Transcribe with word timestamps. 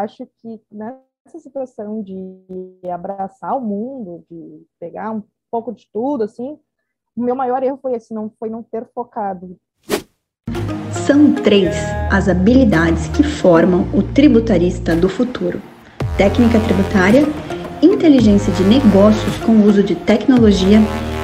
acho 0.00 0.26
que 0.40 0.60
nessa 0.70 1.38
situação 1.38 2.02
de 2.02 2.40
abraçar 2.90 3.56
o 3.56 3.60
mundo, 3.60 4.24
de 4.30 4.66
pegar 4.78 5.10
um 5.12 5.22
pouco 5.50 5.72
de 5.72 5.86
tudo, 5.92 6.24
assim, 6.24 6.58
o 7.16 7.22
meu 7.22 7.34
maior 7.34 7.62
erro 7.62 7.78
foi 7.80 7.94
esse, 7.94 8.14
não 8.14 8.32
foi 8.38 8.48
não 8.48 8.62
ter 8.62 8.88
focado. 8.94 9.56
São 11.06 11.34
três 11.34 11.74
as 12.10 12.28
habilidades 12.28 13.08
que 13.08 13.22
formam 13.22 13.82
o 13.94 14.02
tributarista 14.02 14.94
do 14.94 15.08
futuro: 15.08 15.60
técnica 16.16 16.58
tributária, 16.60 17.22
inteligência 17.82 18.52
de 18.52 18.64
negócios 18.64 19.36
com 19.38 19.52
o 19.52 19.64
uso 19.64 19.82
de 19.82 19.94
tecnologia 19.94 20.78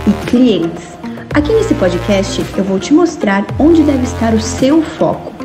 e 0.06 0.26
clientes. 0.30 0.96
Aqui 1.34 1.52
nesse 1.52 1.74
podcast 1.74 2.40
eu 2.56 2.64
vou 2.64 2.80
te 2.80 2.92
mostrar 2.92 3.44
onde 3.60 3.82
deve 3.82 4.04
estar 4.04 4.34
o 4.34 4.40
seu 4.40 4.82
foco, 4.82 5.35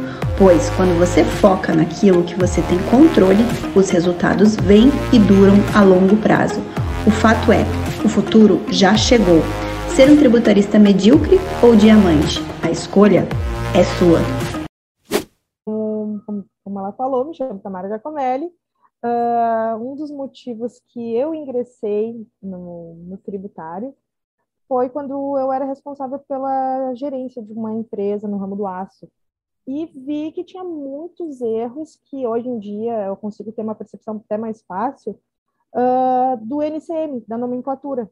pois 0.41 0.71
quando 0.71 0.97
você 0.97 1.23
foca 1.23 1.71
naquilo 1.71 2.23
que 2.23 2.33
você 2.33 2.63
tem 2.63 2.79
controle, 2.89 3.43
os 3.75 3.91
resultados 3.91 4.55
vêm 4.55 4.89
e 5.13 5.19
duram 5.19 5.54
a 5.77 5.83
longo 5.83 6.18
prazo. 6.18 6.61
O 7.05 7.11
fato 7.11 7.51
é, 7.51 7.61
o 8.04 8.09
futuro 8.09 8.57
já 8.68 8.97
chegou. 8.97 9.41
Ser 9.96 10.09
um 10.09 10.18
tributarista 10.18 10.79
medíocre 10.79 11.37
ou 11.61 11.75
diamante? 11.75 12.39
A 12.65 12.71
escolha 12.71 13.27
é 13.77 13.83
sua. 13.83 14.18
Como 15.63 16.79
ela 16.79 16.91
falou, 16.93 17.25
me 17.25 17.35
chamo 17.35 17.60
Tamara 17.60 17.87
Giacomelli. 17.87 18.47
Uh, 19.05 19.77
um 19.79 19.96
dos 19.96 20.10
motivos 20.10 20.82
que 20.87 21.15
eu 21.15 21.35
ingressei 21.35 22.27
no, 22.41 22.96
no 22.96 23.18
tributário 23.18 23.93
foi 24.68 24.89
quando 24.89 25.37
eu 25.37 25.54
era 25.54 25.65
responsável 25.65 26.18
pela 26.18 26.96
gerência 26.96 27.43
de 27.43 27.54
uma 27.54 27.73
empresa 27.73 28.27
no 28.27 28.37
ramo 28.37 28.55
do 28.55 28.65
aço. 28.65 29.07
E 29.68 29.86
vi 29.86 30.32
que 30.32 30.43
tinha 30.43 30.64
muitos 30.64 31.39
erros 31.42 32.00
que 32.06 32.25
hoje 32.25 32.47
em 32.47 32.59
dia 32.59 33.06
eu 33.06 33.16
consigo 33.16 33.52
ter 33.52 33.61
uma 33.61 33.75
percepção 33.75 34.17
até 34.17 34.38
mais 34.38 34.61
fácil 34.64 35.19
uh, 35.75 36.38
do 36.45 36.61
NCM, 36.61 37.23
da 37.27 37.38
nomenclatura. 37.38 38.09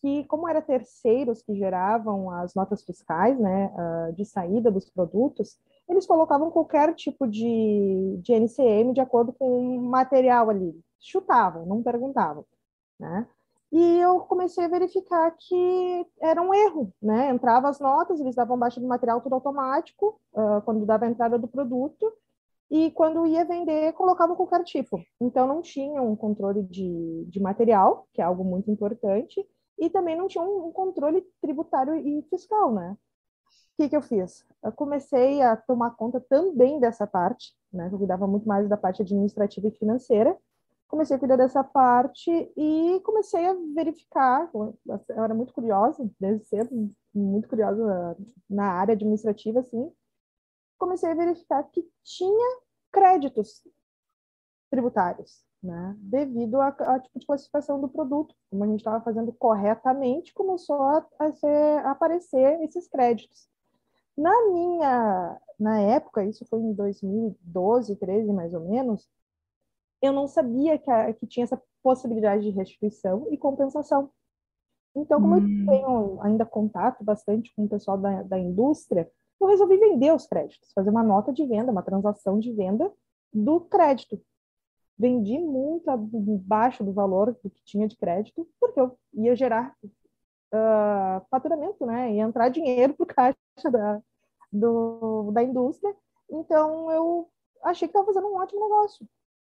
Que, 0.00 0.24
como 0.24 0.46
era 0.46 0.60
terceiros 0.60 1.42
que 1.42 1.54
geravam 1.56 2.30
as 2.30 2.54
notas 2.54 2.84
fiscais 2.84 3.38
né, 3.40 3.72
uh, 3.74 4.12
de 4.12 4.24
saída 4.24 4.70
dos 4.70 4.88
produtos, 4.90 5.58
eles 5.88 6.06
colocavam 6.06 6.50
qualquer 6.50 6.94
tipo 6.94 7.26
de, 7.26 8.18
de 8.22 8.32
NCM 8.34 8.92
de 8.92 9.00
acordo 9.00 9.32
com 9.32 9.78
o 9.78 9.82
material 9.82 10.50
ali. 10.50 10.78
Chutavam, 11.00 11.66
não 11.66 11.82
perguntavam. 11.82 12.44
Né? 13.00 13.26
E 13.74 13.98
eu 13.98 14.20
comecei 14.20 14.64
a 14.64 14.68
verificar 14.68 15.32
que 15.36 16.06
era 16.20 16.40
um 16.40 16.54
erro, 16.54 16.94
né? 17.02 17.28
Entrava 17.30 17.68
as 17.68 17.80
notas, 17.80 18.20
eles 18.20 18.36
davam 18.36 18.56
baixa 18.56 18.80
do 18.80 18.86
material 18.86 19.20
tudo 19.20 19.34
automático, 19.34 20.20
uh, 20.32 20.62
quando 20.64 20.86
dava 20.86 21.06
a 21.06 21.08
entrada 21.08 21.36
do 21.36 21.48
produto, 21.48 22.06
e 22.70 22.92
quando 22.92 23.26
ia 23.26 23.44
vender, 23.44 23.92
colocavam 23.94 24.36
qualquer 24.36 24.62
tipo. 24.62 25.02
Então, 25.20 25.48
não 25.48 25.60
tinha 25.60 26.00
um 26.00 26.14
controle 26.14 26.62
de, 26.62 27.24
de 27.28 27.40
material, 27.40 28.06
que 28.14 28.22
é 28.22 28.24
algo 28.24 28.44
muito 28.44 28.70
importante, 28.70 29.44
e 29.76 29.90
também 29.90 30.16
não 30.16 30.28
tinha 30.28 30.44
um, 30.44 30.68
um 30.68 30.70
controle 30.70 31.26
tributário 31.40 31.96
e 31.96 32.22
fiscal, 32.30 32.72
né? 32.72 32.96
O 33.72 33.82
que, 33.82 33.88
que 33.88 33.96
eu 33.96 34.02
fiz? 34.02 34.46
Eu 34.62 34.70
comecei 34.70 35.42
a 35.42 35.56
tomar 35.56 35.96
conta 35.96 36.20
também 36.20 36.78
dessa 36.78 37.08
parte, 37.08 37.52
né? 37.72 37.88
Eu 37.90 37.98
cuidava 37.98 38.24
muito 38.28 38.46
mais 38.46 38.68
da 38.68 38.76
parte 38.76 39.02
administrativa 39.02 39.66
e 39.66 39.72
financeira, 39.72 40.38
comecei 40.94 41.16
a 41.16 41.18
cuidar 41.18 41.36
dessa 41.36 41.64
parte 41.64 42.30
e 42.56 43.00
comecei 43.00 43.44
a 43.44 43.56
verificar. 43.74 44.48
Eu 44.54 45.24
era 45.24 45.34
muito 45.34 45.52
curiosa, 45.52 46.08
desde 46.20 46.46
cedo, 46.46 46.94
muito 47.12 47.48
curiosa 47.48 48.16
na 48.48 48.74
área 48.74 48.94
administrativa, 48.94 49.58
assim. 49.58 49.92
Comecei 50.78 51.10
a 51.10 51.14
verificar 51.14 51.64
que 51.64 51.84
tinha 52.04 52.60
créditos 52.92 53.60
tributários, 54.70 55.44
né? 55.60 55.96
Devido 55.98 56.60
a, 56.60 56.68
a 56.68 57.00
tipo 57.00 57.18
de 57.18 57.26
classificação 57.26 57.80
do 57.80 57.88
produto, 57.88 58.32
como 58.48 58.62
a 58.62 58.68
gente 58.68 58.78
estava 58.78 59.02
fazendo 59.04 59.32
corretamente, 59.32 60.32
começou 60.32 60.80
a, 60.80 61.04
a, 61.18 61.32
ser, 61.32 61.78
a 61.84 61.90
aparecer 61.90 62.62
esses 62.62 62.86
créditos. 62.86 63.48
Na 64.16 64.46
minha, 64.52 65.40
na 65.58 65.80
época, 65.80 66.24
isso 66.24 66.44
foi 66.46 66.60
em 66.60 66.72
2012, 66.72 67.96
13 67.96 68.32
mais 68.32 68.54
ou 68.54 68.60
menos, 68.60 69.08
eu 70.02 70.12
não 70.12 70.26
sabia 70.26 70.78
que, 70.78 70.90
a, 70.90 71.12
que 71.12 71.26
tinha 71.26 71.44
essa 71.44 71.60
possibilidade 71.82 72.44
de 72.44 72.50
restituição 72.50 73.26
e 73.30 73.36
compensação. 73.36 74.10
Então, 74.94 75.20
como 75.20 75.36
hum. 75.36 75.60
eu 75.60 75.66
tenho 75.66 76.22
ainda 76.22 76.46
contato 76.46 77.02
bastante 77.02 77.52
com 77.54 77.64
o 77.64 77.68
pessoal 77.68 77.98
da, 77.98 78.22
da 78.22 78.38
indústria, 78.38 79.10
eu 79.40 79.48
resolvi 79.48 79.76
vender 79.76 80.14
os 80.14 80.26
créditos, 80.26 80.72
fazer 80.72 80.90
uma 80.90 81.02
nota 81.02 81.32
de 81.32 81.44
venda, 81.46 81.72
uma 81.72 81.82
transação 81.82 82.38
de 82.38 82.52
venda 82.52 82.92
do 83.32 83.60
crédito. 83.60 84.20
Vendi 84.96 85.38
muito 85.38 85.90
abaixo 85.90 86.84
do 86.84 86.92
valor 86.92 87.36
do 87.42 87.50
que 87.50 87.64
tinha 87.64 87.88
de 87.88 87.96
crédito, 87.96 88.48
porque 88.60 88.80
eu 88.80 88.96
ia 89.12 89.34
gerar 89.34 89.74
uh, 89.82 91.26
faturamento, 91.28 91.84
né? 91.84 92.12
Ia 92.12 92.22
entrar 92.22 92.48
dinheiro 92.48 92.94
para 92.94 93.02
o 93.02 93.06
caixa 93.06 93.70
da, 93.70 94.00
do, 94.52 95.32
da 95.32 95.42
indústria. 95.42 95.94
Então, 96.30 96.90
eu 96.92 97.28
achei 97.64 97.88
que 97.88 97.90
estava 97.90 98.06
fazendo 98.06 98.28
um 98.28 98.36
ótimo 98.36 98.60
negócio. 98.60 99.06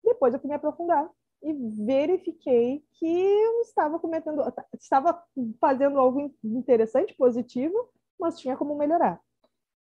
Depois 0.04 0.34
eu 0.34 0.40
fui 0.40 0.50
me 0.50 0.56
aprofundar 0.56 1.10
e 1.42 1.54
verifiquei 1.86 2.84
que 2.94 3.08
eu 3.08 3.62
estava 3.62 3.98
cometendo, 4.00 4.42
estava 4.78 5.24
fazendo 5.60 5.98
algo 5.98 6.34
interessante, 6.44 7.16
positivo, 7.16 7.90
mas 8.20 8.40
tinha 8.40 8.58
como 8.58 8.78
melhorar. 8.78 9.20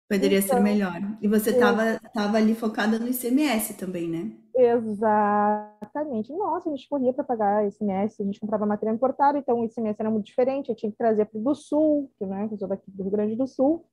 Poderia 0.10 0.40
então, 0.40 0.58
ser 0.58 0.64
melhor. 0.64 1.00
E 1.22 1.28
você 1.28 1.52
estava 1.52 2.00
tava 2.14 2.38
ali 2.38 2.54
focada 2.54 3.00
no 3.00 3.08
ICMS 3.08 3.76
também, 3.76 4.10
né? 4.10 4.32
Exatamente. 4.56 6.32
Nossa, 6.34 6.70
a 6.70 6.76
gente 6.76 6.88
corria 6.90 7.14
para 7.14 7.24
pagar 7.24 7.68
ICMS, 7.68 8.22
a 8.22 8.26
gente 8.26 8.40
comprava 8.40 8.66
material 8.66 8.96
importada, 8.96 9.38
então 9.38 9.60
o 9.60 9.66
ICMS 9.66 9.96
era 10.00 10.12
muito 10.12 10.26
diferente, 10.26 10.70
eu 10.70 10.76
tinha 10.76 10.92
que 10.92 10.98
trazer 10.98 11.26
para 11.26 11.40
o 11.40 11.44
do 11.44 11.56
Sul, 11.56 12.12
que 12.18 12.26
né, 12.26 12.48
eu 12.52 12.58
sou 12.58 12.68
daqui 12.68 12.90
do 12.92 13.04
Rio 13.04 13.12
Grande 13.12 13.36
do 13.36 13.48
Sul. 13.48 13.86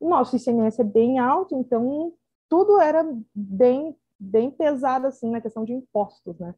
O 0.00 0.08
nosso 0.08 0.36
ICMS 0.36 0.80
é 0.80 0.84
bem 0.84 1.18
alto, 1.18 1.54
então 1.54 2.12
tudo 2.48 2.80
era 2.80 3.06
bem 3.34 3.94
bem 4.18 4.50
pesada 4.50 5.08
assim 5.08 5.30
na 5.30 5.40
questão 5.40 5.64
de 5.64 5.72
impostos, 5.72 6.38
né? 6.38 6.54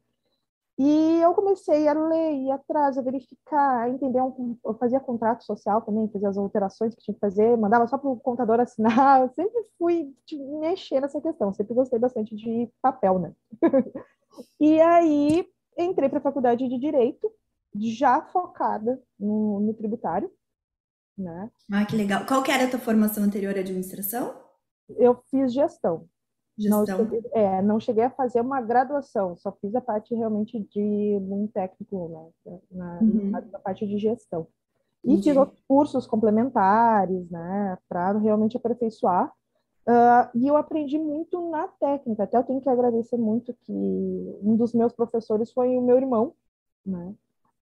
E 0.77 1.21
eu 1.21 1.33
comecei 1.35 1.87
a 1.87 1.93
ler, 1.93 2.33
ir 2.33 2.51
atrás, 2.51 2.97
a 2.97 3.01
verificar, 3.01 3.83
a 3.83 3.89
entender. 3.89 4.19
Um, 4.21 4.57
eu 4.65 4.73
fazia 4.75 4.99
contrato 4.99 5.43
social 5.43 5.81
também, 5.81 6.09
fazia 6.09 6.29
as 6.29 6.37
alterações 6.37 6.95
que 6.95 7.01
tinha 7.03 7.13
que 7.13 7.19
fazer, 7.19 7.55
mandava 7.55 7.85
só 7.87 7.97
para 7.97 8.09
o 8.09 8.19
contador 8.19 8.59
assinar. 8.59 9.21
Eu 9.21 9.29
sempre 9.29 9.63
fui 9.77 10.11
mexer 10.59 10.99
nessa 10.99 11.21
questão, 11.21 11.53
sempre 11.53 11.75
gostei 11.75 11.99
bastante 11.99 12.35
de 12.35 12.67
papel, 12.81 13.19
né? 13.19 13.33
e 14.59 14.81
aí 14.81 15.47
entrei 15.77 16.09
para 16.09 16.19
a 16.19 16.23
faculdade 16.23 16.67
de 16.67 16.79
Direito, 16.79 17.31
já 17.75 18.21
focada 18.23 18.99
no, 19.19 19.59
no 19.59 19.73
tributário. 19.73 20.31
Né? 21.17 21.51
Ah, 21.71 21.85
que 21.85 21.95
legal. 21.95 22.25
Qual 22.25 22.41
que 22.41 22.51
era 22.51 22.65
a 22.65 22.69
tua 22.69 22.79
formação 22.79 23.23
anterior 23.23 23.55
à 23.55 23.59
administração? 23.59 24.33
Eu 24.97 25.21
fiz 25.29 25.53
gestão. 25.53 26.07
Não 26.69 26.85
cheguei, 26.85 27.23
é, 27.33 27.61
não 27.61 27.79
cheguei 27.79 28.03
a 28.03 28.09
fazer 28.09 28.41
uma 28.41 28.61
graduação, 28.61 29.35
só 29.37 29.51
fiz 29.53 29.73
a 29.75 29.81
parte 29.81 30.13
realmente 30.15 30.59
de 30.59 31.17
um 31.21 31.47
técnico, 31.47 32.31
né, 32.45 32.59
na, 32.71 32.99
uhum. 33.01 33.29
na, 33.29 33.59
parte 33.59 33.85
de 33.87 33.97
gestão. 33.97 34.47
E 35.03 35.13
Entendi. 35.13 35.29
fiz 35.29 35.37
outros 35.37 35.61
cursos 35.67 36.07
complementares, 36.07 37.29
né, 37.29 37.77
para 37.89 38.17
realmente 38.17 38.57
aperfeiçoar. 38.57 39.31
Uh, 39.87 40.29
e 40.35 40.47
eu 40.47 40.55
aprendi 40.55 40.99
muito 40.99 41.49
na 41.49 41.67
técnica. 41.67 42.23
Até 42.23 42.37
eu 42.37 42.43
tenho 42.43 42.61
que 42.61 42.69
agradecer 42.69 43.17
muito 43.17 43.53
que 43.61 44.39
um 44.43 44.55
dos 44.55 44.73
meus 44.73 44.93
professores 44.93 45.51
foi 45.51 45.75
o 45.75 45.81
meu 45.81 45.97
irmão, 45.97 46.33
né? 46.85 47.15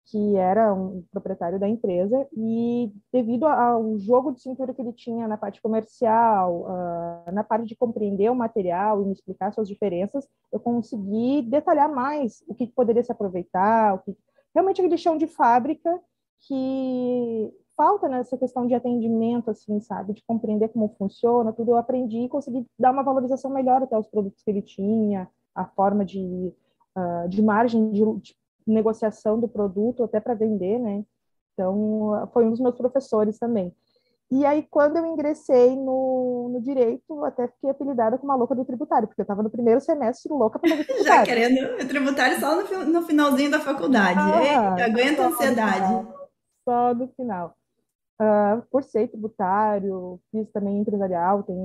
Que 0.09 0.37
era 0.37 0.73
um 0.73 1.03
proprietário 1.11 1.59
da 1.59 1.67
empresa, 1.67 2.27
e 2.33 2.91
devido 3.11 3.45
ao 3.45 3.97
jogo 3.99 4.31
de 4.31 4.41
cintura 4.41 4.73
que 4.73 4.81
ele 4.81 4.93
tinha 4.93 5.27
na 5.27 5.37
parte 5.37 5.61
comercial, 5.61 6.61
uh, 6.61 7.31
na 7.31 7.43
parte 7.43 7.67
de 7.67 7.75
compreender 7.75 8.29
o 8.29 8.35
material 8.35 9.01
e 9.01 9.05
me 9.05 9.11
explicar 9.11 9.51
suas 9.51 9.67
diferenças, 9.67 10.27
eu 10.51 10.59
consegui 10.59 11.41
detalhar 11.41 11.93
mais 11.93 12.41
o 12.47 12.55
que 12.55 12.67
poderia 12.67 13.03
se 13.03 13.11
aproveitar, 13.11 13.95
o 13.95 13.99
que 13.99 14.17
realmente 14.55 14.79
aquele 14.79 14.97
chão 14.97 15.17
de 15.17 15.27
fábrica 15.27 15.99
que 16.39 17.53
falta 17.75 18.07
nessa 18.07 18.37
questão 18.37 18.65
de 18.65 18.73
atendimento, 18.73 19.51
assim, 19.51 19.79
sabe, 19.81 20.13
de 20.13 20.23
compreender 20.25 20.69
como 20.69 20.95
funciona, 20.97 21.51
tudo. 21.51 21.71
Eu 21.71 21.77
aprendi 21.77 22.19
e 22.21 22.29
consegui 22.29 22.65
dar 22.79 22.91
uma 22.91 23.03
valorização 23.03 23.51
melhor 23.51 23.83
até 23.83 23.97
os 23.97 24.07
produtos 24.07 24.41
que 24.41 24.49
ele 24.49 24.61
tinha, 24.61 25.29
a 25.53 25.65
forma 25.65 26.05
de, 26.05 26.53
uh, 26.95 27.27
de 27.27 27.41
margem 27.41 27.91
de, 27.91 28.03
de 28.19 28.35
negociação 28.67 29.39
do 29.39 29.47
produto, 29.47 30.03
até 30.03 30.19
para 30.19 30.33
vender, 30.33 30.77
né? 30.79 31.03
Então, 31.53 32.29
foi 32.33 32.45
um 32.45 32.51
dos 32.51 32.59
meus 32.59 32.75
professores 32.75 33.39
também. 33.39 33.73
E 34.29 34.45
aí, 34.45 34.67
quando 34.69 34.97
eu 34.97 35.05
ingressei 35.05 35.75
no, 35.75 36.49
no 36.53 36.61
direito, 36.61 37.23
até 37.23 37.47
fiquei 37.47 37.69
apelidada 37.69 38.17
como 38.17 38.31
a 38.31 38.35
louca 38.35 38.53
do 38.53 38.65
tributário, 38.65 39.07
porque 39.07 39.21
eu 39.21 39.23
estava 39.23 39.41
no 39.41 39.49
primeiro 39.49 39.79
semestre 39.79 40.31
louca 40.31 40.59
para 40.59 40.69
tributário. 40.83 41.03
Já 41.05 41.23
querendo 41.23 41.87
tributário 41.87 42.39
só 42.39 42.55
no, 42.61 42.85
no 42.85 43.01
finalzinho 43.03 43.49
da 43.49 43.61
faculdade. 43.61 44.19
Ah, 44.19 44.75
Ei, 44.77 44.83
aguenta 44.83 45.23
a 45.23 45.27
ansiedade. 45.27 46.07
Só 46.65 46.93
no 46.93 47.07
final. 47.15 47.55
uh, 48.21 48.61
por 48.69 48.83
ser 48.83 49.07
tributário, 49.07 50.19
fiz 50.29 50.51
também 50.51 50.79
empresarial, 50.79 51.43
tem 51.43 51.55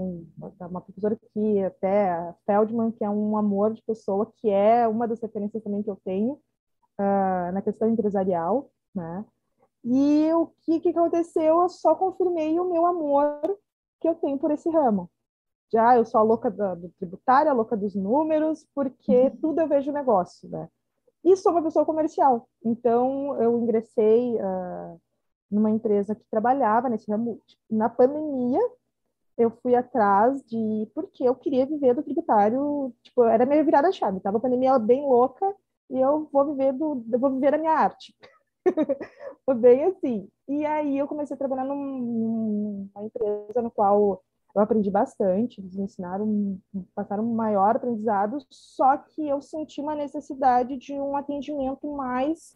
uma 0.61 0.81
professora 0.81 1.15
aqui, 1.15 1.65
até 1.65 2.13
a 2.13 2.35
Feldman, 2.47 2.93
que 2.93 3.05
é 3.05 3.11
um 3.11 3.37
amor 3.37 3.75
de 3.75 3.83
pessoa, 3.83 4.33
que 4.37 4.49
é 4.49 4.87
uma 4.87 5.09
das 5.09 5.21
referências 5.21 5.65
também 5.65 5.83
que 5.83 5.91
eu 5.91 5.99
tenho 6.05 6.39
uh, 6.99 7.53
na 7.53 7.63
questão 7.63 7.89
empresarial, 7.89 8.71
né? 8.95 9.25
E 9.85 10.33
o 10.35 10.47
que, 10.61 10.81
que 10.81 10.91
aconteceu? 10.91 11.63
Eu 11.63 11.69
só 11.69 11.95
confirmei 11.95 12.59
o 12.59 12.71
meu 12.71 12.87
amor 12.87 13.41
que 14.01 14.09
eu 14.09 14.15
tenho 14.15 14.39
por 14.39 14.51
esse 14.51 14.69
ramo. 14.71 15.11
Já 15.73 15.97
eu 15.97 16.05
sou 16.05 16.21
a 16.21 16.23
louca 16.25 16.51
do, 16.51 16.77
do 16.77 16.89
tributário, 16.99 17.51
a 17.51 17.55
louca 17.55 17.77
dos 17.77 17.95
números, 17.95 18.67
porque 18.75 19.13
uhum. 19.13 19.37
tudo 19.41 19.61
eu 19.61 19.69
vejo 19.69 19.91
negócio, 19.91 20.49
né? 20.49 20.69
E 21.25 21.37
sou 21.37 21.53
uma 21.53 21.63
pessoa 21.63 21.85
comercial. 21.85 22.49
Então, 22.65 23.41
eu 23.41 23.59
ingressei 23.59 24.35
uh, 24.37 25.01
numa 25.51 25.71
empresa 25.71 26.15
que 26.15 26.25
trabalhava 26.31 26.89
nesse 26.89 27.11
ramo. 27.11 27.41
Na 27.71 27.89
pandemia, 27.89 28.61
eu 29.39 29.51
fui 29.63 29.75
atrás 29.75 30.43
de... 30.45 30.91
Porque 30.95 31.25
eu 31.25 31.35
queria 31.35 31.65
viver 31.65 31.95
do 31.95 32.03
tributário, 32.03 32.93
tipo, 33.03 33.23
era 33.25 33.47
minha 33.47 33.65
virada-chave. 33.65 34.21
Tava 34.21 34.39
a 34.39 34.41
pandemia 34.41 34.79
bem 34.79 35.03
louca 35.03 35.55
e 35.93 36.01
eu 36.01 36.29
vou 36.33 36.47
viver 36.47 36.73
do... 36.73 37.05
Eu 37.13 37.19
vou 37.19 37.31
viver 37.31 37.55
a 37.55 37.59
minha 37.59 37.73
arte. 37.73 38.15
Foi 39.45 39.55
bem 39.55 39.85
assim. 39.85 40.29
E 40.49 40.65
aí 40.65 40.99
eu 40.99 41.07
comecei 41.07 41.35
a 41.35 41.39
trabalhar 41.39 41.65
num, 41.65 42.89
numa 42.95 43.05
empresa 43.05 43.63
no 43.63 43.71
qual 43.71 44.23
eu 44.55 44.61
aprendi 44.61 44.91
bastante, 44.91 45.61
eles 45.61 45.75
me 45.75 45.85
ensinaram, 45.85 46.59
passaram 46.95 47.25
um 47.25 47.35
maior 47.35 47.77
aprendizado, 47.77 48.39
só 48.51 48.99
que 48.99 49.27
eu 49.27 49.41
senti 49.41 49.81
uma 49.81 49.95
necessidade 49.95 50.77
de 50.77 50.93
um 50.93 51.17
atendimento 51.17 51.91
mais 51.91 52.55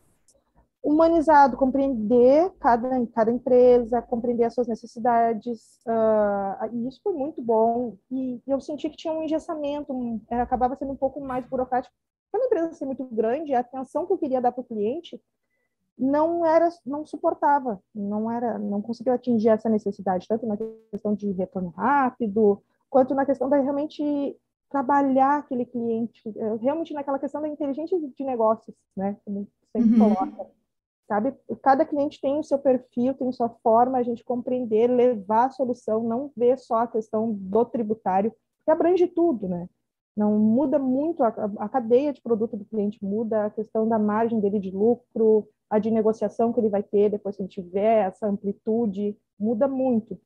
humanizado, 0.85 1.57
compreender 1.57 2.53
cada, 2.61 3.05
cada 3.09 3.33
empresa, 3.33 4.03
compreender 4.03 4.45
as 4.45 4.55
suas 4.55 4.69
necessidades, 4.69 5.81
uh, 5.87 6.73
e 6.73 6.87
isso 6.87 7.01
foi 7.03 7.13
muito 7.13 7.43
bom, 7.43 7.97
e, 8.11 8.41
eu 8.47 8.61
senti 8.61 8.89
que 8.89 8.97
tinha 8.97 9.13
um 9.13 9.25
engessamento, 9.25 9.93
um, 9.93 10.21
acabava 10.31 10.77
sendo 10.77 10.93
um 10.93 10.97
pouco 10.97 11.21
mais 11.21 11.45
burocrático, 11.47 11.95
pela 12.37 12.47
empresa 12.47 12.73
ser 12.75 12.87
muito 12.87 13.05
grande, 13.05 13.55
a 13.55 13.61
atenção 13.61 14.07
que 14.07 14.13
eu 14.13 14.19
queria 14.19 14.41
dar 14.41 14.53
para 14.53 14.61
o 14.61 14.65
cliente 14.65 15.21
não 15.99 16.45
era, 16.45 16.69
não 16.85 17.07
suportava, 17.07 17.81
não 17.95 18.31
era, 18.31 18.59
não 18.59 18.83
conseguiu 18.83 19.15
atingir 19.15 19.49
essa 19.49 19.69
necessidade 19.69 20.29
tanto 20.29 20.47
na 20.47 20.57
questão 20.91 21.15
de 21.15 21.31
retorno 21.33 21.71
rápido, 21.71 22.63
quanto 22.91 23.15
na 23.15 23.25
questão 23.25 23.49
da 23.49 23.59
realmente 23.59 24.37
trabalhar 24.69 25.39
aquele 25.39 25.65
cliente, 25.65 26.21
eh, 26.29 26.57
realmente 26.61 26.93
naquela 26.93 27.19
questão 27.19 27.41
da 27.41 27.49
inteligência 27.49 27.99
de 27.99 28.25
negócios, 28.25 28.77
né? 28.97 29.17
Como 29.25 29.49
sempre 29.73 29.99
uhum. 29.99 30.15
coloca, 30.15 30.51
sabe? 31.09 31.35
Cada 31.63 31.87
cliente 31.87 32.21
tem 32.21 32.39
o 32.39 32.45
seu 32.45 32.59
perfil, 32.59 33.15
tem 33.15 33.33
sua 33.33 33.49
forma, 33.63 33.97
a 33.97 34.03
gente 34.03 34.25
compreender, 34.25 34.89
levar 34.89 35.47
a 35.47 35.51
solução, 35.51 36.03
não 36.03 36.31
ver 36.37 36.59
só 36.59 36.79
a 36.81 36.87
questão 36.87 37.33
do 37.33 37.65
tributário, 37.65 38.35
que 38.65 38.71
abrange 38.71 39.07
tudo, 39.07 39.49
né? 39.49 39.69
Não 40.17 40.39
muda 40.39 40.79
muito 40.79 41.23
a, 41.23 41.29
a 41.59 41.69
cadeia 41.69 42.13
de 42.13 42.23
produto 42.23 42.57
do 42.57 42.65
cliente 42.65 43.05
muda, 43.05 43.47
a 43.47 43.51
questão 43.51 43.87
da 43.87 43.99
margem 43.99 44.41
dele 44.41 44.59
de 44.59 44.71
lucro, 44.71 45.47
a 45.69 45.79
de 45.79 45.91
negociação 45.91 46.53
que 46.53 46.61
ele 46.61 46.71
vai 46.71 46.83
ter 46.83 47.11
depois 47.11 47.37
que 47.37 47.43
ele 47.43 47.49
tiver, 47.49 48.07
essa 48.07 48.27
amplitude, 48.27 49.17
muda 49.39 49.69
muito. 49.69 50.19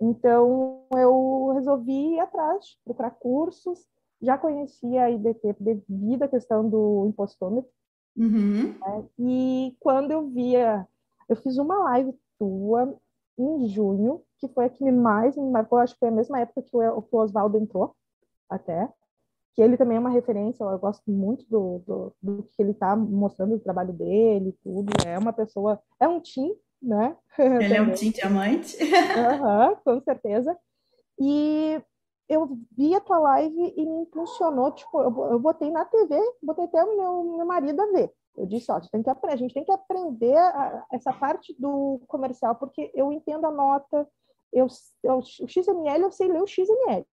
Então, 0.00 0.84
eu 0.96 1.52
resolvi 1.54 2.14
ir 2.14 2.20
atrás, 2.20 2.76
procurar 2.84 3.10
cursos, 3.10 3.86
já 4.20 4.38
conhecia 4.38 5.04
a 5.04 5.10
IDT 5.10 5.56
devido 5.60 6.22
à 6.22 6.28
questão 6.28 6.68
do 6.68 7.06
impostômetro, 7.08 7.70
uhum. 8.16 8.72
né? 8.78 9.04
e 9.18 9.76
quando 9.80 10.10
eu 10.10 10.28
via, 10.28 10.86
eu 11.28 11.36
fiz 11.36 11.58
uma 11.58 11.76
live 11.84 12.14
tua 12.38 12.96
em 13.38 13.68
junho, 13.68 14.22
que 14.38 14.48
foi 14.48 14.66
a 14.66 14.70
que 14.70 14.90
mais 14.90 15.36
me 15.36 15.50
marcou, 15.50 15.78
acho 15.78 15.94
que 15.94 16.00
foi 16.00 16.08
a 16.08 16.12
mesma 16.12 16.40
época 16.40 16.62
que 16.62 16.76
o, 16.76 17.02
que 17.02 17.14
o 17.14 17.18
Oswaldo 17.18 17.58
entrou, 17.58 17.94
até, 18.48 18.88
que 19.54 19.62
ele 19.62 19.76
também 19.76 19.96
é 19.96 20.00
uma 20.00 20.10
referência, 20.10 20.64
eu 20.64 20.78
gosto 20.78 21.08
muito 21.08 21.46
do, 21.48 21.78
do, 21.86 22.16
do 22.20 22.42
que 22.42 22.60
ele 22.60 22.72
está 22.72 22.96
mostrando, 22.96 23.54
o 23.54 23.60
trabalho 23.60 23.92
dele, 23.92 24.56
tudo. 24.62 24.92
É 25.06 25.16
uma 25.16 25.32
pessoa, 25.32 25.80
é 26.00 26.08
um 26.08 26.20
Tim, 26.20 26.52
né? 26.82 27.16
Ele 27.38 27.74
é 27.74 27.80
um 27.80 27.92
Tim 27.92 28.10
diamante. 28.10 28.76
uhum, 28.82 29.76
com 29.84 30.00
certeza. 30.00 30.58
E 31.20 31.80
eu 32.28 32.58
vi 32.76 32.94
a 32.94 33.00
tua 33.00 33.18
live 33.18 33.74
e 33.76 33.86
me 33.86 34.02
impulsionou, 34.02 34.72
tipo, 34.72 35.00
eu, 35.00 35.32
eu 35.32 35.38
botei 35.38 35.70
na 35.70 35.84
TV, 35.84 36.18
botei 36.42 36.64
até 36.64 36.82
o 36.82 36.96
meu, 36.96 37.36
meu 37.36 37.46
marido 37.46 37.80
a 37.80 37.86
ver. 37.86 38.12
Eu 38.36 38.46
disse, 38.46 38.72
ó, 38.72 38.76
a 38.76 38.80
gente 38.80 38.90
tem 38.90 39.02
que 39.04 39.10
aprender, 39.10 39.34
a 39.34 39.38
gente 39.38 39.54
tem 39.54 39.64
que 39.64 39.72
aprender 39.72 40.36
a, 40.36 40.84
essa 40.92 41.12
parte 41.12 41.54
do 41.58 42.00
comercial, 42.08 42.56
porque 42.56 42.90
eu 42.92 43.12
entendo 43.12 43.46
a 43.46 43.52
nota, 43.52 44.08
eu, 44.52 44.66
eu, 45.04 45.18
o 45.18 45.48
XML, 45.48 46.02
eu 46.02 46.10
sei 46.10 46.26
ler 46.26 46.42
o 46.42 46.46
XML 46.46 47.06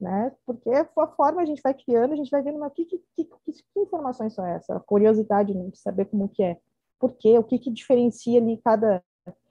né? 0.00 0.32
Porque 0.44 0.70
a 0.70 1.06
forma 1.08 1.42
a 1.42 1.44
gente 1.44 1.62
vai 1.62 1.74
criando, 1.74 2.12
a 2.12 2.16
gente 2.16 2.30
vai 2.30 2.42
vendo, 2.42 2.58
mas 2.58 2.72
que, 2.72 2.84
que, 2.84 3.02
que, 3.14 3.24
que 3.24 3.80
informações 3.80 4.34
são 4.34 4.46
essas? 4.46 4.76
A 4.76 4.80
curiosidade 4.80 5.54
né, 5.54 5.68
de 5.70 5.78
saber 5.78 6.06
como 6.06 6.28
que 6.28 6.42
é, 6.42 6.58
por 6.98 7.14
quê, 7.14 7.38
o 7.38 7.44
que, 7.44 7.58
que 7.58 7.70
diferencia 7.70 8.40
ali 8.40 8.58
cada, 8.58 9.02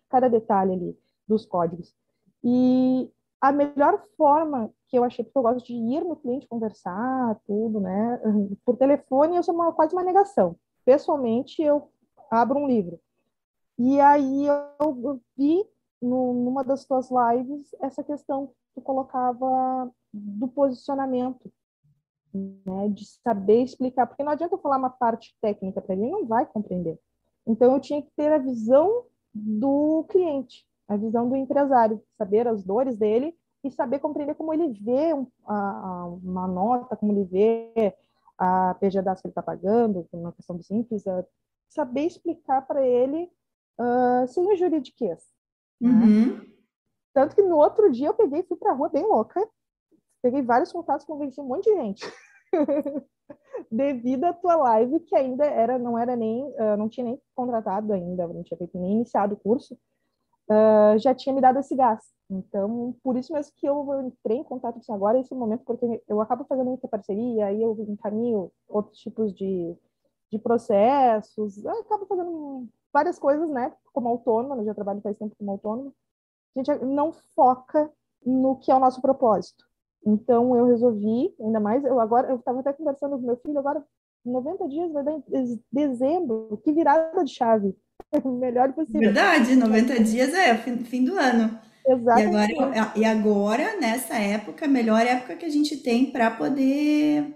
cada 0.09 0.29
detalhe 0.29 0.73
ali 0.73 0.99
dos 1.27 1.45
códigos. 1.45 1.95
E 2.43 3.09
a 3.41 3.51
melhor 3.51 4.01
forma 4.17 4.71
que 4.87 4.97
eu 4.97 5.03
achei, 5.03 5.25
porque 5.25 5.37
eu 5.37 5.41
gosto 5.41 5.65
de 5.65 5.73
ir 5.73 6.03
no 6.03 6.15
cliente 6.15 6.47
conversar, 6.47 7.39
tudo, 7.45 7.79
né? 7.79 8.19
Por 8.63 8.77
telefone 8.77 9.35
eu 9.35 9.43
sou 9.43 9.53
uma, 9.53 9.71
quase 9.73 9.93
uma 9.93 10.03
negação. 10.03 10.55
Pessoalmente, 10.83 11.61
eu 11.61 11.89
abro 12.29 12.59
um 12.59 12.67
livro. 12.67 12.99
E 13.77 13.99
aí 13.99 14.45
eu 14.79 15.19
vi 15.35 15.65
no, 16.01 16.33
numa 16.33 16.63
das 16.63 16.85
tuas 16.85 17.09
lives 17.09 17.75
essa 17.81 18.03
questão 18.03 18.47
que 18.47 18.53
tu 18.75 18.81
colocava 18.81 19.91
do 20.15 20.47
posicionamento, 20.47 21.51
né, 22.33 22.89
de 22.89 23.05
saber 23.05 23.63
explicar, 23.63 24.07
porque 24.07 24.23
não 24.23 24.31
adianta 24.31 24.55
eu 24.55 24.59
falar 24.59 24.77
uma 24.77 24.89
parte 24.89 25.35
técnica 25.41 25.81
para 25.81 25.93
ele, 25.93 26.09
não 26.09 26.25
vai 26.25 26.45
compreender. 26.45 26.99
Então 27.45 27.73
eu 27.73 27.79
tinha 27.79 28.01
que 28.01 28.11
ter 28.15 28.31
a 28.31 28.37
visão 28.37 29.05
do 29.33 30.05
cliente, 30.09 30.65
a 30.87 30.95
visão 30.95 31.27
do 31.27 31.35
empresário, 31.35 32.01
saber 32.17 32.47
as 32.47 32.63
dores 32.63 32.95
dele 32.95 33.35
e 33.63 33.71
saber 33.71 33.99
compreender 33.99 34.35
como 34.35 34.53
ele 34.53 34.73
vê 34.73 35.11
a, 35.45 36.05
uma 36.23 36.47
nota, 36.47 36.95
como 36.95 37.11
ele 37.11 37.25
vê 37.25 37.95
a 38.37 38.75
PGDAS 38.75 39.21
que 39.21 39.27
ele 39.27 39.31
está 39.31 39.41
pagando, 39.41 40.07
uma 40.11 40.31
questão 40.31 40.61
simples, 40.61 41.03
saber 41.69 42.05
explicar 42.05 42.65
para 42.65 42.85
ele 42.85 43.29
uh, 43.79 44.27
sem 44.27 44.45
o 44.45 44.55
juridiquês. 44.55 45.23
Né? 45.79 45.89
Uhum. 45.89 46.55
Tanto 47.13 47.35
que 47.35 47.41
no 47.41 47.57
outro 47.57 47.91
dia 47.91 48.07
eu 48.07 48.13
peguei 48.13 48.41
e 48.41 48.43
fui 48.43 48.57
para 48.57 48.71
a 48.71 48.75
rua 48.75 48.89
bem 48.89 49.03
louca, 49.03 49.47
peguei 50.25 50.41
vários 50.41 50.71
contatos, 50.71 51.05
convenci 51.05 51.39
um 51.39 51.45
monte 51.45 51.65
de 51.65 51.75
gente. 51.75 52.13
Devido 53.71 54.23
à 54.23 54.33
tua 54.33 54.55
live, 54.55 54.99
que 55.01 55.15
ainda 55.15 55.45
era, 55.45 55.77
não 55.77 55.99
era 55.99 56.15
nem, 56.15 56.43
uh, 56.43 56.75
não 56.75 56.89
tinha 56.89 57.05
nem 57.05 57.21
contratado 57.35 57.93
ainda, 57.93 58.27
não 58.27 58.41
tinha 58.41 58.57
feito 58.57 58.75
nem 58.79 58.93
iniciado 58.93 59.35
o 59.35 59.37
curso, 59.37 59.75
uh, 60.49 60.97
já 60.97 61.13
tinha 61.13 61.33
me 61.33 61.41
dado 61.41 61.59
esse 61.59 61.75
gás. 61.75 62.03
Então, 62.27 62.95
por 63.03 63.15
isso 63.15 63.31
mesmo 63.33 63.53
que 63.55 63.67
eu 63.67 64.01
entrei 64.01 64.37
em 64.37 64.43
contato 64.43 64.81
com 64.83 64.93
agora, 64.95 65.19
esse 65.19 65.33
momento, 65.35 65.63
porque 65.63 66.01
eu 66.07 66.19
acabo 66.19 66.43
fazendo 66.45 66.69
muita 66.69 66.87
parceria, 66.87 67.45
aí 67.45 67.61
eu 67.61 67.75
encaminho 67.87 68.51
outros 68.67 68.97
tipos 68.97 69.31
de, 69.31 69.77
de 70.31 70.39
processos, 70.39 71.63
eu 71.63 71.81
acabo 71.81 72.07
fazendo 72.07 72.67
várias 72.91 73.19
coisas, 73.19 73.47
né, 73.51 73.71
como 73.93 74.09
autônoma, 74.09 74.57
eu 74.57 74.65
já 74.65 74.73
trabalho 74.73 75.01
faz 75.01 75.15
tempo 75.19 75.35
como 75.37 75.51
autônoma, 75.51 75.93
a 76.55 76.59
gente 76.59 76.83
não 76.83 77.13
foca 77.13 77.91
no 78.25 78.55
que 78.55 78.71
é 78.71 78.75
o 78.75 78.79
nosso 78.79 78.99
propósito. 78.99 79.63
Então 80.05 80.55
eu 80.55 80.67
resolvi, 80.67 81.33
ainda 81.39 81.59
mais, 81.59 81.83
eu 81.83 81.99
agora 81.99 82.29
eu 82.29 82.35
estava 82.35 82.59
até 82.59 82.71
conversando 82.71 83.17
com 83.17 83.25
meu 83.25 83.37
filho, 83.37 83.57
agora 83.57 83.83
90 84.23 84.67
dias 84.67 84.91
vai 84.91 85.03
dar 85.03 85.13
em 85.13 85.23
dezembro, 85.71 86.61
que 86.63 86.71
virada 86.71 87.23
de 87.23 87.31
chave. 87.31 87.75
Melhor 88.23 88.73
possível. 88.73 89.01
Verdade, 89.01 89.55
90 89.55 90.03
dias 90.03 90.33
é 90.33 90.55
fim, 90.55 90.77
fim 90.77 91.03
do 91.03 91.17
ano. 91.17 91.57
Exatamente. 91.87 92.53
E 92.53 92.59
agora, 92.59 92.93
e 92.95 93.05
agora, 93.05 93.79
nessa 93.79 94.15
época, 94.15 94.65
a 94.65 94.67
melhor 94.67 95.01
época 95.01 95.35
que 95.35 95.45
a 95.45 95.49
gente 95.49 95.77
tem 95.77 96.11
para 96.11 96.31
poder 96.31 97.35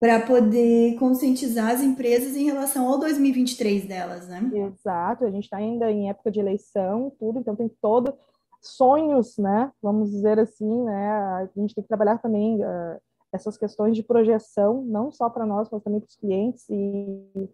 para 0.00 0.18
poder 0.20 0.96
conscientizar 0.98 1.72
as 1.72 1.82
empresas 1.82 2.34
em 2.34 2.44
relação 2.44 2.88
ao 2.88 2.98
2023 2.98 3.84
delas, 3.84 4.26
né? 4.26 4.50
Exato, 4.54 5.26
a 5.26 5.30
gente 5.30 5.44
está 5.44 5.58
ainda 5.58 5.92
em 5.92 6.08
época 6.08 6.30
de 6.30 6.40
eleição, 6.40 7.12
tudo, 7.18 7.38
então 7.38 7.54
tem 7.54 7.70
todo 7.82 8.14
sonhos, 8.60 9.36
né? 9.38 9.72
Vamos 9.82 10.10
dizer 10.10 10.38
assim, 10.38 10.84
né? 10.84 11.10
A 11.10 11.48
gente 11.56 11.74
tem 11.74 11.82
que 11.82 11.88
trabalhar 11.88 12.18
também 12.18 12.62
uh, 12.62 13.00
essas 13.32 13.56
questões 13.56 13.96
de 13.96 14.02
projeção, 14.02 14.82
não 14.82 15.10
só 15.10 15.30
para 15.30 15.46
nós, 15.46 15.68
mas 15.70 15.82
também 15.82 16.00
para 16.00 16.08
os 16.08 16.16
clientes. 16.16 16.68
E, 16.68 17.48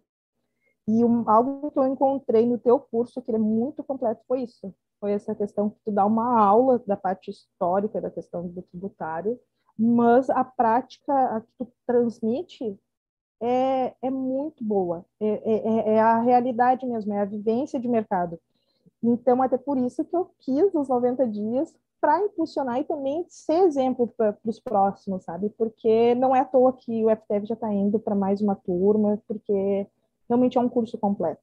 e 0.88 1.04
um, 1.04 1.28
algo 1.28 1.70
que 1.70 1.78
eu 1.78 1.86
encontrei 1.86 2.46
no 2.46 2.58
teu 2.58 2.78
curso, 2.78 3.22
que 3.22 3.32
é 3.32 3.38
muito 3.38 3.82
completo, 3.84 4.22
foi 4.26 4.42
isso. 4.42 4.74
Foi 4.98 5.12
essa 5.12 5.34
questão 5.34 5.70
que 5.70 5.78
tu 5.84 5.92
dá 5.92 6.06
uma 6.06 6.40
aula 6.40 6.82
da 6.86 6.96
parte 6.96 7.30
histórica 7.30 8.00
da 8.00 8.10
questão 8.10 8.48
do 8.48 8.62
tributário, 8.62 9.38
mas 9.78 10.30
a 10.30 10.42
prática 10.42 11.12
a 11.36 11.40
que 11.40 11.52
tu 11.58 11.68
transmite 11.86 12.78
é, 13.40 13.94
é 14.00 14.10
muito 14.10 14.64
boa. 14.64 15.04
É, 15.20 15.26
é, 15.26 15.68
é, 15.68 15.94
é 15.96 16.00
a 16.00 16.20
realidade 16.20 16.86
mesmo, 16.86 17.12
é 17.12 17.20
a 17.20 17.26
vivência 17.26 17.78
de 17.78 17.88
mercado. 17.88 18.38
Então, 19.02 19.42
até 19.42 19.56
por 19.56 19.78
isso 19.78 20.04
que 20.04 20.16
eu 20.16 20.30
quis 20.40 20.74
os 20.74 20.88
90 20.88 21.26
dias 21.28 21.74
para 22.00 22.20
impulsionar 22.20 22.78
e 22.78 22.84
também 22.84 23.24
ser 23.28 23.64
exemplo 23.64 24.08
para 24.16 24.36
os 24.44 24.60
próximos, 24.60 25.24
sabe? 25.24 25.50
Porque 25.56 26.14
não 26.14 26.34
é 26.34 26.40
à 26.40 26.44
toa 26.44 26.72
que 26.72 27.04
o 27.04 27.10
FTF 27.10 27.46
já 27.46 27.54
está 27.54 27.72
indo 27.72 27.98
para 27.98 28.14
mais 28.14 28.40
uma 28.40 28.54
turma, 28.54 29.20
porque 29.26 29.86
realmente 30.28 30.58
é 30.58 30.60
um 30.60 30.68
curso 30.68 30.98
completo. 30.98 31.40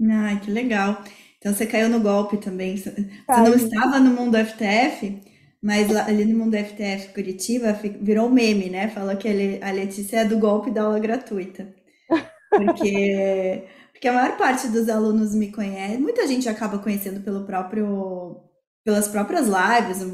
Ai, 0.00 0.40
que 0.40 0.50
legal. 0.50 1.02
Então 1.38 1.52
você 1.52 1.66
caiu 1.66 1.88
no 1.88 2.00
golpe 2.00 2.36
também. 2.36 2.76
Você 2.76 2.94
não 3.28 3.54
estava 3.54 3.98
no 3.98 4.10
mundo 4.10 4.36
FTF, 4.36 5.20
mas 5.60 5.90
lá, 5.90 6.06
ali 6.06 6.24
no 6.24 6.38
mundo 6.38 6.56
FTF 6.56 7.12
Curitiba 7.14 7.72
virou 8.00 8.28
meme, 8.30 8.68
né? 8.70 8.88
Falou 8.88 9.16
que 9.16 9.28
a 9.60 9.72
Letícia 9.72 10.18
é 10.20 10.24
do 10.24 10.38
golpe 10.38 10.70
da 10.70 10.82
aula 10.82 10.98
gratuita. 10.98 11.74
Porque, 12.54 13.66
porque 14.02 14.08
a 14.08 14.12
maior 14.12 14.36
parte 14.36 14.66
dos 14.66 14.88
alunos 14.88 15.32
me 15.32 15.52
conhece, 15.52 15.96
muita 15.96 16.26
gente 16.26 16.48
acaba 16.48 16.76
conhecendo 16.80 17.20
pelo 17.20 17.44
próprio, 17.46 18.36
pelas 18.84 19.06
próprias 19.06 19.46
lives, 19.46 20.04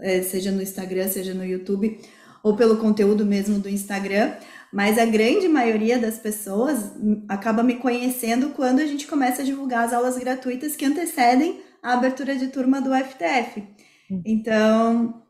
é, 0.00 0.22
seja 0.22 0.50
no 0.50 0.62
Instagram, 0.62 1.06
seja 1.08 1.34
no 1.34 1.44
YouTube, 1.44 2.00
ou 2.42 2.56
pelo 2.56 2.78
conteúdo 2.78 3.26
mesmo 3.26 3.58
do 3.58 3.68
Instagram 3.68 4.32
mas 4.72 4.98
a 4.98 5.06
grande 5.06 5.48
maioria 5.48 5.98
das 5.98 6.18
pessoas 6.18 6.92
acaba 7.28 7.62
me 7.62 7.76
conhecendo 7.76 8.50
quando 8.50 8.80
a 8.80 8.86
gente 8.86 9.06
começa 9.06 9.42
a 9.42 9.44
divulgar 9.44 9.84
as 9.84 9.92
aulas 9.92 10.18
gratuitas 10.18 10.76
que 10.76 10.84
antecedem 10.84 11.60
a 11.82 11.94
abertura 11.94 12.36
de 12.36 12.48
turma 12.48 12.80
do 12.80 12.94
FTF. 12.94 13.62
Hum. 14.10 14.22
Então, 14.24 15.22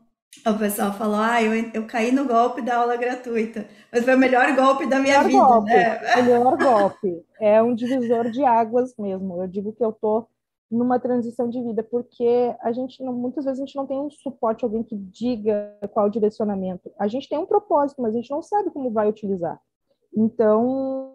o 0.45 0.57
pessoal 0.57 0.93
falou: 0.93 1.17
ah, 1.17 1.41
eu, 1.41 1.53
eu 1.73 1.87
caí 1.87 2.11
no 2.11 2.25
golpe 2.25 2.61
da 2.61 2.77
aula 2.77 2.95
gratuita, 2.95 3.65
mas 3.91 4.03
foi 4.03 4.15
o 4.15 4.19
melhor 4.19 4.55
golpe 4.55 4.85
da 4.85 4.99
minha 4.99 5.23
vida, 5.23 5.37
golpe, 5.37 5.69
né? 5.69 5.99
O 6.15 6.23
melhor 6.23 6.57
golpe. 6.57 7.25
É 7.39 7.61
um 7.61 7.73
divisor 7.73 8.29
de 8.29 8.43
águas 8.43 8.93
mesmo. 8.97 9.41
Eu 9.41 9.47
digo 9.47 9.73
que 9.73 9.83
eu 9.83 9.91
tô 9.91 10.27
numa 10.69 10.99
transição 10.99 11.49
de 11.49 11.61
vida, 11.63 11.81
porque 11.81 12.53
a 12.61 12.71
gente 12.71 13.01
não, 13.01 13.13
muitas 13.13 13.45
vezes 13.45 13.59
a 13.59 13.65
gente 13.65 13.75
não 13.75 13.87
tem 13.87 13.99
um 13.99 14.09
suporte, 14.09 14.65
alguém 14.65 14.83
que 14.83 14.95
diga 14.95 15.77
qual 15.91 16.07
o 16.07 16.11
direcionamento. 16.11 16.91
A 16.99 17.07
gente 17.07 17.29
tem 17.29 17.37
um 17.37 17.45
propósito, 17.45 18.01
mas 18.01 18.13
a 18.13 18.17
gente 18.17 18.31
não 18.31 18.41
sabe 18.41 18.69
como 18.71 18.91
vai 18.91 19.07
utilizar. 19.07 19.59
Então, 20.15 21.13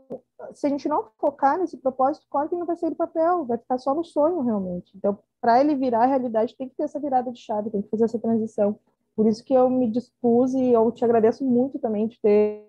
se 0.55 0.67
a 0.67 0.71
gente 0.71 0.89
não 0.89 1.09
focar 1.19 1.59
nesse 1.59 1.77
propósito, 1.77 2.27
claro 2.31 2.49
que 2.49 2.57
não 2.57 2.67
vai 2.67 2.77
sair 2.77 2.91
do 2.91 2.97
papel, 2.97 3.45
vai 3.45 3.59
ficar 3.59 3.79
só 3.79 3.95
no 3.95 4.05
sonho 4.05 4.41
realmente. 4.41 4.97
Então, 4.97 5.19
para 5.41 5.61
ele 5.61 5.75
virar 5.75 6.05
a 6.05 6.07
realidade, 6.07 6.57
tem 6.57 6.69
que 6.69 6.77
ter 6.77 6.85
essa 6.85 7.01
virada 7.01 7.33
de 7.33 7.41
chave, 7.41 7.71
tem 7.71 7.83
que 7.83 7.91
fazer 7.91 8.05
essa 8.05 8.19
transição. 8.19 8.79
Por 9.15 9.27
isso 9.27 9.45
que 9.45 9.55
eu 9.55 9.69
me 9.69 9.91
dispus 9.91 10.55
e 10.55 10.73
eu 10.73 10.91
te 10.93 11.05
agradeço 11.05 11.45
muito 11.45 11.79
também 11.79 12.09
de 12.09 12.21
ter 12.21 12.67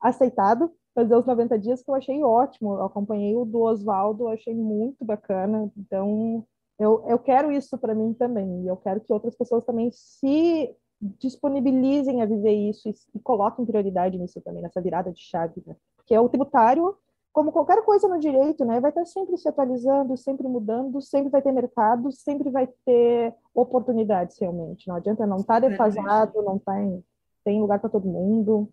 aceitado 0.00 0.70
fazer 0.98 1.14
os 1.14 1.26
90 1.26 1.58
dias, 1.58 1.82
que 1.82 1.88
eu 1.88 1.94
achei 1.94 2.22
ótimo. 2.24 2.74
Eu 2.74 2.84
acompanhei 2.84 3.36
o 3.36 3.44
do 3.44 3.60
Oswaldo, 3.60 4.26
achei 4.26 4.52
muito 4.52 5.04
bacana. 5.04 5.70
Então, 5.76 6.44
eu, 6.76 7.04
eu 7.06 7.18
quero 7.20 7.52
isso 7.52 7.78
para 7.78 7.94
mim 7.94 8.12
também. 8.12 8.64
E 8.64 8.66
eu 8.66 8.76
quero 8.76 9.00
que 9.00 9.12
outras 9.12 9.36
pessoas 9.36 9.64
também 9.64 9.90
se 9.92 10.74
disponibilizem 11.00 12.20
a 12.20 12.26
viver 12.26 12.52
isso 12.52 12.88
e, 12.88 12.94
e 13.14 13.20
coloquem 13.20 13.64
prioridade 13.64 14.18
nisso 14.18 14.40
também, 14.40 14.60
nessa 14.60 14.80
virada 14.80 15.12
de 15.12 15.20
chave. 15.20 15.62
Né? 15.64 15.76
Porque 15.96 16.14
é 16.14 16.20
o 16.20 16.28
tributário, 16.28 16.96
como 17.38 17.52
qualquer 17.52 17.84
coisa 17.84 18.08
no 18.08 18.18
direito, 18.18 18.64
né, 18.64 18.80
vai 18.80 18.90
estar 18.90 19.04
sempre 19.04 19.36
se 19.36 19.48
atualizando, 19.48 20.16
sempre 20.16 20.48
mudando, 20.48 21.00
sempre 21.00 21.30
vai 21.30 21.40
ter 21.40 21.52
mercado, 21.52 22.10
sempre 22.10 22.50
vai 22.50 22.66
ter 22.84 23.32
oportunidades 23.54 24.36
realmente. 24.40 24.88
Não 24.88 24.96
adianta 24.96 25.24
não 25.24 25.36
estar 25.36 25.60
tá 25.60 25.68
defasado, 25.68 26.42
não 26.42 26.58
tá 26.58 26.82
em, 26.82 27.00
tem 27.44 27.60
lugar 27.60 27.78
para 27.78 27.90
todo 27.90 28.08
mundo. 28.08 28.68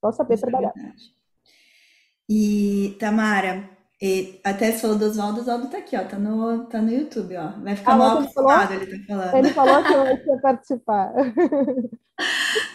Só 0.00 0.12
saber 0.12 0.34
Isso 0.34 0.46
é 0.46 0.48
trabalhar. 0.48 0.72
É 0.76 0.92
e, 2.28 2.96
Tamara, 3.00 3.68
e 4.02 4.40
até 4.42 4.72
falou 4.72 4.98
do 4.98 5.04
Oswaldo, 5.04 5.38
o 5.38 5.42
Oswaldo 5.42 5.68
tá 5.68 5.78
aqui, 5.78 5.96
ó, 5.96 6.02
tá 6.02 6.18
no, 6.18 6.64
tá 6.64 6.82
no 6.82 6.90
YouTube, 6.90 7.36
ó. 7.36 7.52
Vai 7.60 7.76
ficar 7.76 7.92
ah, 7.92 7.96
mal 7.96 8.18
acostumado, 8.18 8.74
ele 8.74 8.98
tá 8.98 9.04
falando. 9.06 9.34
Ele 9.36 9.48
falou 9.50 9.84
que 9.84 9.92
eu 9.92 10.06
ia 10.06 10.38
participar. 10.42 11.12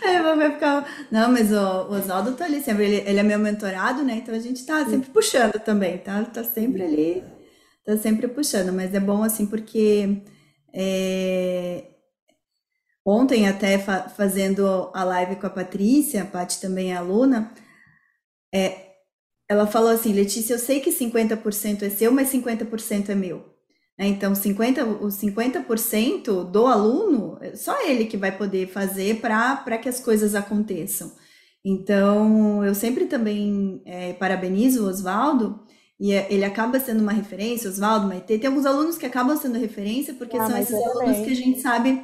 É, 0.04 0.22
vai 0.22 0.52
ficar... 0.54 0.88
Não, 1.12 1.30
mas 1.30 1.52
o, 1.52 1.56
o 1.56 1.98
Oswaldo 1.98 2.32
tá 2.32 2.46
ali 2.46 2.62
sempre, 2.62 2.86
ele, 2.86 3.10
ele 3.10 3.20
é 3.20 3.24
meu 3.24 3.38
mentorado, 3.40 4.04
né? 4.06 4.16
Então 4.16 4.34
a 4.34 4.40
gente 4.40 4.66
tá 4.66 4.86
sempre 4.86 5.10
puxando 5.10 5.60
também, 5.60 5.98
tá? 5.98 6.24
Tá 6.24 6.46
sempre 6.46 6.82
ali, 6.82 7.24
tá 7.86 7.98
sempre 7.98 8.30
puxando, 8.30 8.72
mas 8.72 8.94
é 8.94 9.00
bom 9.02 9.22
assim 9.22 9.46
porque 9.46 10.24
é... 10.74 11.88
ontem 13.06 13.50
até 13.50 13.78
fa 13.78 14.08
fazendo 14.08 14.90
a 14.94 15.04
live 15.04 15.36
com 15.36 15.48
a 15.48 15.50
Patrícia, 15.50 16.24
a 16.24 16.26
Paty 16.26 16.62
também 16.62 16.94
é 16.94 16.96
aluna, 16.96 17.52
é, 18.54 18.87
ela 19.50 19.66
falou 19.66 19.90
assim, 19.90 20.14
Letícia, 20.14 20.54
eu 20.54 20.60
sei 20.60 20.80
que 20.80 20.92
50% 20.92 21.84
é 21.84 21.90
seu, 21.90 22.12
mas 22.12 22.32
50% 22.32 23.10
é 23.10 23.16
meu. 23.16 23.38
Né? 23.98 24.08
Então, 24.08 24.36
50, 24.36 24.86
os 24.86 25.16
50% 25.16 26.52
do 26.52 26.66
aluno, 26.68 27.40
só 27.56 27.82
ele 27.88 28.06
que 28.06 28.18
vai 28.18 28.36
poder 28.36 28.68
fazer 28.68 29.20
para 29.20 29.78
que 29.78 29.90
as 29.90 30.00
coisas 30.00 30.36
aconteçam. 30.36 31.12
Então, 31.64 32.64
eu 32.64 32.76
sempre 32.76 33.06
também 33.06 33.82
é, 33.86 34.14
parabenizo 34.14 34.84
o 34.84 34.88
Oswaldo, 34.88 35.60
e 36.00 36.14
é, 36.14 36.28
ele 36.30 36.46
acaba 36.46 36.80
sendo 36.80 37.02
uma 37.02 37.12
referência, 37.12 37.70
Oswaldo, 37.70 38.08
Maite. 38.08 38.38
Tem 38.38 38.48
alguns 38.48 38.66
alunos 38.66 38.98
que 38.98 39.06
acabam 39.06 39.36
sendo 39.36 39.58
referência, 39.58 40.14
porque 40.14 40.38
ah, 40.38 40.48
são 40.48 40.58
esses 40.58 40.76
alunos 40.76 41.18
também. 41.18 41.26
que 41.26 41.32
a 41.32 41.36
gente 41.36 41.62
sabe 41.62 42.04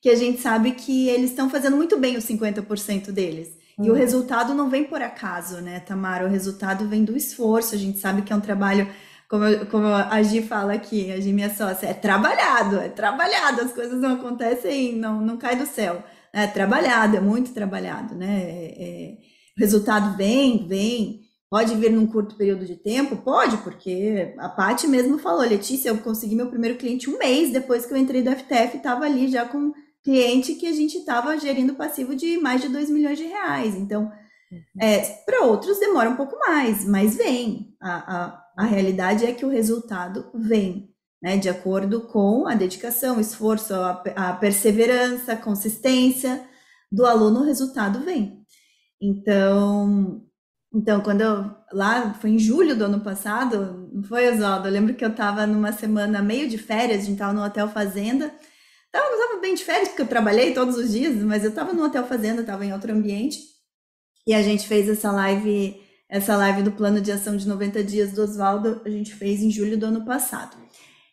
que 0.00 0.10
a 0.10 0.16
gente 0.16 0.40
sabe 0.40 0.72
que 0.72 1.08
eles 1.08 1.30
estão 1.30 1.48
fazendo 1.48 1.76
muito 1.76 1.96
bem 1.96 2.16
os 2.16 2.24
50% 2.24 3.12
deles. 3.12 3.56
E 3.78 3.88
o 3.88 3.92
uhum. 3.92 3.98
resultado 3.98 4.54
não 4.54 4.68
vem 4.68 4.84
por 4.84 5.00
acaso, 5.00 5.60
né, 5.60 5.80
Tamara? 5.80 6.26
O 6.26 6.30
resultado 6.30 6.86
vem 6.86 7.04
do 7.04 7.16
esforço. 7.16 7.74
A 7.74 7.78
gente 7.78 7.98
sabe 7.98 8.22
que 8.22 8.32
é 8.32 8.36
um 8.36 8.40
trabalho, 8.40 8.88
como, 9.28 9.44
eu, 9.44 9.66
como 9.66 9.86
a 9.86 10.22
Gi 10.22 10.42
fala 10.42 10.74
aqui, 10.74 11.10
a 11.10 11.20
Gi, 11.20 11.32
minha 11.32 11.54
sócia, 11.54 11.86
é 11.86 11.94
trabalhado, 11.94 12.78
é 12.78 12.88
trabalhado. 12.88 13.62
As 13.62 13.72
coisas 13.72 14.00
não 14.00 14.14
acontecem, 14.14 14.96
não, 14.96 15.20
não 15.20 15.36
cai 15.36 15.56
do 15.56 15.66
céu. 15.66 16.02
É 16.32 16.46
trabalhado, 16.46 17.16
é 17.16 17.20
muito 17.20 17.52
trabalhado, 17.52 18.14
né? 18.14 18.42
É, 18.42 18.74
é, 18.78 19.14
o 19.56 19.60
resultado 19.60 20.16
vem, 20.16 20.66
vem. 20.66 21.20
Pode 21.50 21.74
vir 21.76 21.92
num 21.92 22.06
curto 22.06 22.34
período 22.34 22.64
de 22.64 22.76
tempo? 22.76 23.16
Pode, 23.16 23.58
porque 23.58 24.34
a 24.38 24.48
Paty 24.48 24.86
mesmo 24.88 25.18
falou, 25.18 25.42
Letícia, 25.42 25.90
eu 25.90 25.98
consegui 25.98 26.34
meu 26.34 26.46
primeiro 26.48 26.78
cliente 26.78 27.10
um 27.10 27.18
mês 27.18 27.52
depois 27.52 27.84
que 27.84 27.92
eu 27.92 27.98
entrei 27.98 28.22
do 28.22 28.30
FTF, 28.30 28.78
estava 28.78 29.04
ali 29.04 29.28
já 29.28 29.44
com 29.44 29.70
cliente 30.02 30.54
que 30.54 30.66
a 30.66 30.72
gente 30.72 30.98
estava 30.98 31.38
gerindo 31.38 31.74
passivo 31.74 32.14
de 32.14 32.36
mais 32.38 32.60
de 32.60 32.68
2 32.68 32.90
milhões 32.90 33.18
de 33.18 33.24
reais. 33.24 33.74
Então, 33.74 34.10
uhum. 34.50 34.60
é, 34.80 35.00
para 35.24 35.44
outros 35.44 35.78
demora 35.78 36.10
um 36.10 36.16
pouco 36.16 36.38
mais, 36.38 36.84
mas 36.84 37.16
vem. 37.16 37.76
A, 37.80 38.16
a, 38.16 38.42
a 38.58 38.64
realidade 38.64 39.24
é 39.24 39.32
que 39.32 39.44
o 39.44 39.50
resultado 39.50 40.30
vem, 40.34 40.90
né? 41.22 41.36
De 41.36 41.48
acordo 41.48 42.02
com 42.08 42.46
a 42.46 42.54
dedicação, 42.54 43.16
o 43.16 43.20
esforço, 43.20 43.74
a, 43.74 44.02
a 44.16 44.32
perseverança, 44.34 45.32
a 45.32 45.36
consistência 45.36 46.46
do 46.90 47.06
aluno, 47.06 47.40
o 47.40 47.44
resultado 47.44 48.00
vem. 48.00 48.42
Então, 49.00 50.22
então, 50.74 51.02
quando 51.02 51.20
eu, 51.20 51.54
lá, 51.72 52.14
foi 52.14 52.30
em 52.30 52.38
julho 52.38 52.74
do 52.74 52.84
ano 52.84 53.00
passado, 53.00 53.90
não 53.92 54.02
foi, 54.02 54.32
Oswaldo? 54.32 54.68
Eu 54.68 54.72
lembro 54.72 54.94
que 54.94 55.04
eu 55.04 55.10
estava 55.10 55.46
numa 55.46 55.70
semana 55.72 56.22
meio 56.22 56.48
de 56.48 56.56
férias, 56.56 57.00
a 57.00 57.04
gente 57.04 57.12
estava 57.12 57.32
no 57.32 57.44
Hotel 57.44 57.68
Fazenda, 57.68 58.32
Tava, 58.92 59.08
não 59.08 59.18
estava 59.18 59.40
bem 59.40 59.54
de 59.54 59.64
férias, 59.64 59.88
porque 59.88 60.02
eu 60.02 60.06
trabalhei 60.06 60.52
todos 60.52 60.76
os 60.76 60.92
dias, 60.92 61.16
mas 61.16 61.42
eu 61.42 61.48
estava 61.48 61.72
no 61.72 61.82
hotel 61.82 62.06
fazenda, 62.06 62.42
estava 62.42 62.66
em 62.66 62.74
outro 62.74 62.92
ambiente. 62.92 63.40
E 64.26 64.34
a 64.34 64.42
gente 64.42 64.68
fez 64.68 64.86
essa 64.86 65.10
live, 65.10 65.80
essa 66.10 66.36
live 66.36 66.62
do 66.62 66.72
plano 66.72 67.00
de 67.00 67.10
ação 67.10 67.34
de 67.34 67.48
90 67.48 67.82
dias 67.82 68.12
do 68.12 68.22
Oswaldo, 68.22 68.82
a 68.84 68.90
gente 68.90 69.14
fez 69.14 69.42
em 69.42 69.50
julho 69.50 69.78
do 69.78 69.86
ano 69.86 70.04
passado. 70.04 70.58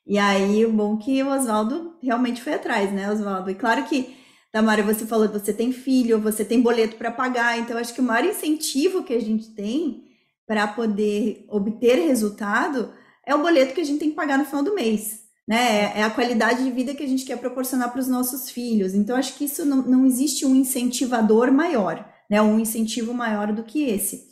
E 0.05 0.17
aí, 0.17 0.65
o 0.65 0.73
bom 0.73 0.97
é 0.97 1.03
que 1.03 1.23
o 1.23 1.29
Oswaldo 1.29 1.95
realmente 2.03 2.41
foi 2.41 2.55
atrás, 2.55 2.91
né, 2.91 3.09
Oswaldo? 3.09 3.49
E 3.49 3.55
claro 3.55 3.85
que, 3.85 4.13
Tamara, 4.51 4.83
você 4.83 5.05
falou 5.05 5.29
que 5.29 5.39
você 5.39 5.53
tem 5.53 5.71
filho, 5.71 6.19
você 6.19 6.43
tem 6.43 6.61
boleto 6.61 6.97
para 6.97 7.11
pagar, 7.11 7.57
então 7.59 7.77
acho 7.77 7.93
que 7.93 8.01
o 8.01 8.03
maior 8.03 8.27
incentivo 8.27 9.03
que 9.03 9.13
a 9.13 9.21
gente 9.21 9.51
tem 9.51 10.03
para 10.45 10.67
poder 10.67 11.45
obter 11.47 11.95
resultado 11.95 12.91
é 13.25 13.33
o 13.33 13.41
boleto 13.41 13.73
que 13.73 13.81
a 13.81 13.85
gente 13.85 13.99
tem 13.99 14.09
que 14.09 14.15
pagar 14.15 14.37
no 14.37 14.45
final 14.45 14.63
do 14.63 14.75
mês 14.75 15.18
né? 15.49 15.97
É 15.97 16.03
a 16.03 16.11
qualidade 16.11 16.63
de 16.63 16.69
vida 16.69 16.93
que 16.93 17.01
a 17.01 17.07
gente 17.07 17.25
quer 17.25 17.39
proporcionar 17.39 17.91
para 17.91 17.99
os 17.99 18.07
nossos 18.07 18.51
filhos. 18.51 18.93
Então, 18.93 19.15
acho 19.15 19.35
que 19.35 19.45
isso 19.45 19.65
não, 19.65 19.77
não 19.77 20.05
existe 20.05 20.45
um 20.45 20.55
incentivador 20.55 21.51
maior, 21.51 22.07
né? 22.29 22.39
Um 22.39 22.59
incentivo 22.59 23.15
maior 23.15 23.51
do 23.51 23.63
que 23.63 23.83
esse. 23.83 24.29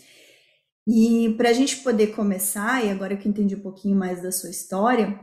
E 0.87 1.33
para 1.35 1.49
a 1.49 1.53
gente 1.53 1.77
poder 1.77 2.15
começar, 2.15 2.85
e 2.85 2.91
agora 2.91 3.17
que 3.17 3.27
eu 3.27 3.31
entendi 3.31 3.55
um 3.55 3.61
pouquinho 3.61 3.97
mais 3.97 4.21
da 4.21 4.31
sua 4.31 4.51
história, 4.51 5.19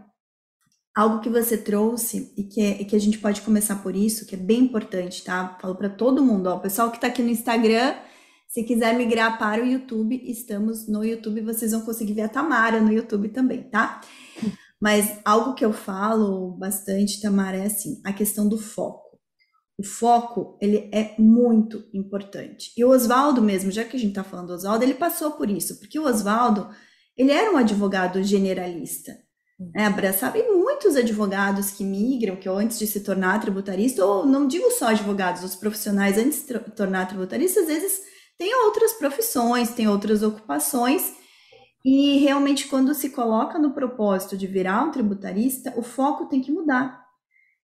algo 0.96 1.20
que 1.20 1.30
você 1.30 1.56
trouxe 1.56 2.34
e 2.36 2.42
que, 2.42 2.60
é, 2.60 2.82
e 2.82 2.84
que 2.84 2.96
a 2.96 3.00
gente 3.00 3.18
pode 3.18 3.40
começar 3.42 3.76
por 3.76 3.94
isso, 3.94 4.26
que 4.26 4.34
é 4.34 4.38
bem 4.38 4.62
importante, 4.62 5.22
tá? 5.22 5.56
Falo 5.62 5.76
para 5.76 5.88
todo 5.88 6.24
mundo, 6.24 6.48
ó, 6.48 6.56
o 6.56 6.60
pessoal 6.60 6.90
que 6.90 6.96
está 6.96 7.06
aqui 7.06 7.22
no 7.22 7.30
Instagram, 7.30 7.94
se 8.48 8.64
quiser 8.64 8.96
migrar 8.96 9.38
para 9.38 9.62
o 9.62 9.66
YouTube, 9.66 10.20
estamos 10.24 10.88
no 10.88 11.04
YouTube, 11.04 11.40
vocês 11.40 11.70
vão 11.70 11.82
conseguir 11.82 12.14
ver 12.14 12.22
a 12.22 12.28
Tamara 12.28 12.80
no 12.80 12.92
YouTube 12.92 13.28
também, 13.28 13.62
tá? 13.62 14.00
Mas 14.84 15.18
algo 15.24 15.54
que 15.54 15.64
eu 15.64 15.72
falo 15.72 16.50
bastante, 16.58 17.20
Tamara, 17.22 17.56
é 17.56 17.66
assim, 17.66 18.02
a 18.04 18.12
questão 18.12 18.46
do 18.46 18.58
foco. 18.58 19.18
O 19.78 19.82
foco, 19.82 20.58
ele 20.60 20.90
é 20.92 21.14
muito 21.18 21.76
importante. 21.94 22.70
E 22.76 22.84
o 22.84 22.90
Oswaldo 22.90 23.40
mesmo, 23.40 23.70
já 23.70 23.82
que 23.82 23.96
a 23.96 23.98
gente 23.98 24.10
está 24.10 24.22
falando 24.22 24.48
do 24.48 24.52
Oswaldo, 24.52 24.84
ele 24.84 24.92
passou 24.94 25.30
por 25.38 25.48
isso, 25.48 25.78
porque 25.78 25.98
o 25.98 26.04
Oswaldo, 26.04 26.68
ele 27.16 27.32
era 27.32 27.50
um 27.50 27.56
advogado 27.56 28.22
generalista, 28.22 29.12
É, 29.74 29.86
abraçar, 29.86 30.36
e 30.36 30.42
muitos 30.52 30.96
advogados 30.96 31.70
que 31.70 31.84
migram, 31.84 32.36
que 32.36 32.48
antes 32.48 32.78
de 32.78 32.86
se 32.86 33.00
tornar 33.00 33.40
tributarista, 33.40 34.04
ou 34.04 34.26
não 34.26 34.48
digo 34.48 34.68
só 34.72 34.88
advogados, 34.88 35.44
os 35.44 35.54
profissionais 35.54 36.18
antes 36.18 36.40
de 36.40 36.46
se 36.46 36.58
tornar 36.80 37.06
tributarista, 37.06 37.60
às 37.60 37.68
vezes 37.68 38.00
têm 38.36 38.52
outras 38.66 38.92
profissões, 38.94 39.70
têm 39.70 39.88
outras 39.88 40.22
ocupações, 40.22 41.02
e 41.84 42.18
realmente 42.18 42.66
quando 42.66 42.94
se 42.94 43.10
coloca 43.10 43.58
no 43.58 43.72
propósito 43.72 44.36
de 44.36 44.46
virar 44.46 44.82
um 44.84 44.90
tributarista, 44.90 45.74
o 45.76 45.82
foco 45.82 46.26
tem 46.26 46.40
que 46.40 46.50
mudar. 46.50 47.04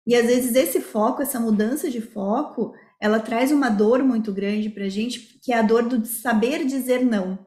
E 0.07 0.15
às 0.15 0.27
vezes 0.27 0.55
esse 0.55 0.81
foco, 0.81 1.23
essa 1.23 1.41
mudança 1.41 1.91
de 1.91 2.01
foco, 2.01 2.75
ela 3.01 3.19
traz 3.19 3.51
uma 3.51 3.71
dor 3.71 4.03
muito 4.03 4.33
grande 4.33 4.69
para 4.69 4.85
a 4.85 4.89
gente, 4.89 5.39
que 5.43 5.53
é 5.53 5.59
a 5.59 5.63
dor 5.63 5.85
do 5.85 6.05
saber 6.05 6.67
dizer 6.67 7.05
não. 7.05 7.39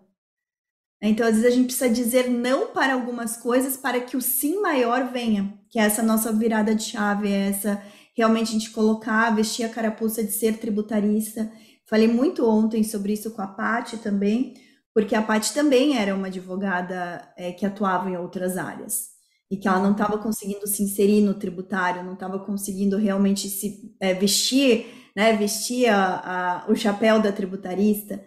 Então, 1.05 1.27
às 1.27 1.35
vezes, 1.35 1.51
a 1.51 1.53
gente 1.53 1.65
precisa 1.65 1.89
dizer 1.89 2.29
não 2.29 2.67
para 2.67 2.93
algumas 2.93 3.35
coisas 3.35 3.75
para 3.75 3.99
que 3.99 4.15
o 4.15 4.21
sim 4.21 4.61
maior 4.61 5.11
venha, 5.11 5.53
que 5.69 5.77
é 5.77 5.83
essa 5.83 6.01
nossa 6.01 6.31
virada 6.31 6.73
de 6.73 6.83
chave, 6.83 7.27
é 7.27 7.49
essa 7.49 7.83
realmente 8.15 8.49
a 8.49 8.53
gente 8.53 8.71
colocar, 8.71 9.35
vestir 9.35 9.65
a 9.65 9.69
carapuça 9.69 10.23
de 10.23 10.31
ser 10.31 10.59
tributarista. 10.59 11.51
Falei 11.85 12.07
muito 12.07 12.47
ontem 12.47 12.83
sobre 12.83 13.11
isso 13.13 13.31
com 13.31 13.41
a 13.41 13.47
Paty 13.47 13.97
também, 13.97 14.53
porque 14.93 15.15
a 15.15 15.21
Paty 15.21 15.53
também 15.53 15.97
era 15.97 16.13
uma 16.15 16.27
advogada 16.27 17.27
é, 17.35 17.51
que 17.51 17.65
atuava 17.65 18.09
em 18.09 18.17
outras 18.17 18.57
áreas 18.57 19.13
e 19.49 19.57
que 19.57 19.67
ela 19.67 19.79
não 19.79 19.91
estava 19.91 20.17
conseguindo 20.17 20.65
se 20.67 20.83
inserir 20.83 21.21
no 21.21 21.33
tributário, 21.33 22.03
não 22.03 22.13
estava 22.13 22.39
conseguindo 22.39 22.97
realmente 22.97 23.49
se 23.49 23.95
é, 23.99 24.13
vestir, 24.13 24.85
né, 25.15 25.33
vestir 25.33 25.87
a, 25.89 26.63
a, 26.65 26.71
o 26.71 26.75
chapéu 26.75 27.19
da 27.19 27.31
tributarista. 27.31 28.23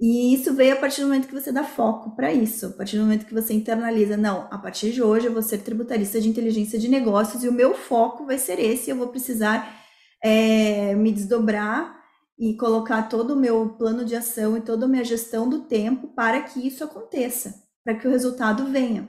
E 0.00 0.32
isso 0.32 0.54
veio 0.54 0.74
a 0.74 0.76
partir 0.76 1.00
do 1.00 1.08
momento 1.08 1.26
que 1.26 1.34
você 1.34 1.50
dá 1.50 1.64
foco 1.64 2.14
para 2.14 2.32
isso, 2.32 2.66
a 2.66 2.70
partir 2.70 2.96
do 2.96 3.02
momento 3.02 3.26
que 3.26 3.34
você 3.34 3.52
internaliza, 3.52 4.16
não, 4.16 4.46
a 4.50 4.58
partir 4.58 4.92
de 4.92 5.02
hoje 5.02 5.26
eu 5.26 5.32
vou 5.32 5.42
ser 5.42 5.58
tributarista 5.58 6.20
de 6.20 6.28
inteligência 6.28 6.78
de 6.78 6.88
negócios 6.88 7.42
e 7.42 7.48
o 7.48 7.52
meu 7.52 7.74
foco 7.74 8.24
vai 8.24 8.38
ser 8.38 8.60
esse, 8.60 8.90
eu 8.90 8.96
vou 8.96 9.08
precisar 9.08 9.76
é, 10.22 10.94
me 10.94 11.10
desdobrar 11.10 11.97
e 12.38 12.54
colocar 12.54 13.08
todo 13.08 13.32
o 13.32 13.36
meu 13.36 13.70
plano 13.70 14.04
de 14.04 14.14
ação 14.14 14.56
e 14.56 14.60
toda 14.60 14.86
a 14.86 14.88
minha 14.88 15.04
gestão 15.04 15.48
do 15.48 15.60
tempo 15.60 16.08
para 16.08 16.42
que 16.42 16.64
isso 16.64 16.84
aconteça, 16.84 17.62
para 17.84 17.94
que 17.94 18.06
o 18.06 18.10
resultado 18.10 18.66
venha. 18.66 19.08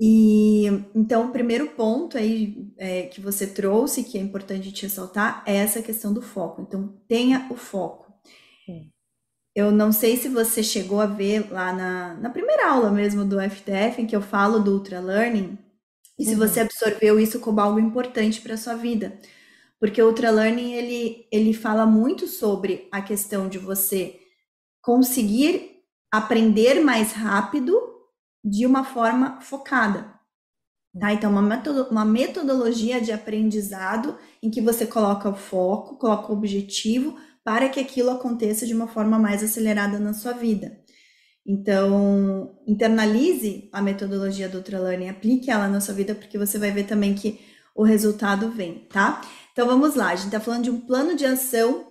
E 0.00 0.66
então 0.94 1.28
o 1.28 1.32
primeiro 1.32 1.68
ponto 1.68 2.18
aí 2.18 2.72
é, 2.76 3.02
que 3.02 3.20
você 3.20 3.46
trouxe, 3.46 4.02
que 4.02 4.18
é 4.18 4.20
importante 4.20 4.72
te 4.72 4.82
ressaltar, 4.82 5.44
é 5.46 5.54
essa 5.54 5.80
questão 5.80 6.12
do 6.12 6.20
foco. 6.20 6.62
Então 6.62 7.00
tenha 7.06 7.46
o 7.50 7.54
foco. 7.54 8.12
Sim. 8.66 8.90
Eu 9.54 9.70
não 9.70 9.92
sei 9.92 10.16
se 10.16 10.28
você 10.28 10.64
chegou 10.64 11.00
a 11.00 11.06
ver 11.06 11.52
lá 11.52 11.72
na, 11.72 12.14
na 12.14 12.30
primeira 12.30 12.70
aula 12.70 12.90
mesmo 12.90 13.24
do 13.24 13.40
FTF, 13.40 14.02
em 14.02 14.06
que 14.06 14.16
eu 14.16 14.22
falo 14.22 14.58
do 14.58 14.72
Ultra 14.72 14.98
Learning, 14.98 15.56
e 16.18 16.24
se 16.24 16.32
uhum. 16.32 16.38
você 16.38 16.60
absorveu 16.60 17.18
isso 17.18 17.40
como 17.40 17.60
algo 17.60 17.78
importante 17.78 18.40
para 18.40 18.54
a 18.54 18.58
sua 18.58 18.74
vida. 18.74 19.18
Porque 19.80 20.00
o 20.00 20.06
Ultra 20.06 20.30
Learning, 20.30 20.72
ele, 20.72 21.26
ele 21.30 21.52
fala 21.52 21.84
muito 21.84 22.26
sobre 22.26 22.88
a 22.90 23.02
questão 23.02 23.48
de 23.48 23.58
você 23.58 24.18
conseguir 24.80 25.82
aprender 26.10 26.80
mais 26.80 27.12
rápido 27.12 27.80
de 28.44 28.66
uma 28.66 28.84
forma 28.84 29.40
focada. 29.40 30.14
Tá? 30.98 31.12
Então, 31.12 31.32
uma 31.90 32.04
metodologia 32.04 33.00
de 33.00 33.10
aprendizado 33.10 34.16
em 34.42 34.50
que 34.50 34.60
você 34.60 34.86
coloca 34.86 35.28
o 35.28 35.34
foco, 35.34 35.98
coloca 35.98 36.30
o 36.30 36.36
objetivo, 36.36 37.18
para 37.42 37.68
que 37.68 37.80
aquilo 37.80 38.10
aconteça 38.10 38.66
de 38.66 38.72
uma 38.72 38.86
forma 38.86 39.18
mais 39.18 39.42
acelerada 39.42 39.98
na 39.98 40.14
sua 40.14 40.32
vida. 40.32 40.78
Então, 41.46 42.58
internalize 42.66 43.68
a 43.72 43.82
metodologia 43.82 44.48
do 44.48 44.58
Ultralearning, 44.58 45.10
aplique 45.10 45.50
ela 45.50 45.68
na 45.68 45.80
sua 45.80 45.94
vida, 45.94 46.14
porque 46.14 46.38
você 46.38 46.58
vai 46.58 46.70
ver 46.70 46.84
também 46.84 47.14
que 47.14 47.40
o 47.74 47.82
resultado 47.82 48.50
vem, 48.50 48.86
tá? 48.90 49.20
Então, 49.54 49.68
vamos 49.68 49.94
lá, 49.94 50.08
a 50.08 50.16
gente 50.16 50.26
está 50.26 50.40
falando 50.40 50.64
de 50.64 50.70
um 50.70 50.80
plano 50.80 51.14
de 51.14 51.24
ação 51.24 51.86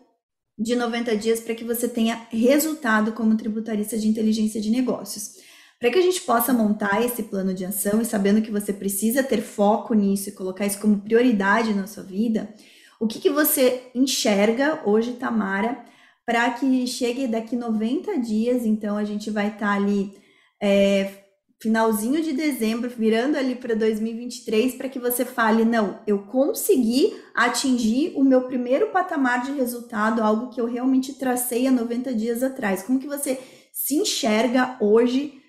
de 0.60 0.76
90 0.76 1.16
dias 1.16 1.40
para 1.40 1.56
que 1.56 1.64
você 1.64 1.88
tenha 1.88 2.28
resultado 2.30 3.14
como 3.14 3.38
tributarista 3.38 3.98
de 3.98 4.06
inteligência 4.06 4.60
de 4.60 4.70
negócios. 4.70 5.36
Para 5.80 5.90
que 5.90 5.98
a 5.98 6.02
gente 6.02 6.20
possa 6.24 6.52
montar 6.52 7.02
esse 7.06 7.24
plano 7.24 7.54
de 7.54 7.64
ação 7.64 8.02
e 8.02 8.06
sabendo 8.06 8.42
que 8.42 8.52
você 8.52 8.74
precisa 8.74 9.24
ter 9.24 9.42
foco 9.42 9.94
nisso 9.94 10.28
e 10.28 10.34
colocar 10.34 10.66
isso 10.66 10.78
como 10.78 11.00
prioridade 11.00 11.74
na 11.74 11.88
sua 11.88 12.04
vida, 12.04 12.54
o 13.00 13.08
que, 13.08 13.18
que 13.18 13.30
você 13.30 13.84
enxerga 13.96 14.82
hoje, 14.86 15.14
Tamara, 15.14 15.86
para 16.26 16.52
que 16.52 16.86
chegue 16.86 17.28
daqui 17.28 17.56
90 17.56 18.20
dias, 18.20 18.66
então 18.66 18.98
a 18.98 19.06
gente 19.06 19.32
vai 19.32 19.48
estar 19.48 19.60
tá 19.60 19.72
ali 19.72 20.14
é, 20.62 21.23
finalzinho 21.64 22.22
de 22.22 22.34
dezembro, 22.34 22.90
virando 22.90 23.38
ali 23.38 23.56
para 23.56 23.74
2023, 23.74 24.76
para 24.76 24.90
que 24.90 25.00
você 25.00 25.24
fale, 25.24 25.64
não, 25.64 26.02
eu 26.06 26.26
consegui 26.26 27.16
atingir 27.34 28.12
o 28.18 28.24
meu 28.24 28.42
primeiro 28.48 28.92
patamar 28.92 29.46
de 29.46 29.54
resultado, 29.54 30.22
algo 30.22 30.50
que 30.50 30.60
eu 30.60 30.66
realmente 30.66 31.14
tracei 31.14 31.66
há 31.66 31.72
90 31.72 32.14
dias 32.14 32.44
atrás. 32.44 32.84
Como 32.84 33.00
que 33.00 33.08
você 33.08 33.40
se 33.72 33.96
enxerga 33.96 34.78
hoje? 34.82 35.42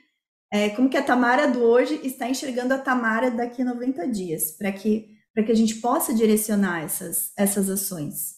É, 0.53 0.71
como 0.71 0.89
que 0.89 0.97
a 0.97 1.03
Tamara 1.03 1.49
do 1.49 1.61
hoje 1.65 2.01
está 2.05 2.29
enxergando 2.29 2.73
a 2.75 2.79
Tamara 2.79 3.29
daqui 3.33 3.63
a 3.63 3.65
90 3.65 4.07
dias, 4.07 4.53
para 4.53 4.71
que 4.71 5.13
que 5.45 5.51
a 5.51 5.57
gente 5.57 5.81
possa 5.81 6.15
direcionar 6.15 6.85
essas, 6.85 7.33
essas 7.37 7.69
ações? 7.69 8.37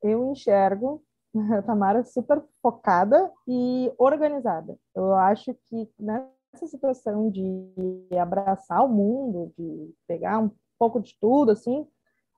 Eu 0.00 0.30
enxergo 0.30 1.04
a 1.40 1.62
Tamara 1.62 2.04
super 2.04 2.42
focada 2.62 3.30
e 3.46 3.92
organizada. 3.98 4.76
Eu 4.94 5.14
acho 5.14 5.54
que 5.68 5.88
nessa 5.98 6.66
situação 6.66 7.30
de 7.30 8.08
abraçar 8.18 8.84
o 8.84 8.88
mundo, 8.88 9.52
de 9.58 9.94
pegar 10.06 10.38
um 10.38 10.50
pouco 10.78 11.00
de 11.00 11.16
tudo, 11.20 11.52
assim, 11.52 11.86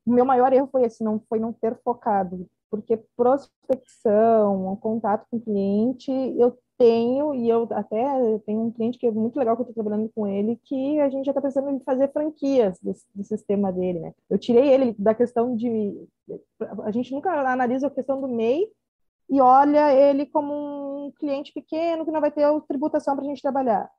o 0.07 0.13
meu 0.13 0.25
maior 0.25 0.53
erro 0.53 0.69
foi 0.71 0.85
esse, 0.85 1.05
não 1.05 1.21
foi 1.29 1.39
não 1.39 1.53
ter 1.53 1.79
focado, 1.83 2.49
porque 2.71 2.97
prospecção, 3.17 4.77
contato 4.77 5.27
com 5.31 5.37
o 5.37 5.41
cliente, 5.41 6.11
eu 6.11 6.57
tenho, 6.79 7.35
e 7.35 7.49
eu 7.49 7.69
até 7.73 8.39
tenho 8.47 8.63
um 8.63 8.71
cliente 8.71 8.99
que 8.99 9.07
é 9.07 9.11
muito 9.11 9.37
legal 9.37 9.57
que 9.57 9.63
eu 9.63 9.69
estou 9.69 9.83
trabalhando 9.83 10.11
com 10.15 10.27
ele, 10.27 10.59
que 10.65 11.01
a 11.01 11.09
gente 11.09 11.27
já 11.27 11.33
está 11.33 11.43
pensando 11.43 11.71
em 11.71 11.81
fazer 11.81 12.11
franquias 12.13 12.79
do, 12.81 12.93
do, 13.15 13.25
sistema 13.25 13.73
dele, 13.73 13.99
né? 13.99 14.15
Eu 14.31 14.39
tirei 14.39 14.69
ele 14.69 14.95
da 14.97 15.13
questão 15.13 15.57
de. 15.57 16.07
A 16.85 16.91
gente 16.93 17.13
nunca 17.13 17.33
analisa 17.33 17.89
a 17.89 17.91
questão 17.91 18.21
do 18.21 18.29
MEI 18.29 18.69
e 19.29 19.41
olha 19.41 19.93
ele 19.93 20.27
como 20.27 21.07
um 21.07 21.13
cliente 21.13 21.53
pequeno 21.53 22.05
que 22.05 22.11
não 22.11 22.21
vai 22.21 22.31
ter 22.31 22.47
tributação 22.63 23.15
para 23.15 23.25
a 23.25 23.29
gente 23.29 23.43
trabalhar. 23.43 23.91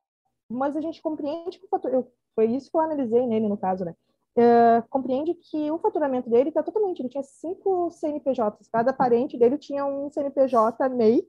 Mas 0.50 0.76
a 0.76 0.82
gente 0.82 1.02
compreende 1.02 1.60
que 1.60 1.68
o 1.72 1.88
eu, 1.90 2.12
foi 2.36 2.48
isso 2.48 2.72
que 2.72 2.78
eu 2.78 2.82
analisei 2.82 3.26
nele, 3.28 3.48
no 3.48 3.58
caso, 3.58 3.86
né? 3.86 3.96
Uh, 4.36 4.88
compreende 4.90 5.34
que 5.34 5.70
o 5.70 5.78
faturamento 5.78 6.30
dele 6.30 6.50
está 6.50 6.64
totalmente. 6.64 7.00
Ele 7.00 7.10
tinha 7.10 7.24
cinco 7.24 7.92
CNPJs, 7.92 8.68
cada 8.72 8.94
parente 8.94 9.38
dele 9.38 9.58
tinha 9.58 9.86
um 9.86 10.10
CNPJ 10.10 10.90
MEI 10.90 11.28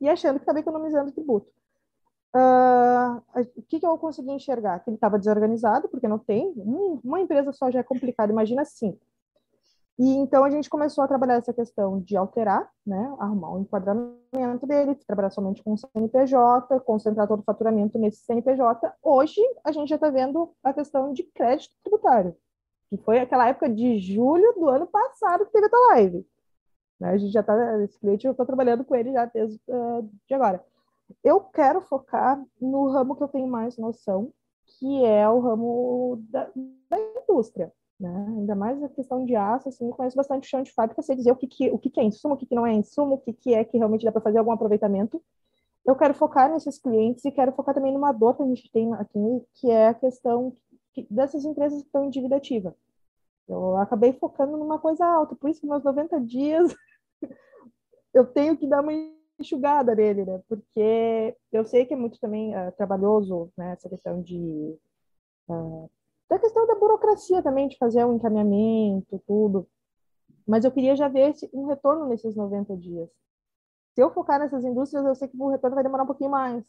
e 0.00 0.08
achando 0.08 0.36
que 0.36 0.42
estava 0.42 0.60
economizando 0.60 1.12
tributo. 1.12 1.50
Uh, 2.34 3.22
o 3.56 3.62
que, 3.62 3.80
que 3.80 3.86
eu 3.86 3.96
consegui 3.96 4.30
enxergar? 4.30 4.80
Que 4.80 4.90
ele 4.90 4.96
estava 4.96 5.18
desorganizado, 5.18 5.88
porque 5.88 6.08
não 6.08 6.18
tem, 6.18 6.52
uma 6.56 7.20
empresa 7.20 7.52
só 7.52 7.70
já 7.70 7.80
é 7.80 7.82
complicado, 7.82 8.30
imagina 8.30 8.64
cinco. 8.64 9.00
E 9.98 10.10
então 10.16 10.44
a 10.44 10.50
gente 10.50 10.68
começou 10.68 11.02
a 11.02 11.08
trabalhar 11.08 11.36
essa 11.36 11.54
questão 11.54 12.00
de 12.00 12.16
alterar, 12.16 12.70
né, 12.86 13.16
arrumar 13.18 13.54
um 13.54 13.60
enquadramento 13.60 14.66
dele, 14.66 14.94
trabalhar 14.94 15.30
somente 15.30 15.62
com 15.62 15.72
o 15.72 15.78
CNPJ, 15.78 16.80
concentrar 16.80 17.26
todo 17.26 17.40
o 17.40 17.44
faturamento 17.44 17.98
nesse 17.98 18.22
CNPJ. 18.24 18.92
Hoje 19.02 19.40
a 19.64 19.72
gente 19.72 19.88
já 19.88 19.94
está 19.94 20.10
vendo 20.10 20.52
a 20.62 20.74
questão 20.74 21.14
de 21.14 21.22
crédito 21.22 21.72
tributário, 21.82 22.36
que 22.90 22.98
foi 22.98 23.20
aquela 23.20 23.48
época 23.48 23.70
de 23.70 23.98
julho 23.98 24.52
do 24.52 24.68
ano 24.68 24.86
passado 24.86 25.46
que 25.46 25.52
teve 25.52 25.66
a 25.66 25.94
live. 25.94 26.26
Né? 27.00 27.10
A 27.10 27.16
gente 27.16 27.32
já 27.32 27.40
está, 27.40 27.82
esse 27.82 27.98
cliente 27.98 28.26
eu 28.26 28.32
estou 28.32 28.44
trabalhando 28.44 28.84
com 28.84 28.94
ele 28.94 29.12
já 29.12 29.24
desde 29.24 29.58
uh, 29.68 30.10
de 30.28 30.34
agora. 30.34 30.62
Eu 31.24 31.40
quero 31.40 31.80
focar 31.80 32.42
no 32.60 32.88
ramo 32.88 33.16
que 33.16 33.22
eu 33.22 33.28
tenho 33.28 33.46
mais 33.46 33.78
noção, 33.78 34.30
que 34.66 35.04
é 35.06 35.26
o 35.26 35.40
ramo 35.40 36.22
da, 36.28 36.50
da 36.90 36.98
indústria. 37.22 37.72
Né? 37.98 38.26
Ainda 38.28 38.54
mais 38.54 38.82
a 38.82 38.88
questão 38.90 39.24
de 39.24 39.34
aço, 39.34 39.68
assim, 39.68 39.86
eu 39.86 39.94
conheço 39.94 40.16
bastante 40.16 40.46
chão 40.46 40.62
de 40.62 40.72
fábrica, 40.72 41.02
sei 41.02 41.16
dizer 41.16 41.32
o 41.32 41.36
que, 41.36 41.46
que, 41.46 41.70
o 41.70 41.78
que, 41.78 41.88
que 41.88 42.00
é 42.00 42.04
insumo, 42.04 42.34
o 42.34 42.36
que, 42.36 42.46
que 42.46 42.54
não 42.54 42.66
é 42.66 42.72
insumo, 42.72 43.14
o 43.14 43.18
que, 43.18 43.32
que 43.32 43.54
é 43.54 43.64
que 43.64 43.78
realmente 43.78 44.04
dá 44.04 44.12
para 44.12 44.20
fazer 44.20 44.38
algum 44.38 44.52
aproveitamento. 44.52 45.22
Eu 45.84 45.96
quero 45.96 46.14
focar 46.14 46.52
nesses 46.52 46.78
clientes 46.78 47.24
e 47.24 47.30
quero 47.30 47.52
focar 47.52 47.74
também 47.74 47.92
numa 47.92 48.12
dor 48.12 48.36
que 48.36 48.42
a 48.42 48.46
gente 48.46 48.70
tem 48.70 48.92
aqui, 48.94 49.18
que 49.54 49.70
é 49.70 49.88
a 49.88 49.94
questão 49.94 50.54
dessas 51.10 51.44
empresas 51.44 51.80
que 51.80 51.86
estão 51.86 52.04
em 52.04 52.10
dívida 52.10 52.36
ativa. 52.36 52.74
Eu 53.48 53.76
acabei 53.76 54.12
focando 54.12 54.56
numa 54.56 54.78
coisa 54.78 55.06
alta, 55.06 55.36
por 55.36 55.48
isso 55.48 55.60
que 55.60 55.66
meus 55.66 55.84
90 55.84 56.20
dias 56.20 56.74
eu 58.12 58.26
tenho 58.26 58.56
que 58.56 58.66
dar 58.66 58.82
uma 58.82 58.92
enxugada 59.38 59.94
nele, 59.94 60.24
né? 60.24 60.42
Porque 60.48 61.36
eu 61.52 61.64
sei 61.64 61.86
que 61.86 61.94
é 61.94 61.96
muito 61.96 62.18
também 62.18 62.54
uh, 62.54 62.72
trabalhoso, 62.76 63.52
né? 63.56 63.72
Essa 63.72 63.88
questão 63.88 64.20
de 64.22 64.76
uh, 65.48 65.90
da 66.28 66.38
questão 66.38 66.66
da 66.66 66.74
burocracia 66.74 67.42
também 67.42 67.68
de 67.68 67.76
fazer 67.78 68.04
o 68.04 68.10
um 68.10 68.16
encaminhamento, 68.16 69.22
tudo. 69.26 69.68
Mas 70.46 70.64
eu 70.64 70.72
queria 70.72 70.96
já 70.96 71.08
ver 71.08 71.30
esse, 71.30 71.48
um 71.52 71.66
retorno 71.66 72.06
nesses 72.06 72.34
90 72.34 72.76
dias. 72.76 73.08
Se 73.94 74.02
eu 74.02 74.12
focar 74.12 74.38
nessas 74.38 74.64
indústrias, 74.64 75.04
eu 75.04 75.14
sei 75.14 75.28
que 75.28 75.36
o 75.36 75.48
retorno 75.48 75.74
vai 75.74 75.84
demorar 75.84 76.04
um 76.04 76.06
pouquinho 76.06 76.30
mais. 76.30 76.64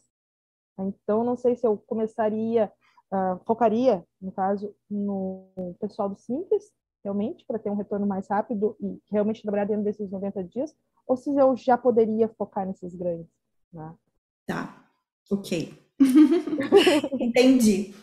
Então, 0.78 1.24
não 1.24 1.36
sei 1.36 1.56
se 1.56 1.66
eu 1.66 1.76
começaria, 1.76 2.72
uh, 3.12 3.38
focaria, 3.44 4.04
no 4.20 4.32
caso, 4.32 4.74
no 4.90 5.46
pessoal 5.80 6.08
do 6.08 6.18
Simples, 6.18 6.72
realmente, 7.04 7.44
para 7.44 7.58
ter 7.58 7.70
um 7.70 7.76
retorno 7.76 8.06
mais 8.06 8.28
rápido 8.28 8.76
e 8.80 9.00
realmente 9.10 9.42
trabalhar 9.42 9.64
dentro 9.64 9.84
desses 9.84 10.10
90 10.10 10.44
dias, 10.44 10.74
ou 11.06 11.16
se 11.16 11.34
eu 11.36 11.56
já 11.56 11.76
poderia 11.76 12.28
focar 12.28 12.66
nesses 12.66 12.94
grandes. 12.94 13.30
Né? 13.72 13.94
Tá, 14.46 14.84
ok. 15.30 15.74
Entendi. 17.20 17.94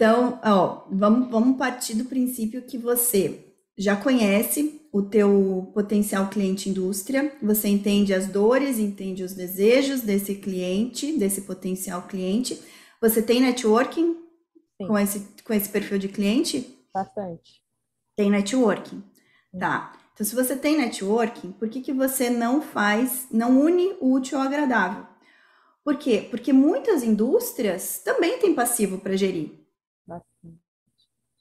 Então, 0.00 0.40
ó, 0.42 0.86
vamos, 0.90 1.30
vamos 1.30 1.58
partir 1.58 1.92
do 1.92 2.06
princípio 2.06 2.62
que 2.62 2.78
você 2.78 3.54
já 3.76 3.94
conhece 3.94 4.80
o 4.90 5.02
teu 5.02 5.70
potencial 5.74 6.30
cliente 6.30 6.70
indústria, 6.70 7.36
você 7.42 7.68
entende 7.68 8.14
as 8.14 8.26
dores, 8.26 8.78
entende 8.78 9.22
os 9.22 9.34
desejos 9.34 10.00
desse 10.00 10.36
cliente, 10.36 11.12
desse 11.18 11.42
potencial 11.42 12.08
cliente. 12.08 12.58
Você 12.98 13.20
tem 13.20 13.42
networking 13.42 14.16
com 14.78 14.98
esse, 14.98 15.20
com 15.44 15.52
esse 15.52 15.68
perfil 15.68 15.98
de 15.98 16.08
cliente? 16.08 16.82
Bastante. 16.94 17.62
Tem 18.16 18.30
networking. 18.30 19.04
Tá. 19.58 19.92
Então, 20.14 20.24
se 20.24 20.34
você 20.34 20.56
tem 20.56 20.78
networking, 20.78 21.52
por 21.52 21.68
que, 21.68 21.82
que 21.82 21.92
você 21.92 22.30
não 22.30 22.62
faz, 22.62 23.26
não 23.30 23.60
une 23.60 23.94
o 24.00 24.14
útil 24.14 24.38
ao 24.38 24.44
agradável? 24.44 25.06
Por 25.84 25.98
quê? 25.98 26.26
Porque 26.30 26.54
muitas 26.54 27.02
indústrias 27.02 28.00
também 28.02 28.38
têm 28.38 28.54
passivo 28.54 28.96
para 28.96 29.14
gerir. 29.14 29.59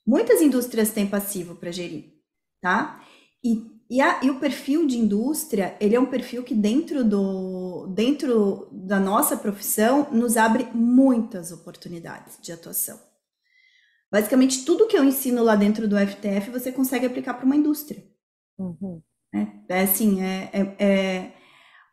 Muitas 0.10 0.42
indústrias 0.42 0.90
têm 0.90 1.08
passivo 1.08 1.56
para 1.56 1.72
gerir 1.72 2.20
tá? 2.62 3.02
E, 3.44 3.66
e, 3.90 4.02
a, 4.02 4.24
e, 4.24 4.30
o 4.30 4.40
perfil 4.40 4.86
de 4.86 4.98
indústria, 4.98 5.76
ele 5.80 5.96
é 5.96 6.00
um 6.00 6.06
perfil 6.06 6.44
que 6.44 6.54
dentro, 6.54 7.04
do, 7.04 7.88
dentro 7.88 8.68
da 8.72 9.00
nossa 9.00 9.38
profissão 9.38 10.10
nos 10.12 10.38
abre 10.38 10.68
muitas 10.74 11.52
oportunidades 11.52 12.38
de 12.42 12.52
atuação. 12.52 13.00
Basicamente, 14.12 14.66
tudo 14.66 14.88
que 14.88 14.98
eu 14.98 15.04
ensino 15.04 15.44
lá 15.44 15.56
dentro 15.56 15.88
do 15.88 15.96
FTF, 15.96 16.50
você 16.52 16.72
consegue 16.72 17.06
aplicar 17.06 17.36
para 17.36 17.46
uma 17.46 17.56
indústria. 17.56 18.04
Uhum. 18.58 19.02
É, 19.34 19.48
é, 19.70 19.82
assim, 19.84 20.22
é, 20.22 20.50
é, 20.52 20.86
é 20.86 21.34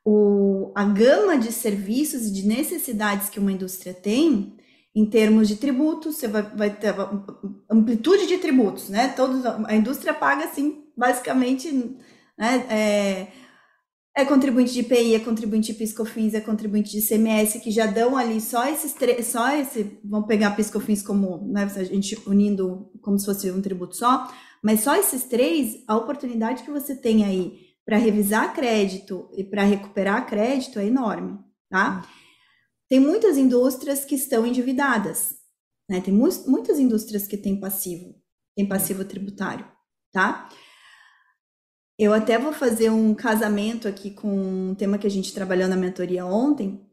o, 0.04 0.72
a 0.74 0.84
gama 0.84 1.36
de 1.36 1.52
serviços 1.52 2.26
e 2.26 2.32
de 2.32 2.46
necessidades 2.46 3.28
que 3.28 3.38
uma 3.38 3.52
indústria 3.52 3.92
tem 3.92 4.55
em 4.96 5.04
termos 5.04 5.46
de 5.46 5.56
tributos, 5.56 6.16
você 6.16 6.26
vai, 6.26 6.42
vai 6.42 6.74
ter 6.74 6.94
amplitude 7.70 8.26
de 8.26 8.38
tributos, 8.38 8.88
né? 8.88 9.08
Todos, 9.08 9.44
a 9.44 9.76
indústria 9.76 10.14
paga, 10.14 10.46
assim, 10.46 10.86
basicamente, 10.96 11.70
né? 12.38 12.66
É, 12.70 13.26
é 14.16 14.24
contribuinte 14.24 14.72
de 14.72 14.80
IPI, 14.80 15.16
é 15.16 15.20
contribuinte 15.20 15.70
de 15.70 15.78
PiscoFins, 15.78 16.32
é 16.32 16.40
contribuinte 16.40 16.90
de 16.90 17.06
CMS, 17.06 17.60
que 17.62 17.70
já 17.70 17.84
dão 17.84 18.16
ali 18.16 18.40
só 18.40 18.66
esses 18.66 18.94
três, 18.94 19.26
só 19.26 19.54
esse, 19.54 20.00
vamos 20.02 20.26
pegar 20.26 20.56
PiscoFins 20.56 21.02
como, 21.02 21.46
né, 21.52 21.70
a 21.76 21.84
gente 21.84 22.18
unindo 22.26 22.90
como 23.02 23.18
se 23.18 23.26
fosse 23.26 23.50
um 23.50 23.60
tributo 23.60 23.94
só, 23.94 24.26
mas 24.64 24.80
só 24.80 24.96
esses 24.96 25.24
três, 25.24 25.84
a 25.86 25.94
oportunidade 25.94 26.62
que 26.62 26.70
você 26.70 26.96
tem 26.96 27.26
aí 27.26 27.58
para 27.84 27.98
revisar 27.98 28.54
crédito 28.54 29.28
e 29.36 29.44
para 29.44 29.64
recuperar 29.64 30.26
crédito 30.26 30.78
é 30.78 30.86
enorme, 30.86 31.38
tá? 31.68 32.02
Tem 32.88 33.00
muitas 33.00 33.36
indústrias 33.36 34.04
que 34.04 34.14
estão 34.14 34.46
endividadas, 34.46 35.36
né? 35.88 36.00
Tem 36.00 36.14
mu 36.14 36.28
muitas 36.46 36.78
indústrias 36.78 37.26
que 37.26 37.36
têm 37.36 37.58
passivo, 37.58 38.14
tem 38.56 38.66
passivo 38.66 39.04
tributário, 39.04 39.66
tá? 40.12 40.48
Eu 41.98 42.12
até 42.12 42.38
vou 42.38 42.52
fazer 42.52 42.90
um 42.90 43.14
casamento 43.14 43.88
aqui 43.88 44.10
com 44.10 44.28
um 44.70 44.74
tema 44.74 44.98
que 44.98 45.06
a 45.06 45.10
gente 45.10 45.32
trabalhou 45.32 45.66
na 45.66 45.76
mentoria 45.76 46.26
ontem, 46.26 46.86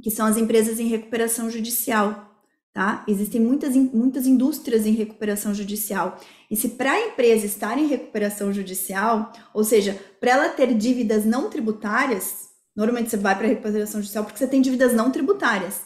que 0.00 0.10
são 0.10 0.26
as 0.26 0.36
empresas 0.36 0.78
em 0.78 0.88
recuperação 0.88 1.50
judicial, 1.50 2.30
tá? 2.72 3.04
Existem 3.06 3.40
muitas, 3.40 3.74
muitas 3.74 4.26
indústrias 4.26 4.86
em 4.86 4.92
recuperação 4.92 5.54
judicial. 5.54 6.18
E 6.50 6.56
se 6.56 6.70
para 6.70 6.92
a 6.92 7.08
empresa 7.08 7.44
estar 7.46 7.76
em 7.78 7.86
recuperação 7.86 8.52
judicial, 8.52 9.32
ou 9.52 9.64
seja, 9.64 10.00
para 10.20 10.30
ela 10.30 10.48
ter 10.48 10.72
dívidas 10.74 11.24
não 11.24 11.50
tributárias, 11.50 12.53
Normalmente 12.74 13.10
você 13.10 13.16
vai 13.16 13.36
para 13.36 13.46
a 13.46 13.48
recuperação 13.48 14.00
judicial 14.00 14.24
porque 14.24 14.38
você 14.38 14.48
tem 14.48 14.60
dívidas 14.60 14.92
não 14.92 15.10
tributárias. 15.10 15.82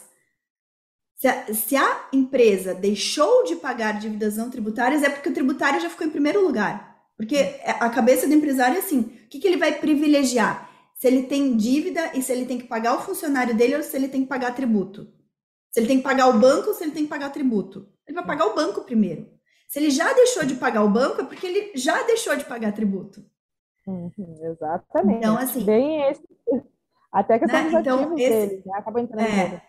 Se 1.15 1.27
a, 1.27 1.53
se 1.53 1.75
a, 1.75 2.09
empresa 2.13 2.73
deixou 2.73 3.43
de 3.43 3.57
pagar 3.57 3.99
dívidas 3.99 4.37
não 4.37 4.49
tributárias, 4.49 5.03
é 5.03 5.09
porque 5.09 5.29
o 5.29 5.33
tributário 5.33 5.81
já 5.81 5.89
ficou 5.89 6.07
em 6.07 6.09
primeiro 6.09 6.41
lugar. 6.41 6.97
Porque 7.17 7.59
a 7.65 7.89
cabeça 7.89 8.25
do 8.25 8.33
empresário 8.33 8.77
é 8.77 8.79
assim: 8.79 9.01
o 9.01 9.27
que, 9.29 9.39
que 9.39 9.47
ele 9.47 9.57
vai 9.57 9.77
privilegiar? 9.77 10.69
Se 10.95 11.07
ele 11.07 11.23
tem 11.23 11.55
dívida 11.55 12.11
e 12.17 12.21
se 12.21 12.31
ele 12.31 12.45
tem 12.45 12.57
que 12.57 12.67
pagar 12.67 12.95
o 12.95 13.01
funcionário 13.01 13.55
dele 13.55 13.75
ou 13.75 13.83
se 13.83 13.95
ele 13.95 14.07
tem 14.07 14.21
que 14.21 14.29
pagar 14.29 14.55
tributo. 14.55 15.13
Se 15.71 15.79
ele 15.79 15.87
tem 15.87 15.97
que 15.97 16.03
pagar 16.03 16.27
o 16.27 16.39
banco 16.39 16.69
ou 16.69 16.73
se 16.73 16.83
ele 16.83 16.91
tem 16.91 17.03
que 17.03 17.09
pagar 17.09 17.29
tributo. 17.29 17.87
Ele 18.07 18.15
vai 18.15 18.25
pagar 18.25 18.45
o 18.45 18.55
banco 18.55 18.81
primeiro. 18.81 19.29
Se 19.67 19.77
ele 19.77 19.91
já 19.91 20.11
deixou 20.13 20.45
de 20.45 20.55
pagar 20.55 20.83
o 20.83 20.89
banco, 20.89 21.21
é 21.21 21.25
porque 21.25 21.45
ele 21.45 21.71
já 21.75 22.01
deixou 22.03 22.35
de 22.35 22.43
pagar 22.43 22.71
tributo. 22.71 23.23
Uhum, 23.85 24.35
exatamente. 24.41 25.17
Então, 25.17 25.37
assim. 25.37 25.63
Bem 25.63 26.01
esse 26.09 26.23
até 27.11 27.35
a 27.35 27.39
questão 27.39 27.63
né? 27.63 27.69
dos 27.69 27.79
então, 27.79 27.99
ativos 27.99 28.19
esse, 28.19 28.29
deles, 28.29 28.65
né? 28.65 28.77
Acaba 28.77 29.01
entrando. 29.01 29.25
É, 29.25 29.61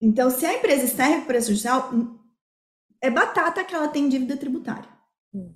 então, 0.00 0.30
se 0.30 0.44
a 0.46 0.54
empresa 0.54 0.84
está 0.84 1.08
em 1.08 1.14
recuperação 1.14 1.48
judicial, 1.48 1.90
é 3.00 3.10
batata 3.10 3.64
que 3.64 3.74
ela 3.74 3.88
tem 3.88 4.08
dívida 4.08 4.36
tributária, 4.36 4.88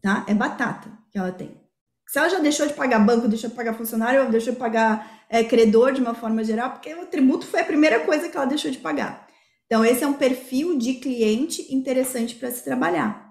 tá? 0.03 0.25
É 0.29 0.35
batata 0.35 0.91
que 1.11 1.19
ela 1.19 1.33
tem. 1.33 1.61
Se 2.09 2.19
ela 2.19 2.29
já 2.29 2.39
deixou 2.39 2.67
de 2.67 2.73
pagar 2.73 3.01
banco, 3.01 3.29
deixou 3.29 3.51
de 3.51 3.57
pagar 3.57 3.75
funcionário, 3.75 4.25
ou 4.25 4.31
deixou 4.31 4.55
de 4.55 4.59
pagar 4.59 5.25
é, 5.29 5.45
credor 5.45 5.93
de 5.93 6.01
uma 6.01 6.15
forma 6.15 6.43
geral, 6.43 6.71
porque 6.71 6.95
o 6.95 7.07
tributo 7.07 7.47
foi 7.47 7.61
a 7.61 7.65
primeira 7.65 8.01
coisa 8.01 8.29
que 8.29 8.37
ela 8.37 8.47
deixou 8.47 8.71
de 8.71 8.79
pagar. 8.79 9.29
Então, 9.67 9.85
esse 9.85 10.03
é 10.03 10.07
um 10.07 10.15
perfil 10.15 10.79
de 10.79 10.95
cliente 10.95 11.75
interessante 11.75 12.35
para 12.35 12.51
se 12.51 12.65
trabalhar. 12.65 13.29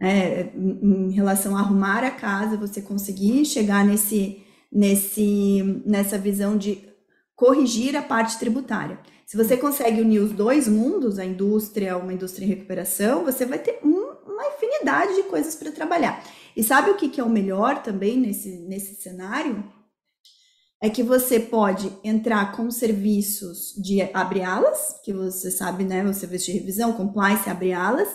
É, 0.00 0.50
em 0.54 1.10
relação 1.12 1.56
a 1.56 1.60
arrumar 1.60 2.04
a 2.04 2.10
casa, 2.10 2.56
você 2.56 2.82
conseguir 2.82 3.44
chegar 3.44 3.84
nesse, 3.84 4.44
nesse, 4.70 5.82
nessa 5.84 6.18
visão 6.18 6.56
de 6.56 6.88
corrigir 7.34 7.96
a 7.96 8.02
parte 8.02 8.38
tributária. 8.38 8.98
Se 9.26 9.36
você 9.36 9.56
consegue 9.56 10.00
unir 10.00 10.20
os 10.20 10.32
dois 10.32 10.66
mundos, 10.66 11.18
a 11.18 11.24
indústria, 11.24 11.96
uma 11.96 12.12
indústria 12.12 12.44
em 12.44 12.48
recuperação, 12.48 13.24
você 13.24 13.44
vai 13.44 13.58
ter 13.58 13.78
um, 13.84 13.96
uma 14.26 14.46
infinidade 14.46 15.14
de 15.14 15.24
coisas 15.24 15.54
para 15.54 15.70
trabalhar. 15.70 16.24
E 16.56 16.62
sabe 16.64 16.90
o 16.90 16.96
que, 16.96 17.08
que 17.08 17.20
é 17.20 17.24
o 17.24 17.28
melhor 17.28 17.82
também 17.82 18.16
nesse, 18.16 18.58
nesse 18.66 19.00
cenário? 19.00 19.62
É 20.80 20.88
que 20.88 21.02
você 21.02 21.38
pode 21.38 21.92
entrar 22.02 22.56
com 22.56 22.70
serviços 22.70 23.74
de 23.76 24.00
abre 24.14 24.42
alas, 24.42 24.98
que 25.04 25.12
você 25.12 25.50
sabe, 25.50 25.84
né? 25.84 26.02
Você 26.04 26.26
vê 26.26 26.38
de 26.38 26.52
revisão, 26.52 26.92
compliance, 26.92 27.50
abre 27.50 27.72
alas, 27.72 28.08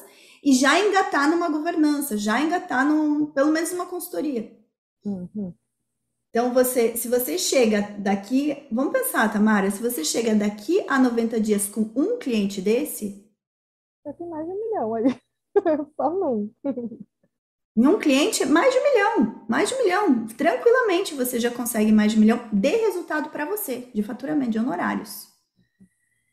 e 0.43 0.53
já 0.53 0.79
engatar 0.79 1.29
numa 1.29 1.49
governança, 1.49 2.17
já 2.17 2.41
engatar 2.41 2.85
num, 2.85 3.27
pelo 3.27 3.51
menos 3.51 3.71
numa 3.71 3.85
consultoria. 3.85 4.51
Uhum. 5.05 5.53
Então, 6.33 6.51
você, 6.51 6.97
se 6.97 7.07
você 7.07 7.37
chega 7.37 7.93
daqui, 7.99 8.65
vamos 8.71 8.91
pensar, 8.91 9.31
Tamara, 9.31 9.69
se 9.69 9.79
você 9.79 10.03
chega 10.03 10.33
daqui 10.33 10.83
a 10.89 10.97
90 10.97 11.39
dias 11.39 11.67
com 11.67 11.91
um 11.95 12.17
cliente 12.17 12.59
desse. 12.59 13.23
Já 14.03 14.13
tem 14.13 14.27
mais 14.27 14.43
de 14.43 14.51
um 14.51 14.59
milhão 14.59 14.95
aí. 14.95 15.15
Só 15.95 16.09
não. 16.09 16.49
Em 17.77 17.85
um 17.85 17.99
cliente, 17.99 18.47
mais 18.47 18.73
de 18.73 18.79
um 18.79 18.83
milhão. 18.83 19.45
Mais 19.47 19.69
de 19.69 19.75
um 19.75 19.83
milhão. 19.83 20.27
Tranquilamente 20.29 21.13
você 21.13 21.39
já 21.39 21.51
consegue 21.51 21.91
mais 21.91 22.11
de 22.11 22.17
um 22.17 22.21
milhão 22.21 22.49
de 22.51 22.77
resultado 22.77 23.29
para 23.29 23.45
você, 23.45 23.89
de 23.93 24.01
faturamento, 24.01 24.49
de 24.49 24.57
honorários. 24.57 25.27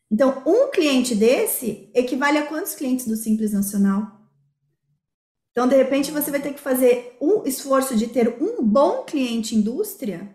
Então, 0.09 0.41
um 0.47 0.71
cliente 0.71 1.13
desse 1.13 1.91
equivale 1.93 2.39
a 2.39 2.47
quantos 2.47 2.73
clientes 2.73 3.05
do 3.05 3.15
Simples 3.15 3.53
Nacional? 3.53 4.20
Então, 5.51 5.67
de 5.67 5.75
repente, 5.75 6.11
você 6.11 6.31
vai 6.31 6.41
ter 6.41 6.53
que 6.53 6.59
fazer 6.59 7.17
um 7.21 7.43
esforço 7.45 7.95
de 7.95 8.07
ter 8.07 8.41
um 8.41 8.63
bom 8.63 9.03
cliente 9.03 9.55
indústria, 9.55 10.33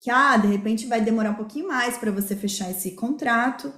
que, 0.00 0.10
ah, 0.10 0.36
de 0.36 0.46
repente 0.48 0.86
vai 0.86 1.00
demorar 1.00 1.30
um 1.30 1.36
pouquinho 1.36 1.68
mais 1.68 1.96
para 1.96 2.10
você 2.10 2.36
fechar 2.36 2.70
esse 2.70 2.90
contrato, 2.90 3.72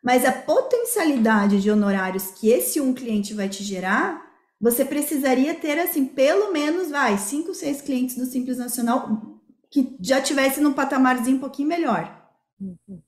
mas 0.00 0.24
a 0.24 0.32
potencialidade 0.32 1.60
de 1.60 1.70
honorários 1.70 2.30
que 2.30 2.48
esse 2.48 2.80
um 2.80 2.94
cliente 2.94 3.34
vai 3.34 3.48
te 3.48 3.64
gerar, 3.64 4.30
você 4.60 4.84
precisaria 4.84 5.54
ter, 5.54 5.78
assim, 5.78 6.06
pelo 6.06 6.52
menos, 6.52 6.90
vai, 6.90 7.18
cinco, 7.18 7.52
seis 7.52 7.80
clientes 7.80 8.16
do 8.16 8.26
Simples 8.26 8.58
Nacional 8.58 9.40
que 9.70 9.96
já 10.00 10.20
tivesse 10.20 10.60
num 10.60 10.72
patamarzinho 10.72 11.36
um 11.36 11.40
pouquinho 11.40 11.68
melhor. 11.68 12.30
Uhum. 12.60 13.02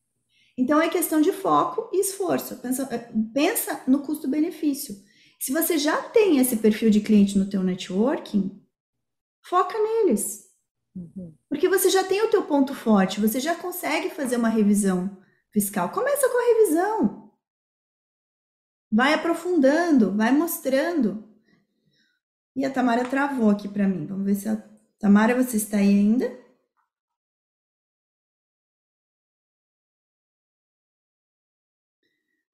Então, 0.57 0.81
é 0.81 0.89
questão 0.89 1.21
de 1.21 1.33
foco 1.33 1.89
e 1.93 2.01
esforço. 2.01 2.57
Pensa, 2.57 2.87
pensa 3.33 3.83
no 3.87 4.01
custo-benefício. 4.01 4.97
Se 5.43 5.51
você 5.51 5.77
já 5.77 6.01
tem 6.01 6.39
esse 6.39 6.59
perfil 6.59 6.89
de 6.89 7.01
cliente 7.01 7.37
no 7.37 7.51
teu 7.51 7.65
networking, 7.65 8.65
foca 9.45 9.77
neles. 9.77 10.49
Uhum. 10.95 11.37
Porque 11.49 11.69
você 11.69 11.91
já 11.91 12.05
tem 12.05 12.23
o 12.23 12.31
teu 12.31 12.45
ponto 12.47 12.73
forte, 12.77 13.21
você 13.21 13.41
já 13.41 13.57
consegue 13.57 14.09
fazer 14.09 14.37
uma 14.37 14.49
revisão 14.49 15.21
fiscal. 15.51 15.91
Começa 15.91 16.29
com 16.29 16.39
a 16.39 16.47
revisão. 16.47 17.33
Vai 18.89 19.15
aprofundando, 19.15 20.17
vai 20.17 20.31
mostrando. 20.31 21.29
E 22.55 22.65
a 22.65 22.73
Tamara 22.73 23.05
travou 23.05 23.51
aqui 23.51 23.69
para 23.69 23.89
mim. 23.89 24.07
Vamos 24.07 24.25
ver 24.25 24.37
se 24.37 24.49
a 24.49 24.63
Tamara, 25.01 25.35
você 25.35 25.57
está 25.57 25.79
aí 25.79 25.89
ainda? 25.89 26.31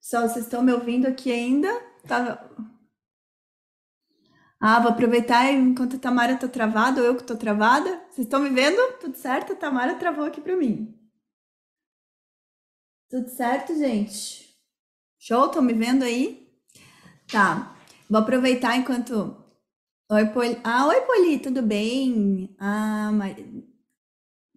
Pessoal, 0.01 0.27
vocês 0.27 0.47
estão 0.47 0.63
me 0.63 0.73
ouvindo 0.73 1.07
aqui 1.07 1.31
ainda? 1.31 1.69
Tá... 2.07 2.49
Ah, 4.61 4.81
vou 4.81 4.91
aproveitar 4.91 5.53
enquanto 5.53 5.97
a 5.97 5.99
Tamara 5.99 6.37
tá 6.37 6.49
travada 6.49 7.01
ou 7.01 7.07
eu 7.07 7.17
que 7.17 7.23
tô 7.25 7.37
travada. 7.37 7.91
Vocês 8.11 8.27
estão 8.27 8.41
me 8.41 8.51
vendo? 8.51 8.99
Tudo 8.99 9.17
certo? 9.17 9.53
A 9.53 9.57
Tamara 9.57 9.95
travou 9.95 10.25
aqui 10.25 10.41
para 10.41 10.57
mim. 10.57 10.95
Tudo 13.09 13.29
certo, 13.31 13.75
gente? 13.77 14.49
Show? 15.19 15.47
Estão 15.47 15.63
me 15.63 15.73
vendo 15.73 16.03
aí? 16.05 16.49
Tá. 17.31 17.77
Vou 18.11 18.21
aproveitar 18.21 18.77
enquanto. 18.77 19.37
Oi, 20.11 20.27
Poli. 20.31 20.61
Ah, 20.65 20.87
oi, 20.89 21.01
Poli, 21.03 21.39
tudo 21.39 21.63
bem? 21.63 22.55
Ah, 22.59 23.11
Mar... 23.13 23.35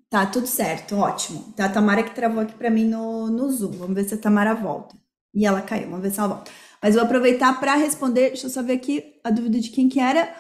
Tá, 0.10 0.26
tudo 0.26 0.48
certo, 0.48 0.98
ótimo. 0.98 1.54
Tá, 1.54 1.66
a 1.66 1.70
Tamara 1.72 2.04
que 2.04 2.14
travou 2.14 2.42
aqui 2.42 2.54
para 2.56 2.70
mim 2.70 2.86
no, 2.86 3.28
no 3.28 3.50
Zoom. 3.52 3.72
Vamos 3.74 3.96
ver 3.96 4.04
se 4.06 4.16
a 4.16 4.18
Tamara 4.18 4.54
volta. 4.54 4.96
E 5.34 5.46
ela 5.46 5.62
caiu, 5.62 5.90
vamos 5.90 6.02
ver 6.02 6.12
se 6.12 6.20
ela 6.20 6.30
volta. 6.30 6.52
Mas 6.82 6.96
vou 6.96 7.04
aproveitar 7.04 7.60
para 7.60 7.76
responder, 7.76 8.30
deixa 8.30 8.48
eu 8.48 8.50
só 8.50 8.64
ver 8.64 8.74
aqui 8.74 9.04
a 9.24 9.30
dúvida 9.30 9.60
de 9.60 9.70
quem 9.70 9.88
que 9.88 10.00
era. 10.00 10.36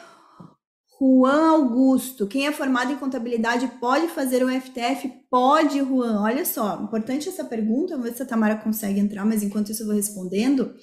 Juan 0.99 1.51
Augusto, 1.51 2.27
quem 2.27 2.45
é 2.45 2.51
formado 2.51 2.91
em 2.91 2.97
contabilidade 2.97 3.67
pode 3.79 4.07
fazer 4.07 4.43
o 4.43 4.49
FTF? 4.49 5.11
Pode, 5.29 5.79
Juan. 5.79 6.21
Olha 6.21 6.45
só, 6.45 6.81
importante 6.81 7.27
essa 7.27 7.43
pergunta, 7.43 7.95
vamos 7.95 8.09
ver 8.09 8.15
se 8.15 8.23
a 8.23 8.25
Tamara 8.25 8.55
consegue 8.55 8.99
entrar, 8.99 9.25
mas 9.25 9.41
enquanto 9.41 9.71
isso 9.71 9.83
eu 9.83 9.87
vou 9.87 9.95
respondendo. 9.95 10.75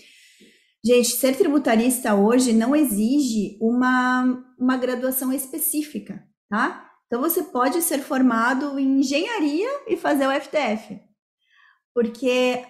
Gente, 0.85 1.11
ser 1.11 1.37
tributarista 1.37 2.14
hoje 2.14 2.53
não 2.53 2.75
exige 2.75 3.59
uma, 3.61 4.44
uma 4.59 4.77
graduação 4.77 5.33
específica, 5.33 6.25
tá? 6.49 6.88
Então 7.07 7.21
você 7.21 7.42
pode 7.42 7.81
ser 7.83 7.99
formado 7.99 8.79
em 8.79 9.01
engenharia 9.01 9.68
e 9.88 9.97
fazer 9.97 10.27
o 10.27 10.40
FTF. 10.40 11.01
Porque 11.94 12.64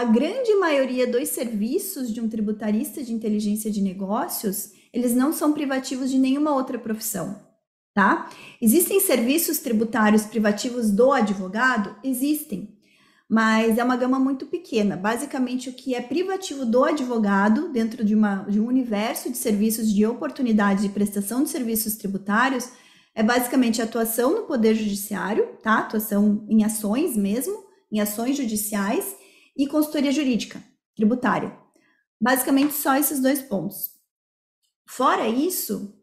a 0.00 0.04
grande 0.04 0.54
maioria 0.54 1.06
dos 1.06 1.28
serviços 1.28 2.10
de 2.10 2.22
um 2.22 2.28
tributarista 2.28 3.02
de 3.02 3.12
inteligência 3.12 3.70
de 3.70 3.82
negócios, 3.82 4.72
eles 4.94 5.14
não 5.14 5.30
são 5.30 5.52
privativos 5.52 6.10
de 6.10 6.18
nenhuma 6.18 6.54
outra 6.54 6.78
profissão, 6.78 7.38
tá? 7.92 8.30
Existem 8.62 8.98
serviços 8.98 9.58
tributários 9.58 10.24
privativos 10.24 10.90
do 10.90 11.12
advogado? 11.12 11.94
Existem, 12.02 12.78
mas 13.28 13.76
é 13.76 13.84
uma 13.84 13.94
gama 13.94 14.18
muito 14.18 14.46
pequena. 14.46 14.96
Basicamente, 14.96 15.68
o 15.68 15.74
que 15.74 15.94
é 15.94 16.00
privativo 16.00 16.64
do 16.64 16.82
advogado, 16.82 17.68
dentro 17.68 18.02
de, 18.02 18.14
uma, 18.14 18.44
de 18.44 18.58
um 18.58 18.66
universo 18.66 19.30
de 19.30 19.36
serviços 19.36 19.92
de 19.92 20.06
oportunidade 20.06 20.80
de 20.80 20.88
prestação 20.88 21.42
de 21.42 21.50
serviços 21.50 21.96
tributários, 21.96 22.70
é 23.14 23.22
basicamente 23.22 23.82
atuação 23.82 24.34
no 24.34 24.42
Poder 24.46 24.74
Judiciário, 24.74 25.46
tá? 25.62 25.80
Atuação 25.80 26.46
em 26.48 26.64
ações 26.64 27.18
mesmo, 27.18 27.54
em 27.92 28.00
ações 28.00 28.34
judiciais 28.38 29.19
e 29.56 29.66
consultoria 29.66 30.12
jurídica, 30.12 30.62
tributária. 30.94 31.56
Basicamente, 32.20 32.74
só 32.74 32.96
esses 32.96 33.20
dois 33.20 33.40
pontos. 33.40 33.90
Fora 34.86 35.28
isso, 35.28 35.96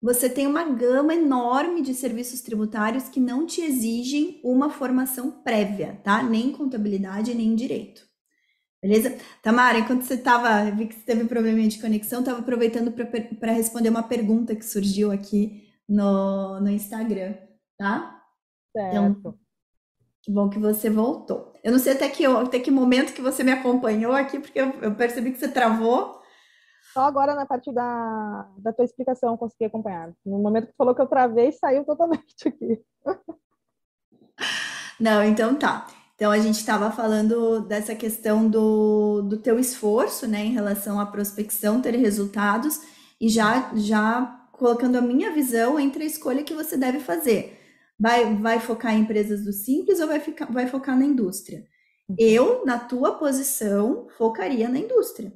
você 0.00 0.28
tem 0.28 0.46
uma 0.46 0.64
gama 0.64 1.14
enorme 1.14 1.80
de 1.80 1.94
serviços 1.94 2.40
tributários 2.40 3.08
que 3.08 3.20
não 3.20 3.46
te 3.46 3.60
exigem 3.60 4.40
uma 4.42 4.68
formação 4.68 5.30
prévia, 5.42 6.00
tá? 6.02 6.22
Nem 6.22 6.48
em 6.48 6.52
contabilidade, 6.52 7.34
nem 7.34 7.48
em 7.48 7.54
direito. 7.54 8.02
Beleza? 8.82 9.16
Tamara, 9.40 9.78
enquanto 9.78 10.02
você 10.02 10.14
estava, 10.14 10.68
vi 10.72 10.88
que 10.88 10.96
você 10.96 11.02
teve 11.02 11.22
um 11.22 11.28
probleminha 11.28 11.68
de 11.68 11.80
conexão, 11.80 12.18
estava 12.18 12.40
aproveitando 12.40 12.92
para 13.38 13.52
responder 13.52 13.90
uma 13.90 14.02
pergunta 14.02 14.56
que 14.56 14.64
surgiu 14.64 15.12
aqui 15.12 15.68
no, 15.88 16.58
no 16.60 16.68
Instagram, 16.68 17.34
tá? 17.78 18.20
Certo. 18.76 18.96
Então, 18.96 19.38
que 20.20 20.32
bom 20.32 20.48
que 20.48 20.58
você 20.58 20.90
voltou. 20.90 21.51
Eu 21.62 21.70
não 21.70 21.78
sei 21.78 21.92
até 21.92 22.08
que, 22.08 22.26
até 22.26 22.58
que 22.58 22.70
momento 22.70 23.12
que 23.12 23.22
você 23.22 23.44
me 23.44 23.52
acompanhou 23.52 24.12
aqui, 24.12 24.38
porque 24.40 24.60
eu, 24.60 24.70
eu 24.80 24.94
percebi 24.94 25.30
que 25.30 25.38
você 25.38 25.48
travou. 25.48 26.20
Só 26.92 27.02
agora 27.02 27.34
na 27.34 27.46
parte 27.46 27.72
da, 27.72 28.48
da 28.58 28.72
tua 28.72 28.84
explicação 28.84 29.32
eu 29.32 29.38
consegui 29.38 29.66
acompanhar. 29.66 30.12
No 30.26 30.38
momento 30.38 30.66
que 30.66 30.76
falou 30.76 30.94
que 30.94 31.00
eu 31.00 31.06
travei, 31.06 31.52
saiu 31.52 31.84
totalmente 31.84 32.48
aqui. 32.48 32.80
Não, 34.98 35.22
então 35.22 35.54
tá. 35.54 35.86
Então 36.16 36.30
a 36.30 36.38
gente 36.38 36.56
estava 36.56 36.90
falando 36.90 37.60
dessa 37.62 37.94
questão 37.94 38.48
do, 38.48 39.22
do 39.22 39.36
teu 39.36 39.58
esforço, 39.58 40.26
né, 40.26 40.44
em 40.44 40.52
relação 40.52 41.00
à 41.00 41.06
prospecção, 41.06 41.80
ter 41.80 41.94
resultados, 41.96 42.80
e 43.20 43.28
já, 43.28 43.70
já 43.74 44.46
colocando 44.52 44.96
a 44.96 45.00
minha 45.00 45.32
visão 45.32 45.78
entre 45.80 46.04
a 46.04 46.06
escolha 46.06 46.44
que 46.44 46.54
você 46.54 46.76
deve 46.76 47.00
fazer 47.00 47.61
Vai, 48.02 48.34
vai 48.34 48.58
focar 48.58 48.92
em 48.96 49.02
empresas 49.02 49.44
do 49.44 49.52
simples 49.52 50.00
ou 50.00 50.08
vai, 50.08 50.18
ficar, 50.18 50.46
vai 50.46 50.66
focar 50.66 50.98
na 50.98 51.04
indústria? 51.04 51.64
Uhum. 52.08 52.16
Eu, 52.18 52.66
na 52.66 52.76
tua 52.76 53.16
posição, 53.16 54.08
focaria 54.18 54.68
na 54.68 54.80
indústria. 54.80 55.32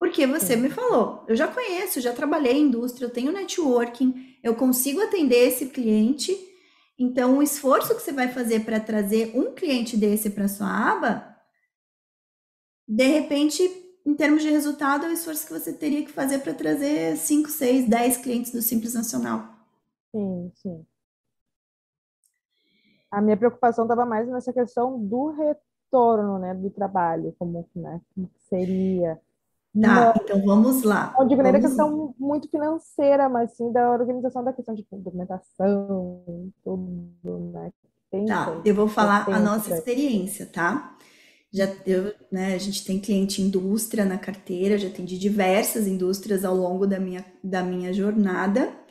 Porque 0.00 0.26
você 0.26 0.56
me 0.56 0.70
falou, 0.70 1.22
eu 1.28 1.36
já 1.36 1.46
conheço, 1.46 2.00
já 2.00 2.14
trabalhei 2.14 2.54
em 2.54 2.62
indústria, 2.62 3.04
eu 3.04 3.10
tenho 3.10 3.30
networking, 3.30 4.38
eu 4.42 4.54
consigo 4.54 5.02
atender 5.02 5.48
esse 5.48 5.66
cliente. 5.66 6.34
Então, 6.98 7.36
o 7.36 7.42
esforço 7.42 7.94
que 7.94 8.00
você 8.00 8.10
vai 8.10 8.32
fazer 8.32 8.64
para 8.64 8.80
trazer 8.80 9.30
um 9.34 9.54
cliente 9.54 9.94
desse 9.94 10.30
para 10.30 10.48
sua 10.48 10.66
aba, 10.66 11.36
de 12.88 13.06
repente, 13.06 13.62
em 14.06 14.14
termos 14.14 14.40
de 14.42 14.48
resultado, 14.48 15.04
é 15.04 15.10
o 15.10 15.12
esforço 15.12 15.46
que 15.46 15.52
você 15.52 15.74
teria 15.74 16.02
que 16.06 16.10
fazer 16.10 16.38
para 16.38 16.54
trazer 16.54 17.18
5, 17.18 17.50
6, 17.50 17.86
10 17.86 18.16
clientes 18.16 18.50
do 18.50 18.62
Simples 18.62 18.94
Nacional. 18.94 19.46
Sim, 20.10 20.52
sim. 20.54 20.86
A 23.12 23.20
minha 23.20 23.36
preocupação 23.36 23.84
estava 23.84 24.06
mais 24.06 24.26
nessa 24.26 24.52
questão 24.52 24.98
do 24.98 25.28
retorno, 25.28 26.38
né, 26.38 26.54
do 26.54 26.70
trabalho, 26.70 27.34
como, 27.38 27.68
né, 27.76 28.00
como 28.14 28.30
seria. 28.48 29.20
Tá, 29.80 30.14
então 30.16 30.44
vamos 30.44 30.82
lá. 30.82 31.14
Não 31.18 31.26
digo 31.26 31.42
nem 31.42 31.52
da 31.52 31.60
questão 31.60 32.14
muito 32.18 32.48
financeira, 32.48 33.28
mas 33.28 33.52
sim 33.52 33.70
da 33.70 33.90
organização 33.90 34.42
da 34.42 34.52
questão 34.52 34.74
de 34.74 34.86
documentação, 34.90 36.22
tudo, 36.64 37.52
né? 37.52 37.70
Tem, 38.10 38.26
tá, 38.26 38.60
eu 38.64 38.74
vou 38.74 38.88
falar 38.88 39.26
a 39.30 39.40
nossa 39.40 39.74
experiência, 39.74 40.46
tá? 40.46 40.94
Já 41.50 41.66
eu, 41.86 42.14
né, 42.30 42.54
a 42.54 42.58
gente 42.58 42.84
tem 42.84 42.98
cliente 42.98 43.42
indústria 43.42 44.04
na 44.06 44.18
carteira, 44.18 44.78
já 44.78 44.88
atendi 44.88 45.18
diversas 45.18 45.86
indústrias 45.86 46.44
ao 46.44 46.54
longo 46.54 46.86
da 46.86 46.98
minha, 46.98 47.24
da 47.44 47.62
minha 47.62 47.92
jornada. 47.92 48.81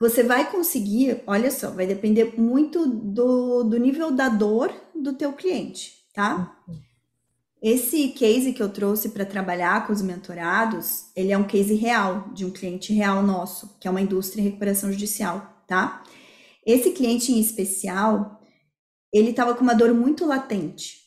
Você 0.00 0.22
vai 0.22 0.50
conseguir, 0.50 1.22
olha 1.26 1.50
só, 1.50 1.70
vai 1.70 1.86
depender 1.86 2.38
muito 2.38 2.86
do, 2.86 3.64
do 3.64 3.76
nível 3.78 4.12
da 4.12 4.28
dor 4.28 4.72
do 4.94 5.12
teu 5.12 5.32
cliente, 5.32 5.92
tá? 6.14 6.56
Esse 7.60 8.10
case 8.10 8.52
que 8.52 8.62
eu 8.62 8.68
trouxe 8.68 9.08
para 9.08 9.26
trabalhar 9.26 9.84
com 9.84 9.92
os 9.92 10.00
mentorados, 10.00 11.10
ele 11.16 11.32
é 11.32 11.38
um 11.38 11.46
case 11.46 11.74
real, 11.74 12.28
de 12.32 12.44
um 12.44 12.50
cliente 12.50 12.92
real 12.92 13.20
nosso, 13.24 13.76
que 13.80 13.88
é 13.88 13.90
uma 13.90 14.00
indústria 14.00 14.40
em 14.40 14.44
recuperação 14.44 14.92
judicial, 14.92 15.64
tá? 15.66 16.04
Esse 16.64 16.92
cliente 16.92 17.32
em 17.32 17.40
especial, 17.40 18.40
ele 19.12 19.30
estava 19.30 19.54
com 19.54 19.62
uma 19.62 19.74
dor 19.74 19.92
muito 19.92 20.24
latente, 20.24 20.98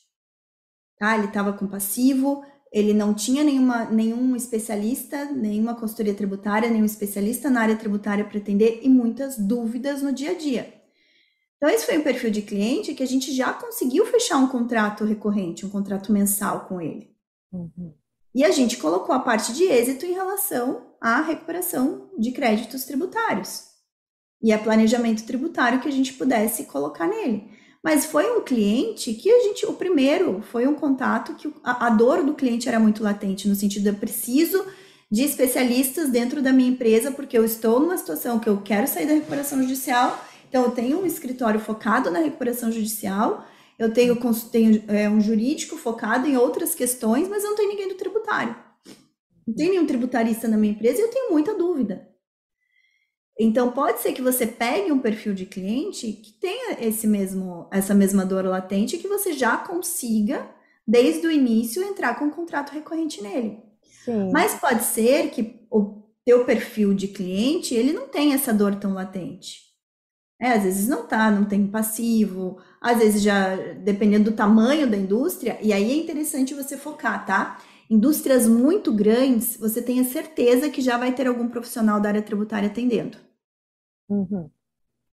tá? 0.97 1.17
Ele 1.17 1.27
estava 1.27 1.53
com 1.53 1.65
passivo, 1.65 2.43
ele 2.71 2.93
não 2.93 3.13
tinha 3.13 3.43
nenhuma, 3.43 3.85
nenhum 3.85 4.35
especialista, 4.35 5.25
nenhuma 5.25 5.75
consultoria 5.75 6.13
tributária, 6.13 6.69
nenhum 6.69 6.85
especialista 6.85 7.49
na 7.49 7.61
área 7.61 7.75
tributária 7.75 8.23
para 8.23 8.37
atender 8.37 8.79
e 8.81 8.89
muitas 8.89 9.37
dúvidas 9.37 10.01
no 10.01 10.13
dia 10.13 10.31
a 10.31 10.37
dia. 10.37 10.73
Então, 11.57 11.69
esse 11.69 11.85
foi 11.85 11.97
um 11.97 12.03
perfil 12.03 12.31
de 12.31 12.41
cliente 12.41 12.93
que 12.93 13.03
a 13.03 13.07
gente 13.07 13.31
já 13.33 13.53
conseguiu 13.53 14.05
fechar 14.05 14.37
um 14.37 14.47
contrato 14.47 15.03
recorrente, 15.03 15.65
um 15.65 15.69
contrato 15.69 16.11
mensal 16.11 16.65
com 16.65 16.81
ele. 16.81 17.11
Uhum. 17.51 17.93
E 18.33 18.43
a 18.43 18.49
gente 18.49 18.77
colocou 18.77 19.13
a 19.13 19.19
parte 19.19 19.53
de 19.53 19.65
êxito 19.65 20.05
em 20.05 20.13
relação 20.13 20.95
à 20.99 21.21
recuperação 21.21 22.09
de 22.17 22.31
créditos 22.31 22.85
tributários 22.85 23.65
e 24.41 24.51
a 24.51 24.57
planejamento 24.57 25.25
tributário 25.25 25.81
que 25.81 25.87
a 25.87 25.91
gente 25.91 26.13
pudesse 26.13 26.63
colocar 26.63 27.07
nele. 27.07 27.51
Mas 27.83 28.05
foi 28.05 28.31
um 28.37 28.41
cliente 28.41 29.13
que 29.13 29.29
a 29.29 29.39
gente, 29.39 29.65
o 29.65 29.73
primeiro, 29.73 30.41
foi 30.41 30.67
um 30.67 30.75
contato 30.75 31.33
que 31.35 31.51
a, 31.63 31.87
a 31.87 31.89
dor 31.89 32.23
do 32.23 32.35
cliente 32.35 32.69
era 32.69 32.79
muito 32.79 33.03
latente, 33.03 33.47
no 33.47 33.55
sentido 33.55 33.87
eu 33.87 33.95
preciso 33.95 34.63
de 35.09 35.23
especialistas 35.23 36.09
dentro 36.09 36.41
da 36.41 36.53
minha 36.53 36.69
empresa, 36.69 37.11
porque 37.11 37.37
eu 37.37 37.43
estou 37.43 37.79
numa 37.79 37.97
situação 37.97 38.39
que 38.39 38.47
eu 38.47 38.61
quero 38.61 38.87
sair 38.87 39.05
da 39.05 39.13
recuperação 39.13 39.61
judicial, 39.61 40.23
então 40.47 40.63
eu 40.63 40.71
tenho 40.71 41.01
um 41.01 41.05
escritório 41.05 41.59
focado 41.59 42.09
na 42.11 42.19
recuperação 42.19 42.71
judicial, 42.71 43.45
eu 43.79 43.91
tenho, 43.91 44.15
tenho 44.51 44.83
é, 44.87 45.09
um 45.09 45.19
jurídico 45.19 45.75
focado 45.75 46.27
em 46.27 46.37
outras 46.37 46.75
questões, 46.75 47.27
mas 47.27 47.43
não 47.43 47.55
tenho 47.55 47.69
ninguém 47.69 47.89
do 47.89 47.95
tributário. 47.95 48.55
Não 49.45 49.55
tem 49.55 49.69
nenhum 49.71 49.87
tributarista 49.87 50.47
na 50.47 50.55
minha 50.55 50.73
empresa 50.73 50.99
e 50.99 51.03
eu 51.03 51.09
tenho 51.09 51.31
muita 51.31 51.55
dúvida. 51.55 52.10
Então 53.43 53.71
pode 53.71 54.01
ser 54.01 54.13
que 54.13 54.21
você 54.21 54.45
pegue 54.45 54.91
um 54.91 54.99
perfil 54.99 55.33
de 55.33 55.47
cliente 55.47 56.13
que 56.13 56.31
tenha 56.33 56.77
esse 56.79 57.07
mesmo, 57.07 57.67
essa 57.71 57.91
mesma 57.91 58.23
dor 58.23 58.45
latente 58.45 58.95
e 58.95 58.99
que 58.99 59.07
você 59.07 59.33
já 59.33 59.57
consiga, 59.57 60.47
desde 60.87 61.25
o 61.25 61.31
início, 61.31 61.81
entrar 61.81 62.19
com 62.19 62.25
um 62.25 62.29
contrato 62.29 62.71
recorrente 62.71 63.19
nele. 63.23 63.57
Sim. 64.05 64.29
Mas 64.31 64.53
pode 64.53 64.83
ser 64.83 65.31
que 65.31 65.65
o 65.71 66.03
teu 66.23 66.45
perfil 66.45 66.93
de 66.93 67.07
cliente, 67.07 67.73
ele 67.73 67.93
não 67.93 68.07
tenha 68.07 68.35
essa 68.35 68.53
dor 68.53 68.75
tão 68.75 68.93
latente. 68.93 69.71
É, 70.39 70.53
às 70.53 70.61
vezes 70.61 70.87
não 70.87 71.07
tá, 71.07 71.31
não 71.31 71.45
tem 71.45 71.65
passivo, 71.65 72.59
às 72.79 72.99
vezes 72.99 73.23
já, 73.23 73.55
dependendo 73.55 74.29
do 74.29 74.37
tamanho 74.37 74.87
da 74.87 74.97
indústria, 74.97 75.57
e 75.63 75.73
aí 75.73 75.91
é 75.91 75.95
interessante 75.95 76.53
você 76.53 76.77
focar, 76.77 77.25
tá? 77.25 77.59
Indústrias 77.89 78.47
muito 78.47 78.93
grandes, 78.93 79.57
você 79.57 79.81
tenha 79.81 80.03
certeza 80.03 80.69
que 80.69 80.79
já 80.79 80.95
vai 80.95 81.11
ter 81.11 81.25
algum 81.25 81.47
profissional 81.47 81.99
da 81.99 82.09
área 82.09 82.21
tributária 82.21 82.69
atendendo. 82.69 83.17
Uhum. 84.11 84.49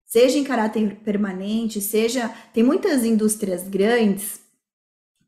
Seja 0.04 0.38
em 0.38 0.44
caráter 0.44 1.00
permanente, 1.04 1.80
seja. 1.80 2.34
Tem 2.52 2.64
muitas 2.64 3.04
indústrias 3.04 3.68
grandes 3.68 4.40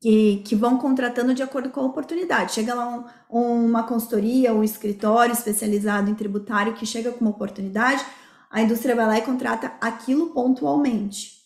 que, 0.01 0.39
que 0.39 0.57
vão 0.57 0.79
contratando 0.79 1.35
de 1.35 1.43
acordo 1.43 1.71
com 1.71 1.81
a 1.81 1.87
oportunidade. 1.87 2.53
Chega 2.53 2.75
lá 2.75 3.25
um, 3.31 3.67
uma 3.67 3.85
consultoria, 3.85 4.53
um 4.53 4.65
escritório 4.65 5.33
especializado 5.33 6.11
em 6.11 6.15
tributário 6.15 6.75
que 6.75 6.87
chega 6.87 7.13
com 7.13 7.21
uma 7.21 7.31
oportunidade, 7.31 8.05
a 8.51 8.61
indústria 8.61 8.97
vai 8.97 9.07
lá 9.07 9.19
e 9.19 9.23
contrata 9.23 9.73
aquilo 9.81 10.31
pontualmente. 10.31 11.41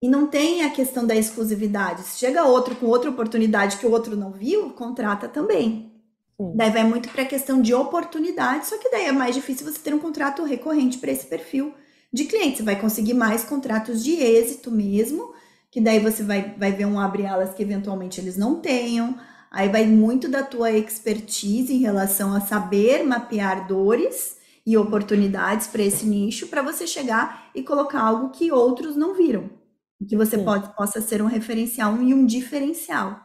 E 0.00 0.08
não 0.08 0.26
tem 0.26 0.62
a 0.62 0.70
questão 0.70 1.06
da 1.06 1.14
exclusividade. 1.14 2.02
Se 2.02 2.18
chega 2.18 2.44
outro 2.44 2.76
com 2.76 2.86
outra 2.86 3.10
oportunidade 3.10 3.76
que 3.76 3.86
o 3.86 3.90
outro 3.90 4.16
não 4.16 4.32
viu, 4.32 4.70
contrata 4.70 5.28
também. 5.28 5.93
Sim. 6.38 6.54
Daí 6.56 6.70
vai 6.70 6.84
muito 6.84 7.08
para 7.08 7.22
a 7.22 7.26
questão 7.26 7.60
de 7.60 7.74
oportunidade, 7.74 8.66
só 8.66 8.78
que 8.78 8.90
daí 8.90 9.06
é 9.06 9.12
mais 9.12 9.34
difícil 9.34 9.66
você 9.70 9.78
ter 9.78 9.92
um 9.94 9.98
contrato 9.98 10.44
recorrente 10.44 10.98
para 10.98 11.10
esse 11.10 11.26
perfil 11.26 11.74
de 12.12 12.24
cliente. 12.24 12.58
Você 12.58 12.62
vai 12.62 12.80
conseguir 12.80 13.14
mais 13.14 13.44
contratos 13.44 14.02
de 14.04 14.12
êxito 14.12 14.70
mesmo, 14.70 15.32
que 15.70 15.80
daí 15.80 15.98
você 15.98 16.22
vai, 16.22 16.54
vai 16.56 16.72
ver 16.72 16.86
um 16.86 16.98
abre-alas 17.00 17.54
que 17.54 17.62
eventualmente 17.62 18.20
eles 18.20 18.36
não 18.36 18.60
tenham. 18.60 19.18
Aí 19.50 19.68
vai 19.68 19.84
muito 19.86 20.28
da 20.28 20.42
tua 20.42 20.70
expertise 20.72 21.72
em 21.72 21.78
relação 21.78 22.34
a 22.34 22.40
saber 22.40 23.04
mapear 23.04 23.66
dores 23.66 24.36
e 24.66 24.76
oportunidades 24.76 25.66
para 25.66 25.82
esse 25.82 26.06
nicho, 26.06 26.46
para 26.48 26.62
você 26.62 26.86
chegar 26.86 27.50
e 27.54 27.62
colocar 27.62 28.00
algo 28.00 28.30
que 28.30 28.50
outros 28.52 28.96
não 28.96 29.14
viram. 29.14 29.50
Que 30.08 30.16
você 30.16 30.38
pode, 30.38 30.74
possa 30.76 31.00
ser 31.00 31.22
um 31.22 31.26
referencial 31.26 32.00
e 32.02 32.14
um 32.14 32.26
diferencial. 32.26 33.23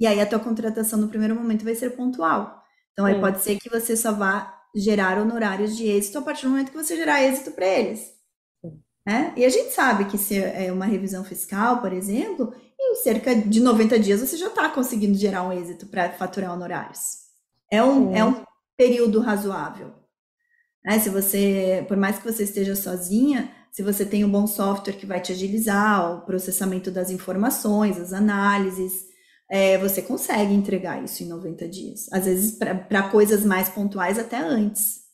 E 0.00 0.06
aí 0.06 0.20
a 0.20 0.26
tua 0.26 0.38
contratação 0.38 0.98
no 0.98 1.08
primeiro 1.08 1.34
momento 1.34 1.64
vai 1.64 1.74
ser 1.74 1.90
pontual. 1.90 2.62
Então 2.92 3.04
aí 3.04 3.20
pode 3.20 3.40
ser 3.40 3.58
que 3.58 3.70
você 3.70 3.96
só 3.96 4.12
vá 4.12 4.54
gerar 4.74 5.18
honorários 5.18 5.76
de 5.76 5.86
êxito 5.86 6.18
a 6.18 6.22
partir 6.22 6.42
do 6.42 6.50
momento 6.50 6.70
que 6.70 6.76
você 6.76 6.96
gerar 6.96 7.22
êxito 7.22 7.52
para 7.52 7.66
eles. 7.66 8.12
Né? 9.06 9.32
E 9.36 9.44
a 9.44 9.48
gente 9.48 9.72
sabe 9.72 10.06
que 10.06 10.16
se 10.16 10.42
é 10.42 10.72
uma 10.72 10.86
revisão 10.86 11.22
fiscal, 11.24 11.80
por 11.80 11.92
exemplo, 11.92 12.54
em 12.80 12.96
cerca 12.96 13.34
de 13.34 13.60
90 13.60 13.98
dias 13.98 14.20
você 14.20 14.36
já 14.36 14.48
está 14.48 14.68
conseguindo 14.70 15.16
gerar 15.16 15.42
um 15.42 15.52
êxito 15.52 15.86
para 15.86 16.10
faturar 16.12 16.52
honorários. 16.52 17.24
É 17.70 17.82
um, 17.82 18.14
é 18.14 18.24
um 18.24 18.42
período 18.76 19.20
razoável. 19.20 19.92
Né? 20.84 20.98
Se 20.98 21.10
você, 21.10 21.84
por 21.86 21.96
mais 21.96 22.18
que 22.18 22.24
você 22.24 22.44
esteja 22.44 22.74
sozinha, 22.74 23.50
se 23.70 23.82
você 23.82 24.04
tem 24.04 24.24
um 24.24 24.30
bom 24.30 24.46
software 24.46 24.94
que 24.94 25.06
vai 25.06 25.20
te 25.20 25.32
agilizar 25.32 26.16
o 26.16 26.20
processamento 26.22 26.90
das 26.90 27.10
informações, 27.10 27.98
as 27.98 28.12
análises, 28.12 29.06
é, 29.48 29.78
você 29.78 30.02
consegue 30.02 30.52
entregar 30.54 31.02
isso 31.02 31.22
em 31.22 31.28
90 31.28 31.68
dias. 31.68 32.12
Às 32.12 32.24
vezes, 32.24 32.58
para 32.58 33.10
coisas 33.10 33.44
mais 33.44 33.68
pontuais, 33.68 34.18
até 34.18 34.38
antes. 34.38 35.04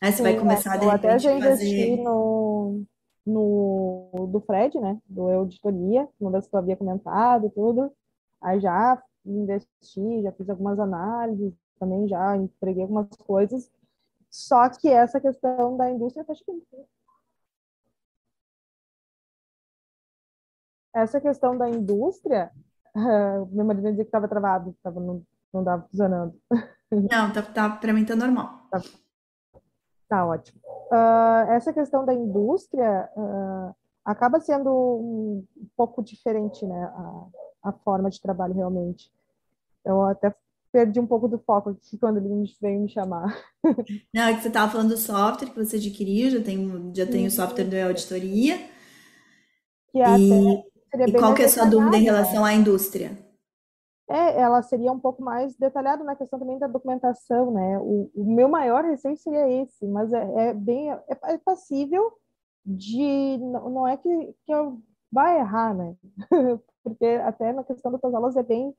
Né? 0.00 0.10
Você 0.10 0.18
Sim, 0.18 0.22
vai 0.22 0.38
começar, 0.38 0.76
de 0.76 0.86
repente, 0.86 1.06
até 1.06 1.18
já 1.18 1.32
investi 1.32 1.90
fazer... 1.90 1.96
no, 2.02 2.84
no, 3.26 4.28
do 4.32 4.40
Fred, 4.40 4.78
né? 4.78 4.98
Do 5.06 5.28
Auditoria, 5.28 6.08
uma 6.18 6.30
vez 6.30 6.46
que 6.46 6.54
eu 6.54 6.58
havia 6.58 6.76
comentado 6.76 7.46
e 7.46 7.50
tudo. 7.50 7.92
Aí 8.40 8.60
já 8.60 9.02
investi, 9.24 10.22
já 10.22 10.32
fiz 10.32 10.48
algumas 10.48 10.78
análises, 10.78 11.52
também 11.78 12.08
já 12.08 12.36
entreguei 12.36 12.82
algumas 12.82 13.08
coisas. 13.18 13.70
Só 14.30 14.68
que 14.68 14.88
essa 14.88 15.20
questão 15.20 15.76
da 15.76 15.90
indústria 15.90 16.24
tá 16.24 16.34
chegando. 16.34 16.62
Essa 20.94 21.20
questão 21.20 21.56
da 21.56 21.68
indústria 21.68 22.50
Uh, 22.94 23.46
meu 23.54 23.64
marido 23.64 23.88
dizia 23.88 24.04
que 24.04 24.08
estava 24.08 24.28
travado, 24.28 24.74
tava, 24.82 25.00
não, 25.00 25.22
não 25.52 25.60
estava 25.60 25.82
funcionando. 25.82 26.34
Não, 26.92 27.32
tá, 27.32 27.40
tá, 27.40 27.70
para 27.70 27.92
mim 27.92 28.04
tá 28.04 28.16
normal. 28.16 28.66
Tá, 28.68 28.82
tá 30.08 30.26
ótimo. 30.26 30.60
Uh, 30.90 31.52
essa 31.52 31.72
questão 31.72 32.04
da 32.04 32.12
indústria 32.12 33.08
uh, 33.16 33.72
acaba 34.04 34.40
sendo 34.40 34.70
um 34.72 35.46
pouco 35.76 36.02
diferente, 36.02 36.66
né? 36.66 36.84
A, 36.84 37.68
a, 37.68 37.72
forma 37.72 38.10
de 38.10 38.20
trabalho 38.20 38.54
realmente. 38.54 39.08
Eu 39.84 40.02
até 40.02 40.34
perdi 40.72 40.98
um 40.98 41.06
pouco 41.06 41.28
do 41.28 41.38
foco 41.38 41.70
aqui 41.70 41.96
quando 41.96 42.16
ele 42.16 42.28
veio 42.60 42.80
me 42.80 42.88
chamar. 42.88 43.36
Não, 44.12 44.22
é 44.22 44.34
que 44.34 44.42
você 44.42 44.48
estava 44.48 44.72
falando 44.72 44.88
do 44.88 44.96
software 44.96 45.50
que 45.50 45.64
você 45.64 45.76
adquiriu, 45.76 46.30
já 46.30 46.42
tem, 46.42 46.92
já 46.94 47.06
tem 47.06 47.26
o 47.26 47.30
software 47.30 47.64
da 47.64 47.86
auditoria. 47.86 48.58
Que 49.92 50.00
é 50.00 50.18
e... 50.18 50.32
até 50.32 50.69
e 50.94 51.12
qual 51.12 51.34
que 51.34 51.42
é 51.42 51.44
a 51.44 51.48
sua 51.48 51.64
dúvida 51.64 51.96
em 51.96 52.02
relação 52.02 52.44
à 52.44 52.52
indústria? 52.52 53.18
É, 54.08 54.40
ela 54.40 54.60
seria 54.62 54.90
um 54.90 54.98
pouco 54.98 55.22
mais 55.22 55.56
detalhada 55.56 56.02
na 56.02 56.16
questão 56.16 56.38
também 56.38 56.58
da 56.58 56.66
documentação, 56.66 57.52
né? 57.52 57.78
O, 57.78 58.10
o 58.12 58.24
meu 58.24 58.48
maior 58.48 58.84
receio 58.84 59.16
seria 59.16 59.48
esse, 59.62 59.86
mas 59.86 60.12
é, 60.12 60.48
é 60.48 60.54
bem 60.54 60.90
é, 60.90 61.00
é, 61.08 61.38
passível 61.38 62.12
de 62.66 63.38
não, 63.38 63.86
é 63.86 63.96
que, 63.96 64.34
que 64.44 64.52
eu 64.52 64.80
vá 65.12 65.36
errar, 65.36 65.74
né? 65.74 65.94
Porque 66.82 67.06
até 67.24 67.52
na 67.52 67.62
questão 67.62 67.92
das 67.92 68.02
aulas 68.02 68.36
é 68.36 68.42
bem 68.42 68.74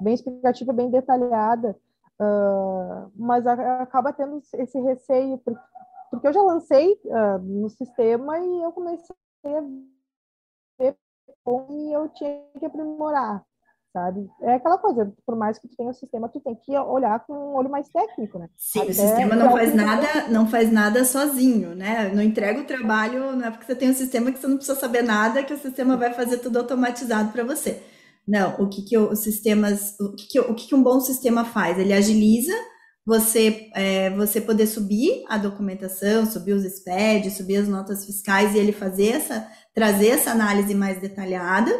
bem 0.00 0.14
explicativa, 0.14 0.72
bem 0.72 0.90
detalhada, 0.90 1.76
uh, 2.20 3.10
mas 3.14 3.46
acaba 3.46 4.12
tendo 4.12 4.42
esse 4.54 4.78
receio 4.80 5.38
porque, 5.38 5.60
porque 6.10 6.28
eu 6.28 6.32
já 6.32 6.42
lancei 6.42 7.00
uh, 7.04 7.38
no 7.38 7.68
sistema 7.70 8.38
e 8.38 8.62
eu 8.62 8.72
comecei 8.72 9.16
a 9.44 9.62
e 11.70 11.92
eu 11.92 12.08
tinha 12.10 12.40
que 12.58 12.66
aprimorar, 12.66 13.42
sabe? 13.92 14.28
É 14.42 14.54
aquela 14.54 14.78
coisa, 14.78 15.12
por 15.24 15.36
mais 15.36 15.58
que 15.58 15.68
tu 15.68 15.76
tenha 15.76 15.90
o 15.90 15.94
sistema, 15.94 16.28
tu 16.28 16.40
tem 16.40 16.54
que 16.54 16.76
olhar 16.76 17.24
com 17.26 17.32
um 17.32 17.54
olho 17.54 17.70
mais 17.70 17.88
técnico, 17.88 18.38
né? 18.38 18.48
Sim, 18.56 18.80
Até 18.80 18.90
o 18.90 18.94
sistema 18.94 19.36
não 19.36 19.50
faz 19.52 19.74
nada, 19.74 20.28
não 20.28 20.46
faz 20.46 20.72
nada 20.72 21.04
sozinho, 21.04 21.74
né? 21.74 22.10
Não 22.14 22.22
entrega 22.22 22.60
o 22.60 22.66
trabalho, 22.66 23.36
não 23.36 23.46
é 23.46 23.50
porque 23.50 23.66
você 23.66 23.74
tem 23.74 23.90
um 23.90 23.94
sistema 23.94 24.32
que 24.32 24.38
você 24.38 24.46
não 24.46 24.56
precisa 24.56 24.78
saber 24.78 25.02
nada, 25.02 25.42
que 25.42 25.54
o 25.54 25.58
sistema 25.58 25.96
vai 25.96 26.12
fazer 26.12 26.38
tudo 26.38 26.58
automatizado 26.58 27.32
para 27.32 27.44
você. 27.44 27.82
Não, 28.26 28.56
o 28.60 28.68
que 28.68 28.82
que 28.82 28.98
os 28.98 29.20
sistemas, 29.20 29.98
o 30.00 30.12
que 30.14 30.26
que, 30.26 30.40
o 30.40 30.54
que 30.54 30.66
que 30.66 30.74
um 30.74 30.82
bom 30.82 31.00
sistema 31.00 31.44
faz? 31.44 31.78
Ele 31.78 31.92
agiliza 31.92 32.52
você 33.06 33.70
é, 33.72 34.10
você 34.10 34.40
poder 34.40 34.66
subir 34.66 35.24
a 35.28 35.38
documentação, 35.38 36.26
subir 36.26 36.52
os 36.52 36.64
SPED, 36.64 37.30
subir 37.30 37.56
as 37.56 37.68
notas 37.68 38.04
fiscais 38.04 38.54
e 38.54 38.58
ele 38.58 38.72
fazer 38.72 39.12
essa 39.12 39.48
trazer 39.72 40.08
essa 40.08 40.30
análise 40.30 40.74
mais 40.74 40.98
detalhada, 41.00 41.70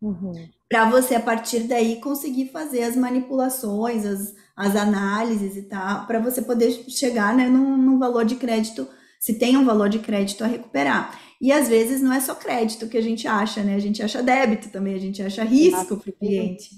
uhum. 0.00 0.32
para 0.66 0.88
você, 0.90 1.14
a 1.14 1.20
partir 1.20 1.60
daí, 1.60 2.00
conseguir 2.00 2.48
fazer 2.48 2.82
as 2.82 2.96
manipulações, 2.96 4.06
as, 4.06 4.34
as 4.56 4.74
análises 4.74 5.54
e 5.54 5.62
tal, 5.68 6.06
para 6.06 6.18
você 6.18 6.40
poder 6.40 6.72
chegar 6.88 7.36
né, 7.36 7.46
num, 7.46 7.76
num 7.76 7.98
valor 7.98 8.24
de 8.24 8.36
crédito, 8.36 8.88
se 9.20 9.38
tem 9.38 9.58
um 9.58 9.64
valor 9.66 9.90
de 9.90 9.98
crédito 9.98 10.42
a 10.42 10.46
recuperar. 10.46 11.20
E 11.38 11.52
às 11.52 11.68
vezes 11.68 12.00
não 12.00 12.14
é 12.14 12.20
só 12.20 12.34
crédito 12.34 12.88
que 12.88 12.96
a 12.96 13.02
gente 13.02 13.28
acha, 13.28 13.62
né? 13.62 13.74
A 13.74 13.78
gente 13.78 14.02
acha 14.02 14.22
débito 14.22 14.70
também, 14.70 14.94
a 14.94 14.98
gente 14.98 15.22
acha 15.22 15.44
risco 15.44 15.98
para 15.98 16.10
o 16.10 16.12
cliente. 16.14 16.70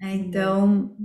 É, 0.00 0.14
então, 0.14 0.96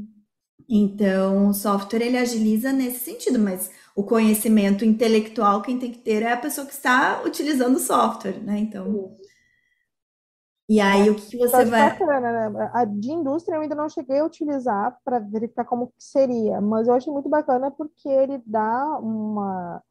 então, 0.70 1.48
o 1.48 1.54
software 1.54 2.02
ele 2.02 2.18
agiliza 2.18 2.74
nesse 2.74 3.00
sentido, 3.00 3.40
mas 3.40 3.72
o 3.96 4.04
conhecimento 4.04 4.84
intelectual 4.84 5.62
quem 5.62 5.80
tem 5.80 5.92
que 5.92 6.00
ter 6.00 6.22
é 6.22 6.34
a 6.34 6.38
pessoa 6.38 6.68
que 6.68 6.74
está 6.74 7.22
utilizando 7.26 7.78
o 7.78 7.80
software, 7.80 8.42
né? 8.44 8.60
Então. 8.60 9.16
E 10.70 10.82
aí, 10.82 11.10
o 11.10 11.16
que, 11.16 11.28
que 11.32 11.38
você 11.38 11.64
vai. 11.64 11.92
Bacana, 11.92 12.50
né? 12.50 12.72
A 12.74 12.84
de 12.84 13.12
indústria 13.12 13.56
eu 13.56 13.62
ainda 13.62 13.76
não 13.76 13.88
cheguei 13.88 14.20
a 14.20 14.26
utilizar 14.26 15.00
para 15.06 15.20
verificar 15.20 15.64
como 15.64 15.94
seria, 15.98 16.60
mas 16.60 16.90
eu 16.90 16.94
achei 16.94 17.12
muito 17.12 17.30
bacana 17.30 17.72
porque 17.72 18.10
ele 18.10 18.42
dá 18.46 19.00
uma, 19.00 19.82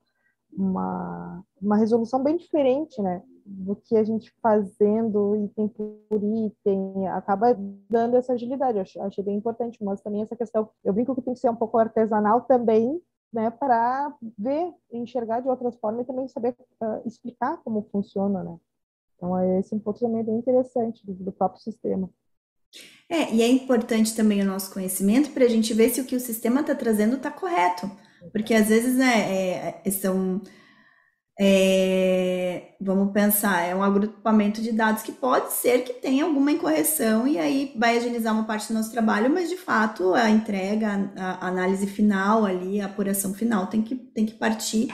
uma, 0.53 1.45
uma 1.61 1.77
resolução 1.79 2.23
bem 2.23 2.37
diferente, 2.37 3.01
né? 3.01 3.23
Do 3.49 3.77
que 3.77 3.97
a 3.97 4.03
gente 4.03 4.33
fazendo 4.43 5.37
item 5.37 5.69
por 5.69 5.97
item, 6.11 7.09
acaba 7.09 7.57
dando 7.89 8.17
essa 8.17 8.33
agilidade. 8.33 8.79
Eu 8.97 9.03
achei 9.05 9.23
bem 9.23 9.37
importante, 9.37 9.83
mas 9.83 10.01
também 10.01 10.23
essa 10.23 10.35
questão. 10.35 10.69
Eu 10.85 10.93
brinco 10.93 11.15
que 11.15 11.23
tem 11.23 11.35
que 11.35 11.41
ser 11.41 11.49
um 11.49 11.55
pouco 11.55 11.79
artesanal 11.79 12.41
também, 12.43 13.01
né, 13.33 13.51
para 13.51 14.13
ver, 14.37 14.73
enxergar 14.91 15.41
de 15.41 15.49
outras 15.49 15.77
formas 15.77 16.03
e 16.03 16.07
também 16.07 16.27
saber 16.27 16.57
uh, 16.83 17.07
explicar 17.07 17.59
como 17.63 17.89
funciona, 17.93 18.43
né? 18.43 18.57
Então, 19.17 19.59
esse 19.59 19.73
é 19.73 19.77
um 19.77 19.81
ponto 19.81 20.01
também 20.01 20.25
bem 20.25 20.37
interessante 20.37 21.05
do, 21.07 21.15
do 21.15 21.33
próprio 21.33 21.63
sistema. 21.63 22.11
É, 23.09 23.33
e 23.33 23.43
é 23.43 23.49
importante 23.49 24.15
também 24.15 24.43
o 24.43 24.45
nosso 24.45 24.73
conhecimento 24.73 25.31
para 25.31 25.45
a 25.45 25.49
gente 25.49 25.73
ver 25.73 25.91
se 25.91 26.01
o 26.01 26.05
que 26.05 26.17
o 26.17 26.21
sistema 26.21 26.61
está 26.61 26.75
trazendo 26.75 27.17
está 27.17 27.31
correto. 27.31 27.91
Porque 28.33 28.55
às 28.55 28.69
vezes 28.69 28.97
né, 28.97 29.33
é, 29.33 29.81
é, 29.85 29.91
são 29.91 30.41
é, 31.39 32.75
vamos 32.81 33.13
pensar, 33.13 33.61
é 33.63 33.75
um 33.75 33.83
agrupamento 33.83 34.63
de 34.63 34.73
dados 34.73 35.03
que 35.03 35.13
pode 35.13 35.53
ser 35.53 35.85
que 35.85 35.93
tenha 35.93 36.25
alguma 36.25 36.51
incorreção 36.51 37.29
e 37.29 37.39
aí 37.39 37.75
vai 37.77 37.99
agilizar 37.99 38.33
uma 38.33 38.47
parte 38.47 38.69
do 38.69 38.75
nosso 38.75 38.91
trabalho, 38.91 39.31
mas 39.31 39.51
de 39.51 39.57
fato 39.57 40.15
a 40.15 40.31
entrega, 40.31 41.11
a, 41.17 41.45
a 41.45 41.49
análise 41.49 41.87
final 41.87 42.47
ali, 42.47 42.81
a 42.81 42.87
apuração 42.87 43.35
final 43.35 43.67
tem 43.67 43.83
que, 43.83 43.95
tem 43.95 44.25
que 44.25 44.35
partir 44.35 44.89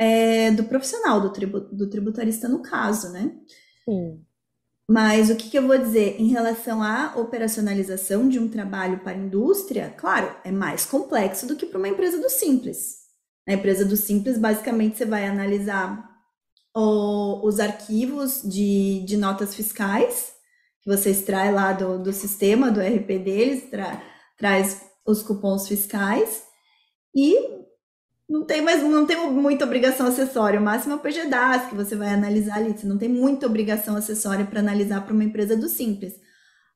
é, 0.00 0.50
do 0.52 0.64
profissional, 0.64 1.20
do, 1.20 1.30
tribu, 1.30 1.60
do 1.60 1.90
tributarista 1.90 2.48
no 2.48 2.62
caso, 2.62 3.10
né? 3.12 3.30
Sim. 3.84 4.24
Mas 4.90 5.28
o 5.28 5.36
que, 5.36 5.50
que, 5.50 5.58
eu 5.58 5.66
vou 5.66 5.76
dizer 5.76 6.16
em 6.18 6.28
relação 6.28 6.82
à 6.82 7.14
operacionalização 7.14 8.26
de 8.26 8.38
um 8.38 8.48
trabalho 8.48 9.00
para 9.00 9.12
a 9.12 9.20
indústria? 9.20 9.92
Claro, 9.98 10.34
é 10.42 10.50
mais 10.50 10.86
complexo 10.86 11.46
do 11.46 11.56
que 11.56 11.66
para 11.66 11.76
uma 11.76 11.88
empresa 11.88 12.18
do 12.18 12.30
Simples. 12.30 12.97
Na 13.48 13.54
empresa 13.54 13.82
do 13.82 13.96
Simples, 13.96 14.36
basicamente, 14.36 14.98
você 14.98 15.06
vai 15.06 15.26
analisar 15.26 16.06
o, 16.76 17.40
os 17.46 17.58
arquivos 17.58 18.42
de, 18.44 19.02
de, 19.06 19.16
notas 19.16 19.54
fiscais, 19.54 20.34
que 20.82 20.90
você 20.90 21.08
extrai 21.08 21.50
lá 21.50 21.72
do, 21.72 21.98
do 21.98 22.12
sistema, 22.12 22.70
do 22.70 22.78
RP 22.78 23.18
deles, 23.24 23.70
tra, 23.70 24.02
traz 24.36 24.82
os 25.06 25.22
cupons 25.22 25.66
fiscais, 25.66 26.42
e 27.16 27.38
não 28.28 28.44
tem 28.44 28.60
mais, 28.60 28.82
não 28.82 29.06
tem 29.06 29.16
muita 29.30 29.64
obrigação 29.64 30.08
acessória. 30.08 30.60
O 30.60 30.62
máximo 30.62 30.92
é 30.92 30.96
o 30.96 31.00
PGDAS, 31.00 31.70
que 31.70 31.74
você 31.74 31.96
vai 31.96 32.10
analisar 32.10 32.56
ali. 32.56 32.76
Você 32.76 32.86
não 32.86 32.98
tem 32.98 33.08
muita 33.08 33.46
obrigação 33.46 33.96
acessória 33.96 34.44
para 34.44 34.60
analisar 34.60 35.06
para 35.06 35.14
uma 35.14 35.24
empresa 35.24 35.56
do 35.56 35.70
simples. 35.70 36.20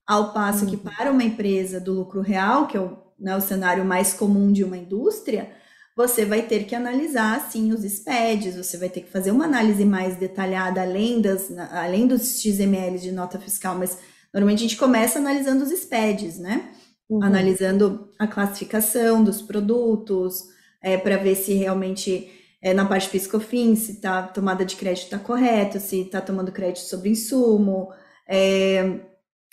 Ao 0.07 0.33
passo 0.33 0.65
uhum. 0.65 0.71
que 0.71 0.77
para 0.79 1.13
uma 1.13 1.23
empresa 1.23 1.79
do 1.79 1.93
lucro 1.93 2.23
real, 2.23 2.67
que 2.67 2.79
é 2.79 2.81
o, 2.81 2.97
né, 3.21 3.37
o 3.37 3.43
cenário 3.43 3.85
mais 3.85 4.15
comum 4.15 4.51
de 4.51 4.65
uma 4.65 4.79
indústria, 4.79 5.61
você 5.97 6.25
vai 6.25 6.43
ter 6.43 6.65
que 6.65 6.75
analisar, 6.75 7.51
sim, 7.51 7.73
os 7.73 7.83
SPEDs, 7.83 8.57
você 8.57 8.77
vai 8.79 8.89
ter 8.89 9.03
que 9.03 9.11
fazer 9.11 9.31
uma 9.31 9.45
análise 9.45 9.85
mais 9.85 10.17
detalhada, 10.17 10.81
além, 10.81 11.21
das, 11.21 11.51
além 11.71 12.07
dos 12.07 12.41
XML 12.41 12.99
de 12.99 13.13
nota 13.13 13.39
fiscal, 13.39 13.77
mas 13.77 13.99
normalmente 14.33 14.61
a 14.61 14.69
gente 14.69 14.77
começa 14.77 15.19
analisando 15.19 15.65
os 15.65 15.71
SPEDs, 15.71 16.39
né? 16.39 16.71
Uhum. 17.11 17.23
Analisando 17.23 18.09
a 18.19 18.27
classificação 18.27 19.23
dos 19.23 19.43
produtos, 19.43 20.45
é, 20.83 20.97
para 20.97 21.17
ver 21.17 21.37
se 21.37 21.53
realmente 21.53 22.31
é, 22.63 22.73
na 22.73 22.87
parte 22.87 23.09
piscofim, 23.09 23.75
se 23.75 24.01
tá, 24.01 24.21
a 24.21 24.23
tomada 24.23 24.65
de 24.65 24.77
crédito 24.77 25.05
está 25.05 25.19
correta, 25.19 25.81
se 25.81 26.03
está 26.03 26.21
tomando 26.21 26.53
crédito 26.53 26.85
sobre 26.85 27.11
insumo. 27.11 27.89
É, 28.27 29.01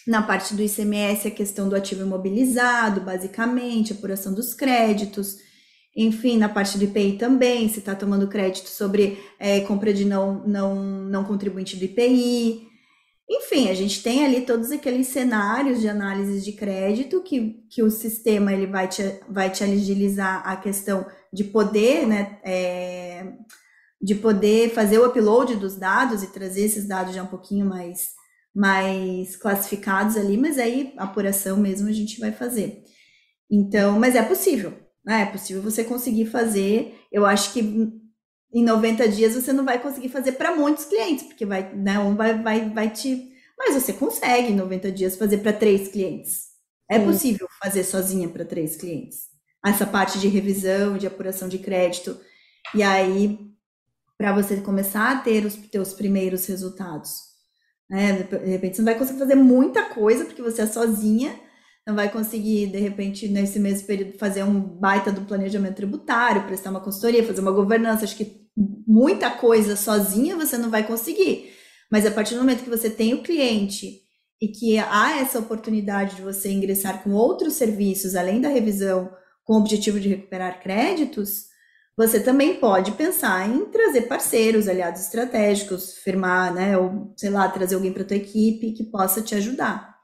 na 0.08 0.22
parte 0.22 0.54
do 0.54 0.62
ICMS, 0.62 1.28
a 1.28 1.32
questão 1.32 1.68
do 1.68 1.76
ativo 1.76 2.04
imobilizado, 2.04 3.02
basicamente, 3.02 3.94
apuração 3.94 4.34
dos 4.34 4.54
créditos. 4.54 5.38
Enfim, 6.02 6.38
na 6.38 6.48
parte 6.48 6.78
do 6.78 6.86
IPI 6.86 7.18
também, 7.18 7.68
se 7.68 7.80
está 7.80 7.94
tomando 7.94 8.30
crédito 8.30 8.70
sobre 8.70 9.22
é, 9.38 9.60
compra 9.60 9.94
de 9.94 10.06
não, 10.06 10.48
não, 10.48 10.76
não 10.82 11.26
contribuinte 11.26 11.76
do 11.76 11.84
IPI. 11.84 12.70
Enfim, 13.30 13.68
a 13.68 13.74
gente 13.74 14.02
tem 14.02 14.24
ali 14.24 14.46
todos 14.46 14.72
aqueles 14.72 15.08
cenários 15.08 15.82
de 15.82 15.90
análise 15.90 16.40
de 16.40 16.54
crédito 16.54 17.22
que, 17.22 17.66
que 17.70 17.84
o 17.84 17.92
sistema 17.92 18.54
ele 18.54 18.66
vai 18.66 18.88
te, 18.88 19.04
vai 19.30 19.50
te 19.50 19.62
agilizar 19.62 20.42
a 20.48 20.56
questão 20.56 21.06
de 21.34 21.44
poder, 21.44 22.08
né, 22.08 22.40
é, 22.46 23.34
de 24.02 24.16
poder 24.16 24.70
fazer 24.70 25.00
o 25.00 25.06
upload 25.06 25.58
dos 25.58 25.76
dados 25.76 26.24
e 26.24 26.32
trazer 26.32 26.62
esses 26.62 26.88
dados 26.88 27.14
já 27.14 27.24
um 27.24 27.28
pouquinho 27.28 27.66
mais, 27.66 28.12
mais 28.56 29.36
classificados 29.36 30.16
ali, 30.16 30.38
mas 30.38 30.58
aí 30.58 30.94
a 30.98 31.04
apuração 31.04 31.58
mesmo 31.58 31.90
a 31.90 31.94
gente 31.94 32.22
vai 32.22 32.32
fazer. 32.32 32.86
Então, 33.52 34.00
mas 34.00 34.16
é 34.16 34.24
possível? 34.24 34.89
É 35.08 35.26
possível 35.26 35.62
você 35.62 35.84
conseguir 35.84 36.26
fazer. 36.26 37.00
Eu 37.12 37.26
acho 37.26 37.54
que 37.54 37.62
em 38.54 38.64
90 38.64 39.08
dias 39.08 39.34
você 39.34 39.54
não 39.54 39.66
vai 39.66 39.80
conseguir 39.80 40.10
fazer 40.10 40.34
para 40.34 40.56
muitos 40.56 40.86
clientes, 40.86 41.24
porque 41.26 41.46
vai, 41.46 41.74
né, 41.74 42.00
um 42.00 42.16
vai, 42.16 42.42
vai, 42.42 42.70
vai 42.70 42.90
te. 42.90 43.32
Mas 43.58 43.74
você 43.74 43.94
consegue 43.94 44.52
em 44.52 44.56
90 44.56 44.92
dias 44.92 45.16
fazer 45.16 45.40
para 45.40 45.54
três 45.54 45.88
clientes. 45.88 46.50
É 46.90 47.00
Sim. 47.00 47.06
possível 47.06 47.48
fazer 47.62 47.84
sozinha 47.84 48.30
para 48.30 48.46
três 48.46 48.76
clientes 48.76 49.30
essa 49.66 49.86
parte 49.86 50.20
de 50.20 50.28
revisão, 50.28 50.98
de 50.98 51.08
apuração 51.08 51.48
de 51.50 51.60
crédito. 51.60 52.20
E 52.74 52.82
aí, 52.82 53.38
para 54.18 54.34
você 54.34 54.58
começar 54.58 55.12
a 55.12 55.20
ter 55.20 55.46
os 55.46 55.56
teus 55.56 55.94
primeiros 55.94 56.46
resultados. 56.46 57.30
Né? 57.90 58.24
De 58.24 58.38
repente, 58.50 58.76
você 58.76 58.82
não 58.82 58.92
vai 58.92 58.98
conseguir 58.98 59.20
fazer 59.20 59.36
muita 59.36 59.86
coisa, 59.86 60.26
porque 60.26 60.42
você 60.42 60.62
é 60.62 60.68
sozinha, 60.68 61.38
não 61.90 61.96
vai 61.96 62.10
conseguir, 62.10 62.68
de 62.68 62.78
repente, 62.78 63.28
nesse 63.28 63.60
mesmo 63.60 63.88
período, 63.88 64.18
fazer 64.18 64.44
um 64.44 64.60
baita 64.60 65.12
do 65.12 65.22
planejamento 65.22 65.76
tributário, 65.76 66.46
prestar 66.46 66.70
uma 66.70 66.80
consultoria, 66.80 67.26
fazer 67.26 67.42
uma 67.42 67.52
governança. 67.52 68.06
Acho 68.06 68.16
que 68.16 68.48
muita 68.88 69.32
coisa 69.32 69.76
sozinha 69.76 70.38
você 70.38 70.58
não 70.58 70.70
vai 70.70 70.86
conseguir. 70.86 71.52
Mas 71.92 72.06
a 72.06 72.12
partir 72.12 72.36
do 72.36 72.42
momento 72.42 72.64
que 72.64 72.70
você 72.70 72.90
tem 72.90 73.14
o 73.16 73.24
cliente 73.24 74.02
e 74.40 74.48
que 74.48 74.78
há 74.78 75.20
essa 75.20 75.40
oportunidade 75.40 76.16
de 76.16 76.22
você 76.22 76.52
ingressar 76.52 77.04
com 77.04 77.12
outros 77.12 77.54
serviços, 77.54 78.16
além 78.16 78.40
da 78.40 78.48
revisão, 78.48 79.12
com 79.44 79.54
o 79.54 79.58
objetivo 79.58 80.00
de 80.00 80.10
recuperar 80.10 80.62
créditos, 80.62 81.50
você 81.98 82.20
também 82.20 82.56
pode 82.60 82.92
pensar 82.92 83.50
em 83.50 83.66
trazer 83.66 84.04
parceiros, 84.04 84.68
aliados 84.68 85.02
estratégicos, 85.02 85.96
firmar, 85.96 86.54
né, 86.54 86.78
ou 86.78 87.14
sei 87.18 87.30
lá, 87.30 87.50
trazer 87.50 87.76
alguém 87.76 87.92
para 87.92 88.06
tua 88.06 88.16
equipe 88.16 88.72
que 88.72 88.84
possa 88.84 89.22
te 89.22 89.36
ajudar. 89.36 89.99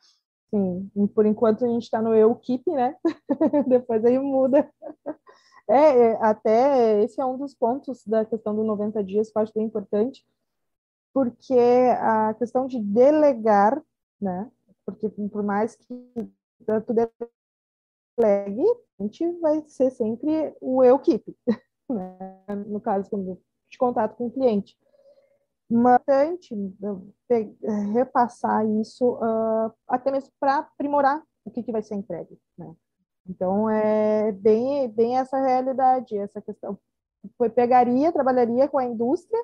Sim, 0.49 0.89
por 1.13 1.25
enquanto 1.25 1.65
a 1.65 1.67
gente 1.67 1.83
está 1.83 2.01
no 2.01 2.13
eu 2.13 2.31
equipe, 2.33 2.71
né? 2.71 2.95
Depois 3.67 4.05
aí 4.05 4.17
muda. 4.19 4.69
É, 5.67 6.11
é, 6.11 6.11
até 6.23 7.03
esse 7.03 7.19
é 7.19 7.25
um 7.25 7.37
dos 7.37 7.55
pontos 7.55 8.05
da 8.05 8.23
questão 8.23 8.55
do 8.55 8.63
90 8.63 9.03
dias 9.03 9.31
que 9.31 9.37
eu 9.37 9.41
acho 9.41 9.53
bem 9.53 9.65
importante, 9.65 10.23
porque 11.13 11.57
a 11.99 12.33
questão 12.35 12.67
de 12.67 12.79
delegar, 12.79 13.81
né? 14.21 14.49
Porque 14.85 15.09
por 15.09 15.41
mais 15.41 15.75
que 15.75 15.85
tu 16.85 16.93
delegue, 16.93 18.65
a 18.99 19.03
gente 19.03 19.31
vai 19.39 19.63
ser 19.67 19.89
sempre 19.91 20.55
o 20.61 20.83
eu 20.83 20.99
keep, 20.99 21.35
né? 21.89 22.43
no 22.67 22.79
caso 22.79 23.09
de 23.69 23.77
contato 23.77 24.15
com 24.15 24.27
o 24.27 24.31
cliente. 24.31 24.77
Mas 25.69 25.99
repassar 27.93 28.65
isso 28.67 29.13
uh, 29.13 29.73
até 29.87 30.11
mesmo 30.11 30.31
para 30.39 30.59
aprimorar 30.59 31.23
o 31.43 31.51
que, 31.51 31.63
que 31.63 31.71
vai 31.71 31.81
ser 31.81 31.95
entregue. 31.95 32.39
Né? 32.57 32.73
Então, 33.27 33.69
é 33.69 34.31
bem, 34.31 34.87
bem 34.89 35.17
essa 35.17 35.39
realidade, 35.39 36.17
essa 36.17 36.41
questão. 36.41 36.77
Foi, 37.37 37.49
pegaria, 37.49 38.11
trabalharia 38.11 38.67
com 38.67 38.77
a 38.77 38.85
indústria, 38.85 39.43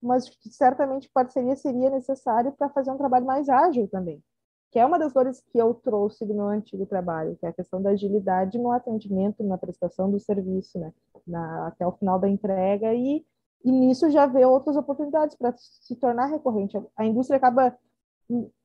mas 0.00 0.30
certamente 0.50 1.10
parceria 1.12 1.54
seria 1.56 1.90
necessário 1.90 2.52
para 2.52 2.70
fazer 2.70 2.90
um 2.90 2.96
trabalho 2.96 3.26
mais 3.26 3.48
ágil 3.48 3.86
também 3.88 4.22
que 4.70 4.78
é 4.78 4.84
uma 4.84 4.98
das 4.98 5.12
dores 5.12 5.40
que 5.50 5.58
eu 5.58 5.74
trouxe 5.74 6.26
do 6.26 6.34
meu 6.34 6.46
antigo 6.46 6.84
trabalho, 6.84 7.36
que 7.36 7.46
é 7.46 7.48
a 7.48 7.52
questão 7.52 7.80
da 7.80 7.90
agilidade 7.90 8.58
no 8.58 8.70
atendimento, 8.70 9.42
na 9.42 9.56
prestação 9.56 10.10
do 10.10 10.20
serviço, 10.20 10.78
né, 10.78 10.92
na, 11.26 11.68
até 11.68 11.86
o 11.86 11.92
final 11.92 12.18
da 12.18 12.28
entrega, 12.28 12.92
e, 12.94 13.24
e 13.64 13.70
nisso 13.70 14.10
já 14.10 14.26
vê 14.26 14.44
outras 14.44 14.76
oportunidades 14.76 15.36
para 15.36 15.54
se 15.56 15.96
tornar 15.96 16.26
recorrente. 16.26 16.80
A 16.96 17.04
indústria 17.04 17.36
acaba 17.36 17.76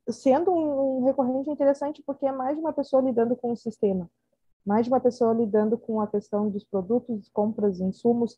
sendo 0.10 0.52
um, 0.52 1.06
recorrente 1.06 1.50
interessante 1.50 2.04
porque 2.06 2.26
é 2.26 2.32
mais 2.32 2.56
de 2.56 2.62
uma 2.62 2.74
pessoa 2.74 3.02
lidando 3.02 3.36
com 3.36 3.52
o 3.52 3.58
sistema, 3.58 4.10
mais 4.66 4.86
de 4.86 4.92
uma 4.92 5.00
pessoa 5.00 5.34
lidando 5.34 5.78
com 5.78 6.02
a 6.02 6.08
questão 6.08 6.50
dos 6.50 6.64
produtos, 6.64 7.30
compras, 7.30 7.80
insumos, 7.80 8.34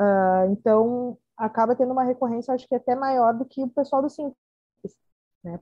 uh, 0.00 0.50
então 0.50 1.16
acaba 1.36 1.74
tendo 1.74 1.92
uma 1.92 2.04
recorrência, 2.04 2.54
acho 2.54 2.68
que 2.68 2.74
até 2.74 2.94
maior 2.94 3.34
do 3.34 3.44
que 3.44 3.62
o 3.62 3.68
pessoal 3.68 4.02
do 4.02 4.10
Simples 4.10 4.36
né? 5.42 5.58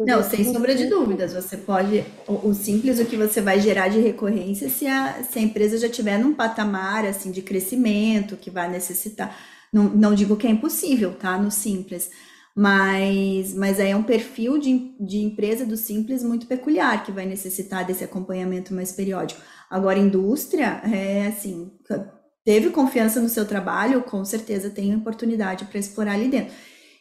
Não, 0.00 0.22
sem 0.24 0.44
sombra 0.44 0.74
de 0.74 0.86
dúvidas. 0.86 1.32
Você 1.32 1.56
pode. 1.56 2.04
O, 2.26 2.48
o, 2.48 2.54
simples, 2.54 2.98
o 2.98 3.06
que 3.06 3.16
você 3.16 3.40
vai 3.40 3.60
gerar 3.60 3.88
de 3.88 4.00
recorrência 4.00 4.68
se 4.68 4.86
a, 4.86 5.22
se 5.22 5.38
a 5.38 5.42
empresa 5.42 5.78
já 5.78 5.88
tiver 5.88 6.18
num 6.18 6.34
patamar 6.34 7.04
assim 7.04 7.30
de 7.30 7.40
crescimento 7.40 8.36
que 8.36 8.50
vai 8.50 8.68
necessitar. 8.68 9.36
Não, 9.72 9.84
não 9.84 10.14
digo 10.14 10.36
que 10.36 10.46
é 10.46 10.50
impossível, 10.50 11.14
tá? 11.16 11.38
No 11.38 11.50
simples. 11.50 12.10
Mas, 12.54 13.54
mas 13.54 13.78
aí 13.78 13.90
é 13.90 13.96
um 13.96 14.02
perfil 14.02 14.58
de, 14.58 14.96
de 15.00 15.18
empresa 15.18 15.64
do 15.64 15.76
simples 15.76 16.22
muito 16.22 16.46
peculiar 16.46 17.04
que 17.04 17.12
vai 17.12 17.24
necessitar 17.24 17.86
desse 17.86 18.02
acompanhamento 18.04 18.74
mais 18.74 18.92
periódico. 18.92 19.40
Agora, 19.70 19.98
indústria, 19.98 20.82
é 20.84 21.28
assim, 21.28 21.70
teve 22.44 22.70
confiança 22.70 23.20
no 23.20 23.28
seu 23.28 23.46
trabalho, 23.46 24.02
com 24.02 24.24
certeza 24.24 24.68
tem 24.70 24.94
oportunidade 24.96 25.64
para 25.66 25.78
explorar 25.78 26.14
ali 26.14 26.28
dentro. 26.28 26.52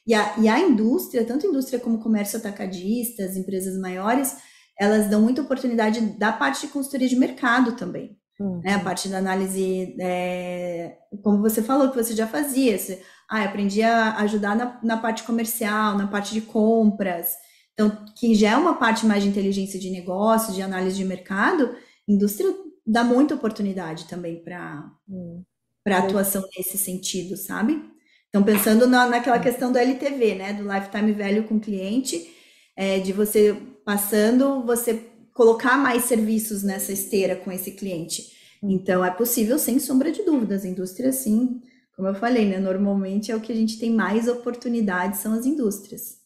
E 0.06 0.14
a, 0.14 0.36
e 0.40 0.48
a 0.48 0.60
indústria, 0.60 1.26
tanto 1.26 1.46
a 1.46 1.50
indústria 1.50 1.80
como 1.80 2.00
comércio 2.00 2.38
atacadista, 2.38 3.24
as 3.24 3.36
empresas 3.36 3.80
maiores, 3.80 4.38
elas 4.80 5.10
dão 5.10 5.22
muita 5.22 5.42
oportunidade 5.42 6.00
da 6.18 6.32
parte 6.32 6.62
de 6.62 6.74
consultoria 6.74 7.08
de 7.08 7.16
mercado 7.16 7.76
também. 7.76 8.18
Uhum. 8.40 8.62
Né? 8.64 8.76
A 8.76 8.80
parte 8.80 9.10
da 9.10 9.18
análise, 9.18 9.96
é, 10.00 10.98
como 11.22 11.42
você 11.42 11.62
falou, 11.62 11.90
que 11.90 11.98
você 11.98 12.16
já 12.16 12.26
fazia. 12.26 12.78
Você, 12.78 13.02
ah, 13.30 13.44
aprendi 13.44 13.82
a 13.84 14.16
ajudar 14.20 14.56
na, 14.56 14.80
na 14.82 14.98
parte 14.98 15.24
comercial, 15.24 15.98
na 15.98 16.08
parte 16.08 16.34
de 16.34 16.42
compras. 16.42 17.34
Então, 17.74 18.06
que 18.18 18.34
já 18.34 18.52
é 18.52 18.58
uma 18.58 18.76
parte 18.76 19.06
mais 19.06 19.24
de 19.24 19.30
inteligência 19.30 19.80
de 19.80 19.90
negócio, 19.90 20.54
de 20.54 20.62
análise 20.62 20.98
de 20.98 21.06
mercado, 21.06 21.76
indústria 22.08 22.54
dá 22.86 23.04
muita 23.04 23.36
oportunidade 23.36 24.06
também 24.06 24.44
para 24.44 24.92
uhum. 25.08 25.44
atuação 25.88 26.44
nesse 26.58 26.78
sentido, 26.78 27.38
sabe? 27.38 27.82
Então, 28.30 28.44
pensando 28.44 28.88
na, 28.88 29.08
naquela 29.08 29.40
questão 29.40 29.72
do 29.72 29.78
LTV, 29.78 30.36
né, 30.36 30.54
do 30.54 30.64
lifetime 30.64 31.12
value 31.14 31.44
com 31.44 31.56
o 31.56 31.60
cliente, 31.60 32.30
é, 32.76 33.00
de 33.00 33.12
você 33.14 33.56
passando, 33.86 34.64
você 34.66 35.09
colocar 35.40 35.78
mais 35.78 36.04
serviços 36.04 36.64
nessa 36.64 36.92
esteira 36.92 37.34
com 37.34 37.50
esse 37.50 37.72
cliente. 37.72 38.30
Então, 38.62 39.06
é 39.06 39.10
possível, 39.10 39.58
sem 39.58 39.80
sombra 39.80 40.12
de 40.12 40.22
dúvidas, 40.22 40.66
a 40.66 40.68
indústria, 40.68 41.14
sim, 41.14 41.62
como 41.96 42.10
eu 42.10 42.16
falei, 42.16 42.46
né? 42.46 42.60
Normalmente 42.60 43.32
é 43.32 43.36
o 43.38 43.40
que 43.40 43.54
a 43.54 43.56
gente 43.56 43.80
tem 43.80 43.90
mais 43.90 44.28
oportunidades 44.28 45.22
são 45.22 45.32
as 45.32 45.46
indústrias. 45.46 46.20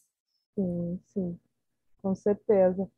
Sim, 0.56 0.98
sim, 1.12 1.38
com 2.02 2.12
certeza. 2.16 2.88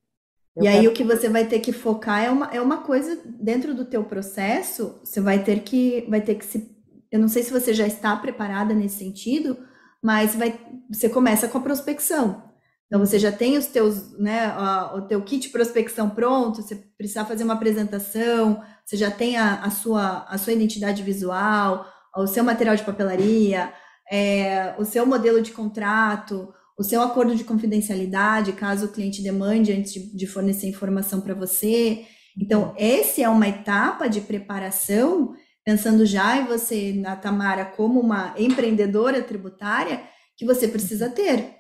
Eu 0.57 0.65
e 0.65 0.69
aí 0.69 0.81
quero... 0.81 0.91
o 0.91 0.95
que 0.95 1.05
você 1.05 1.29
vai 1.29 1.47
ter 1.47 1.61
que 1.61 1.71
focar 1.71 2.25
é 2.25 2.31
uma, 2.31 2.47
é 2.47 2.63
uma 2.63 2.79
coisa 2.83 3.21
dentro 3.39 3.75
do 3.75 3.85
teu 3.85 4.03
processo, 4.03 4.99
você 5.05 5.21
vai 5.21 5.45
ter 5.45 5.65
que 5.65 6.07
vai 6.09 6.23
ter 6.23 6.37
que 6.37 6.47
se 6.47 6.75
eu 7.13 7.21
não 7.21 7.29
sei 7.29 7.43
se 7.43 7.53
você 7.53 7.75
já 7.75 7.87
está 7.87 8.17
preparada 8.17 8.73
nesse 8.73 8.97
sentido, 8.97 9.59
mas 10.03 10.35
vai 10.35 10.59
você 10.89 11.11
começa 11.11 11.47
com 11.47 11.59
a 11.59 11.63
prospecção. 11.63 12.46
Então 12.87 13.05
você 13.05 13.19
já 13.19 13.33
tem 13.33 13.59
os 13.59 13.67
teus, 13.67 14.17
né, 14.19 14.55
o 14.95 15.03
teu 15.03 15.21
kit 15.23 15.47
de 15.47 15.49
prospecção 15.49 16.09
pronto, 16.09 16.63
você 16.63 16.77
precisar 16.97 17.25
fazer 17.25 17.43
uma 17.43 17.55
apresentação, 17.55 18.63
você 18.85 18.97
já 18.97 19.11
tem 19.11 19.37
a, 19.37 19.57
a 19.63 19.71
sua 19.71 20.25
a 20.29 20.39
sua 20.39 20.53
identidade 20.53 21.03
visual, 21.03 21.85
o 22.17 22.27
seu 22.27 22.45
material 22.45 22.77
de 22.77 22.85
papelaria, 22.85 23.73
é, 24.11 24.75
o 24.79 24.85
seu 24.85 25.05
modelo 25.05 25.43
de 25.43 25.51
contrato, 25.51 26.53
o 26.79 26.85
seu 26.85 27.01
acordo 27.03 27.35
de 27.35 27.45
confidencialidade, 27.45 28.53
caso 28.53 28.87
o 28.87 28.93
cliente 28.93 29.23
demande 29.23 29.73
antes 29.73 29.93
de, 29.93 30.17
de 30.17 30.27
fornecer 30.27 30.69
informação 30.69 31.21
para 31.21 31.35
você. 31.35 32.05
Então, 32.39 32.75
essa 32.77 33.23
é 33.23 33.29
uma 33.29 33.49
etapa 33.49 34.09
de 34.09 34.21
preparação, 34.21 35.35
pensando 35.65 36.05
já 36.05 36.37
em 36.37 36.45
você, 36.45 36.93
na 36.93 37.17
Tamara, 37.17 37.65
como 37.65 37.99
uma 37.99 38.35
empreendedora 38.39 39.23
tributária, 39.23 40.03
que 40.37 40.45
você 40.45 40.69
precisa 40.69 41.09
ter. 41.09 41.56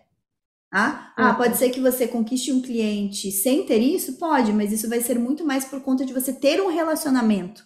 Tá? 0.77 1.12
Ah, 1.16 1.35
pode 1.35 1.57
ser 1.57 1.70
que 1.70 1.81
você 1.81 2.07
conquiste 2.07 2.53
um 2.53 2.61
cliente 2.61 3.31
sem 3.31 3.64
ter 3.64 3.79
isso? 3.79 4.18
Pode, 4.18 4.53
mas 4.53 4.72
isso 4.72 4.89
vai 4.89 5.01
ser 5.01 5.18
muito 5.18 5.45
mais 5.45 5.64
por 5.64 5.81
conta 5.81 6.05
de 6.05 6.12
você 6.12 6.33
ter 6.33 6.61
um 6.61 6.68
relacionamento 6.68 7.64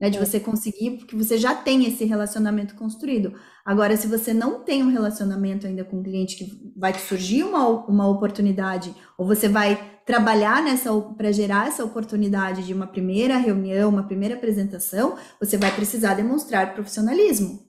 né? 0.00 0.08
De 0.08 0.18
é. 0.18 0.24
você 0.24 0.38
conseguir, 0.38 0.98
porque 0.98 1.16
você 1.16 1.36
já 1.36 1.54
tem 1.54 1.84
esse 1.86 2.04
relacionamento 2.04 2.74
construído. 2.74 3.34
Agora, 3.64 3.96
se 3.96 4.06
você 4.06 4.32
não 4.32 4.62
tem 4.62 4.82
um 4.82 4.90
relacionamento 4.90 5.66
ainda 5.66 5.84
com 5.84 6.00
o 6.00 6.02
cliente 6.02 6.36
que 6.36 6.72
vai 6.76 6.92
te 6.92 7.00
surgir 7.00 7.42
uma, 7.42 7.66
uma 7.86 8.08
oportunidade, 8.08 8.94
ou 9.16 9.26
você 9.26 9.48
vai 9.48 10.00
trabalhar 10.06 10.62
nessa 10.62 10.90
para 11.16 11.32
gerar 11.32 11.68
essa 11.68 11.84
oportunidade 11.84 12.64
de 12.64 12.72
uma 12.72 12.86
primeira 12.86 13.36
reunião, 13.36 13.90
uma 13.90 14.04
primeira 14.04 14.36
apresentação, 14.36 15.16
você 15.38 15.56
vai 15.56 15.74
precisar 15.74 16.14
demonstrar 16.14 16.74
profissionalismo. 16.74 17.67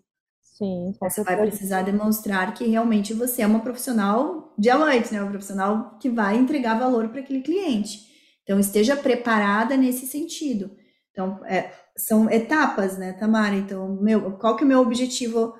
Sim, 0.60 0.94
você 1.00 1.24
vai 1.24 1.38
precisar 1.38 1.84
demonstrar 1.84 2.54
que 2.54 2.68
realmente 2.68 3.14
você 3.14 3.42
é 3.42 3.48
uma 3.48 3.62
profissional 3.62 4.54
diamante, 4.58 5.14
né? 5.14 5.22
Uma 5.22 5.32
profissional 5.32 5.98
que 5.98 6.10
vai 6.10 6.36
entregar 6.36 6.78
valor 6.78 7.08
para 7.08 7.22
aquele 7.22 7.42
cliente. 7.42 8.10
Então, 8.44 8.60
esteja 8.60 8.98
preparada 8.98 9.78
nesse 9.78 10.06
sentido. 10.06 10.70
Então, 11.12 11.40
é, 11.46 11.72
são 11.96 12.30
etapas, 12.30 12.98
né, 12.98 13.14
Tamara? 13.14 13.56
Então, 13.56 14.02
meu, 14.02 14.34
qual 14.34 14.58
que 14.58 14.64
é 14.64 14.66
o 14.66 14.68
meu 14.68 14.82
objetivo 14.82 15.54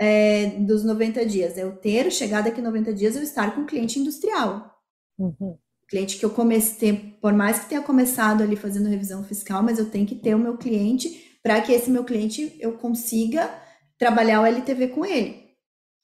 é, 0.00 0.50
dos 0.60 0.84
90 0.84 1.26
dias? 1.26 1.58
É 1.58 1.64
eu 1.64 1.74
ter, 1.74 2.12
chegar 2.12 2.44
daqui 2.44 2.62
90 2.62 2.94
dias, 2.94 3.16
eu 3.16 3.24
estar 3.24 3.56
com 3.56 3.62
um 3.62 3.66
cliente 3.66 3.98
industrial. 3.98 4.70
Uhum. 5.18 5.58
Cliente 5.88 6.16
que 6.16 6.24
eu 6.24 6.30
comecei, 6.30 7.18
por 7.20 7.32
mais 7.32 7.58
que 7.58 7.70
tenha 7.70 7.82
começado 7.82 8.44
ali 8.44 8.54
fazendo 8.54 8.88
revisão 8.88 9.24
fiscal, 9.24 9.64
mas 9.64 9.80
eu 9.80 9.90
tenho 9.90 10.06
que 10.06 10.14
ter 10.14 10.36
o 10.36 10.38
meu 10.38 10.56
cliente 10.56 11.38
para 11.42 11.60
que 11.60 11.72
esse 11.72 11.90
meu 11.90 12.04
cliente 12.04 12.56
eu 12.60 12.74
consiga 12.74 13.63
trabalhar 13.98 14.40
o 14.40 14.46
LTV 14.46 14.88
com 14.88 15.04
ele. 15.04 15.44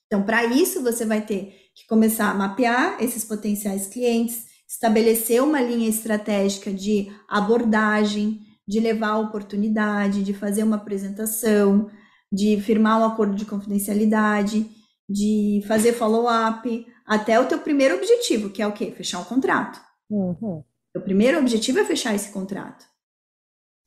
Então, 0.06 0.22
para 0.24 0.44
isso, 0.44 0.82
você 0.82 1.04
vai 1.04 1.20
ter 1.20 1.54
que 1.74 1.86
começar 1.86 2.30
a 2.30 2.34
mapear 2.34 3.02
esses 3.02 3.24
potenciais 3.24 3.86
clientes, 3.86 4.46
estabelecer 4.68 5.42
uma 5.42 5.60
linha 5.60 5.88
estratégica 5.88 6.72
de 6.72 7.10
abordagem, 7.28 8.40
de 8.66 8.80
levar 8.80 9.10
a 9.10 9.18
oportunidade, 9.18 10.22
de 10.22 10.34
fazer 10.34 10.62
uma 10.62 10.76
apresentação, 10.76 11.90
de 12.32 12.60
firmar 12.60 13.00
um 13.00 13.04
acordo 13.04 13.34
de 13.34 13.44
confidencialidade, 13.44 14.68
de 15.08 15.62
fazer 15.66 15.92
follow-up, 15.92 16.86
até 17.04 17.40
o 17.40 17.46
teu 17.46 17.58
primeiro 17.58 17.96
objetivo, 17.96 18.50
que 18.50 18.62
é 18.62 18.66
o 18.66 18.72
quê? 18.72 18.92
Fechar 18.92 19.18
um 19.18 19.24
contrato. 19.24 19.80
Uhum. 20.08 20.62
O 20.94 21.00
primeiro 21.00 21.38
objetivo 21.38 21.80
é 21.80 21.84
fechar 21.84 22.14
esse 22.14 22.30
contrato. 22.30 22.84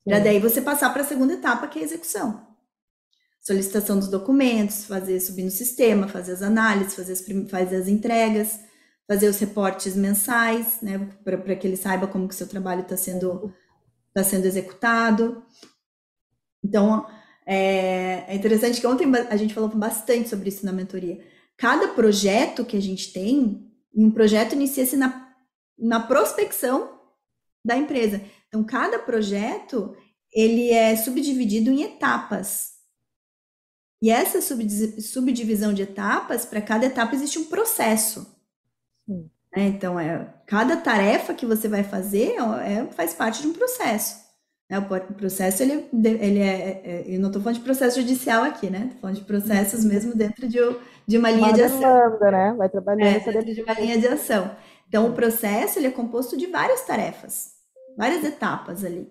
Para 0.05 0.19
daí 0.19 0.39
você 0.39 0.61
passar 0.61 0.91
para 0.91 1.01
a 1.01 1.05
segunda 1.05 1.33
etapa, 1.33 1.67
que 1.67 1.79
é 1.79 1.81
a 1.81 1.85
execução. 1.85 2.52
Solicitação 3.43 3.99
dos 3.99 4.07
documentos, 4.07 4.85
fazer 4.85 5.19
subir 5.19 5.43
no 5.43 5.51
sistema, 5.51 6.07
fazer 6.07 6.31
as 6.31 6.41
análises, 6.41 6.95
fazer 6.95 7.13
as, 7.13 7.25
fazer 7.49 7.75
as 7.75 7.87
entregas, 7.87 8.59
fazer 9.07 9.27
os 9.27 9.37
reportes 9.37 9.95
mensais, 9.95 10.77
né, 10.81 10.97
para 11.23 11.55
que 11.55 11.67
ele 11.67 11.75
saiba 11.75 12.07
como 12.07 12.27
que 12.27 12.35
seu 12.35 12.47
trabalho 12.47 12.81
está 12.81 12.95
sendo 12.95 13.53
está 14.15 14.23
sendo 14.23 14.45
executado. 14.45 15.43
Então, 16.63 17.05
é, 17.45 18.25
é, 18.27 18.35
interessante 18.35 18.79
que 18.79 18.87
ontem 18.87 19.07
a 19.29 19.35
gente 19.35 19.53
falou 19.53 19.69
bastante 19.69 20.29
sobre 20.29 20.49
isso 20.49 20.65
na 20.65 20.71
mentoria. 20.71 21.19
Cada 21.57 21.89
projeto 21.89 22.63
que 22.63 22.77
a 22.77 22.81
gente 22.81 23.11
tem, 23.11 23.69
um 23.93 24.11
projeto 24.11 24.53
inicia-se 24.53 24.95
na, 24.95 25.33
na 25.77 25.99
prospecção 25.99 26.99
da 27.65 27.75
empresa. 27.75 28.21
Então, 28.47 28.63
cada 28.63 28.99
projeto, 28.99 29.95
ele 30.31 30.69
é 30.69 30.95
subdividido 30.95 31.71
em 31.71 31.83
etapas. 31.83 32.72
E 34.03 34.09
essa 34.09 34.41
subdivisão 34.41 35.73
de 35.73 35.83
etapas, 35.83 36.43
para 36.43 36.59
cada 36.59 36.85
etapa 36.85 37.15
existe 37.15 37.39
um 37.39 37.45
processo. 37.45 38.27
Sim. 39.05 39.29
Né? 39.55 39.67
Então, 39.67 39.97
é, 39.97 40.27
cada 40.45 40.75
tarefa 40.75 41.33
que 41.33 41.45
você 41.45 41.69
vai 41.69 41.85
fazer 41.85 42.35
é, 42.65 42.85
faz 42.87 43.13
parte 43.13 43.41
de 43.41 43.47
um 43.47 43.53
processo. 43.53 44.21
Né? 44.69 44.77
O 44.77 45.13
processo, 45.13 45.63
ele, 45.63 45.87
ele 45.93 46.39
é, 46.39 46.43
é, 46.43 46.81
é 46.83 47.15
eu 47.15 47.19
não 47.21 47.29
estou 47.29 47.41
falando 47.41 47.59
de 47.59 47.63
processo 47.63 48.01
judicial 48.01 48.43
aqui, 48.43 48.69
né? 48.69 48.87
Estou 48.87 48.99
falando 48.99 49.15
de 49.15 49.23
processos 49.23 49.85
mesmo 49.85 50.13
dentro 50.13 50.49
de, 50.49 50.59
de 51.07 51.17
uma 51.17 51.31
linha 51.31 51.47
uma 51.47 51.53
de 51.53 51.61
ação. 51.61 51.79
Demanda, 51.79 52.31
né? 52.31 52.53
Vai 52.57 52.67
trabalhando 52.67 53.05
é, 53.05 53.19
dentro 53.19 53.55
de 53.55 53.61
uma 53.61 53.73
linha 53.75 53.97
de 53.97 54.07
ação. 54.09 54.53
Então, 54.85 55.07
o 55.07 55.13
processo, 55.13 55.79
ele 55.79 55.87
é 55.87 55.91
composto 55.91 56.35
de 56.35 56.47
várias 56.47 56.81
tarefas, 56.81 57.53
várias 57.97 58.21
etapas 58.25 58.83
ali. 58.83 59.09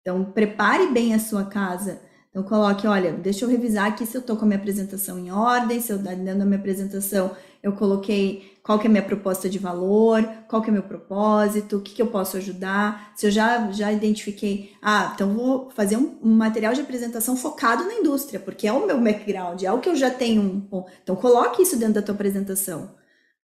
Então, 0.00 0.24
prepare 0.24 0.88
bem 0.88 1.14
a 1.14 1.20
sua 1.20 1.44
casa. 1.44 2.04
Então, 2.36 2.44
coloque, 2.44 2.86
olha, 2.86 3.12
deixa 3.12 3.46
eu 3.46 3.48
revisar 3.48 3.86
aqui 3.86 4.04
se 4.04 4.14
eu 4.14 4.20
estou 4.20 4.36
com 4.36 4.44
a 4.44 4.48
minha 4.48 4.58
apresentação 4.58 5.18
em 5.18 5.30
ordem, 5.30 5.80
se 5.80 5.90
eu, 5.90 5.96
dentro 5.96 6.38
da 6.38 6.44
minha 6.44 6.58
apresentação, 6.58 7.34
eu 7.62 7.72
coloquei 7.72 8.58
qual 8.62 8.78
que 8.78 8.86
é 8.86 8.88
a 8.88 8.90
minha 8.90 9.02
proposta 9.02 9.48
de 9.48 9.58
valor, 9.58 10.22
qual 10.46 10.60
que 10.60 10.68
é 10.68 10.70
o 10.70 10.74
meu 10.74 10.82
propósito, 10.82 11.78
o 11.78 11.80
que, 11.80 11.94
que 11.94 12.02
eu 12.02 12.08
posso 12.08 12.36
ajudar. 12.36 13.10
Se 13.16 13.26
eu 13.26 13.30
já, 13.30 13.72
já 13.72 13.90
identifiquei, 13.90 14.76
ah, 14.82 15.12
então 15.14 15.32
vou 15.32 15.70
fazer 15.70 15.96
um, 15.96 16.18
um, 16.22 16.30
material 16.30 16.74
de 16.74 16.82
apresentação 16.82 17.38
focado 17.38 17.84
na 17.84 17.94
indústria, 17.94 18.38
porque 18.38 18.68
é 18.68 18.72
o 18.72 18.86
meu 18.86 19.00
background, 19.00 19.62
é 19.62 19.72
o 19.72 19.80
que 19.80 19.88
eu 19.88 19.96
já 19.96 20.10
tenho. 20.10 20.42
Um, 20.70 20.84
então 21.02 21.16
coloque 21.16 21.62
isso 21.62 21.78
dentro 21.78 21.94
da 21.94 22.02
tua 22.02 22.14
apresentação. 22.14 22.96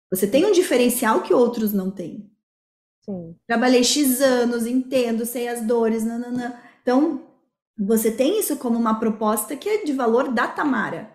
Você 0.10 0.26
tem 0.26 0.46
um 0.46 0.54
diferencial 0.54 1.24
que 1.24 1.34
outros 1.34 1.74
não 1.74 1.92
têm. 1.92 2.32
Sim. 3.02 3.36
Trabalhei 3.46 3.84
X 3.84 4.22
anos, 4.22 4.66
entendo, 4.66 5.26
sei 5.26 5.50
as 5.50 5.60
dores, 5.60 6.06
nananã. 6.06 6.54
Então, 6.82 7.27
você 7.78 8.12
tem 8.12 8.40
isso 8.40 8.58
como 8.58 8.78
uma 8.78 9.00
proposta 9.00 9.56
que 9.56 9.70
é 9.70 9.84
de 9.84 9.94
valor 9.94 10.32
da 10.32 10.48
Tamara. 10.48 11.10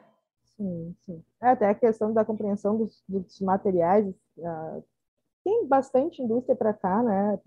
Sim, 0.56 0.94
sim. 1.00 1.24
É, 1.42 1.48
até 1.48 1.68
a 1.68 1.74
questão 1.74 2.12
da 2.12 2.24
compreensão 2.24 2.76
dos, 2.76 3.02
dos 3.08 3.40
materiais. 3.40 4.06
Uh, 4.38 4.84
tem 5.44 5.66
bastante 5.66 6.22
indústria 6.22 6.54
para 6.54 6.72
cá, 6.72 7.02
né? 7.02 7.38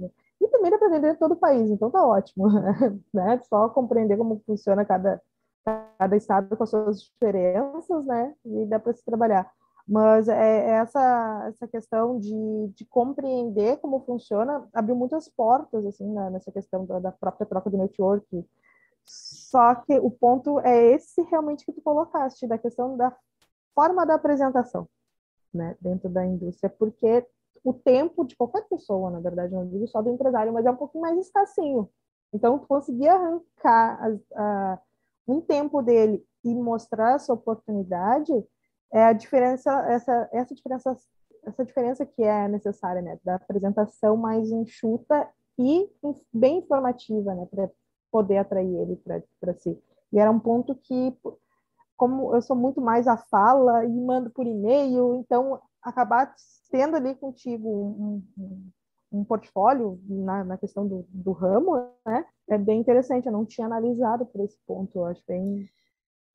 E 0.42 0.48
também 0.50 0.70
dá 0.70 0.78
para 0.78 0.90
vender 0.90 1.18
todo 1.18 1.32
o 1.32 1.38
país, 1.38 1.70
então 1.72 1.90
tá 1.90 2.06
ótimo, 2.06 2.48
né? 3.14 3.40
Só 3.48 3.70
compreender 3.70 4.18
como 4.18 4.42
funciona 4.46 4.84
cada, 4.84 5.22
cada 5.98 6.16
estado 6.18 6.58
com 6.58 6.64
as 6.64 6.70
suas 6.70 7.02
diferenças, 7.04 8.06
né? 8.06 8.36
E 8.46 8.66
dá 8.66 8.80
para 8.80 8.94
se 8.94 9.04
trabalhar. 9.06 9.50
Mas 9.88 10.28
é, 10.28 10.34
é, 10.34 10.70
essa, 10.72 11.46
essa 11.48 11.68
questão 11.68 12.20
de, 12.20 12.34
de 12.76 12.86
compreender 12.86 13.78
como 13.78 14.04
funciona 14.04 14.68
abriu 14.74 14.96
muitas 14.96 15.30
portas, 15.30 15.86
assim, 15.86 16.12
né? 16.12 16.32
nessa 16.32 16.52
questão 16.52 16.86
da, 16.86 17.00
da 17.00 17.12
própria 17.12 17.46
troca 17.46 17.70
de 17.70 17.78
network, 17.78 18.46
só 19.50 19.76
que 19.76 19.98
o 20.00 20.10
ponto 20.10 20.60
é 20.62 20.92
esse 20.92 21.22
realmente 21.24 21.66
que 21.66 21.72
tu 21.72 21.82
colocaste, 21.82 22.48
da 22.48 22.58
questão 22.58 22.98
da 22.98 23.16
forma 23.76 24.06
da 24.06 24.16
apresentação, 24.16 24.88
né, 25.54 25.78
dentro 25.80 26.10
da 26.10 26.26
indústria, 26.26 26.70
porque 26.70 27.26
o 27.64 27.74
tempo 27.74 28.26
de 28.26 28.36
qualquer 28.36 28.64
pessoa, 28.68 29.12
na 29.12 29.20
verdade, 29.20 29.54
não 29.54 29.68
digo 29.68 29.88
só 29.88 30.02
do 30.02 30.10
empresário, 30.10 30.52
mas 30.52 30.66
é 30.66 30.72
um 30.72 30.76
pouquinho 30.76 31.02
mais 31.02 31.18
escassinho. 31.20 31.90
Então, 32.34 32.58
conseguir 32.60 33.08
arrancar 33.08 34.18
a, 34.36 34.80
um 35.28 35.40
tempo 35.42 35.82
dele 35.82 36.26
e 36.44 36.54
mostrar 36.54 37.16
essa 37.16 37.34
oportunidade 37.34 38.34
é 38.92 39.04
a 39.06 39.14
diferença, 39.14 39.72
essa, 39.88 40.30
essa 40.32 40.56
diferença, 40.56 40.98
essa 41.46 41.66
diferença 41.66 42.06
que 42.06 42.24
é 42.24 42.48
necessária, 42.48 43.02
né, 43.02 43.20
da 43.24 43.36
apresentação 43.36 44.18
mais 44.18 44.50
enxuta 44.50 45.30
e 45.58 45.90
bem 46.34 46.60
informativa, 46.60 47.34
né, 47.36 47.46
para 47.46 47.70
poder 48.12 48.38
atrair 48.38 48.74
ele 48.76 49.02
para 49.40 49.54
si. 49.54 49.78
E 50.12 50.20
era 50.20 50.32
um 50.32 50.40
ponto 50.40 50.76
que, 50.76 51.14
como 51.98 52.34
eu 52.36 52.42
sou 52.42 52.56
muito 52.56 52.82
mais 52.82 53.08
a 53.08 53.18
fala 53.18 53.86
e 53.86 53.90
mando 53.90 54.30
por 54.30 54.46
e-mail, 54.46 55.16
então 55.16 55.60
acabar 55.82 56.34
tendo 56.72 56.96
ali 56.96 57.16
contigo 57.16 57.70
um, 57.70 58.24
um, 58.38 58.72
um 59.12 59.24
portfólio 59.24 60.00
na, 60.08 60.44
na 60.44 60.58
questão 60.58 60.88
do, 60.88 61.06
do, 61.10 61.32
ramo, 61.32 61.76
né, 62.06 62.26
é 62.50 62.58
bem 62.58 62.80
interessante. 62.80 63.28
Eu 63.28 63.34
não 63.34 63.46
tinha 63.46 63.68
analisado 63.68 64.26
por 64.26 64.44
esse 64.44 64.58
ponto, 64.66 64.98
eu 64.98 65.06
acho 65.06 65.22
bem. 65.28 65.68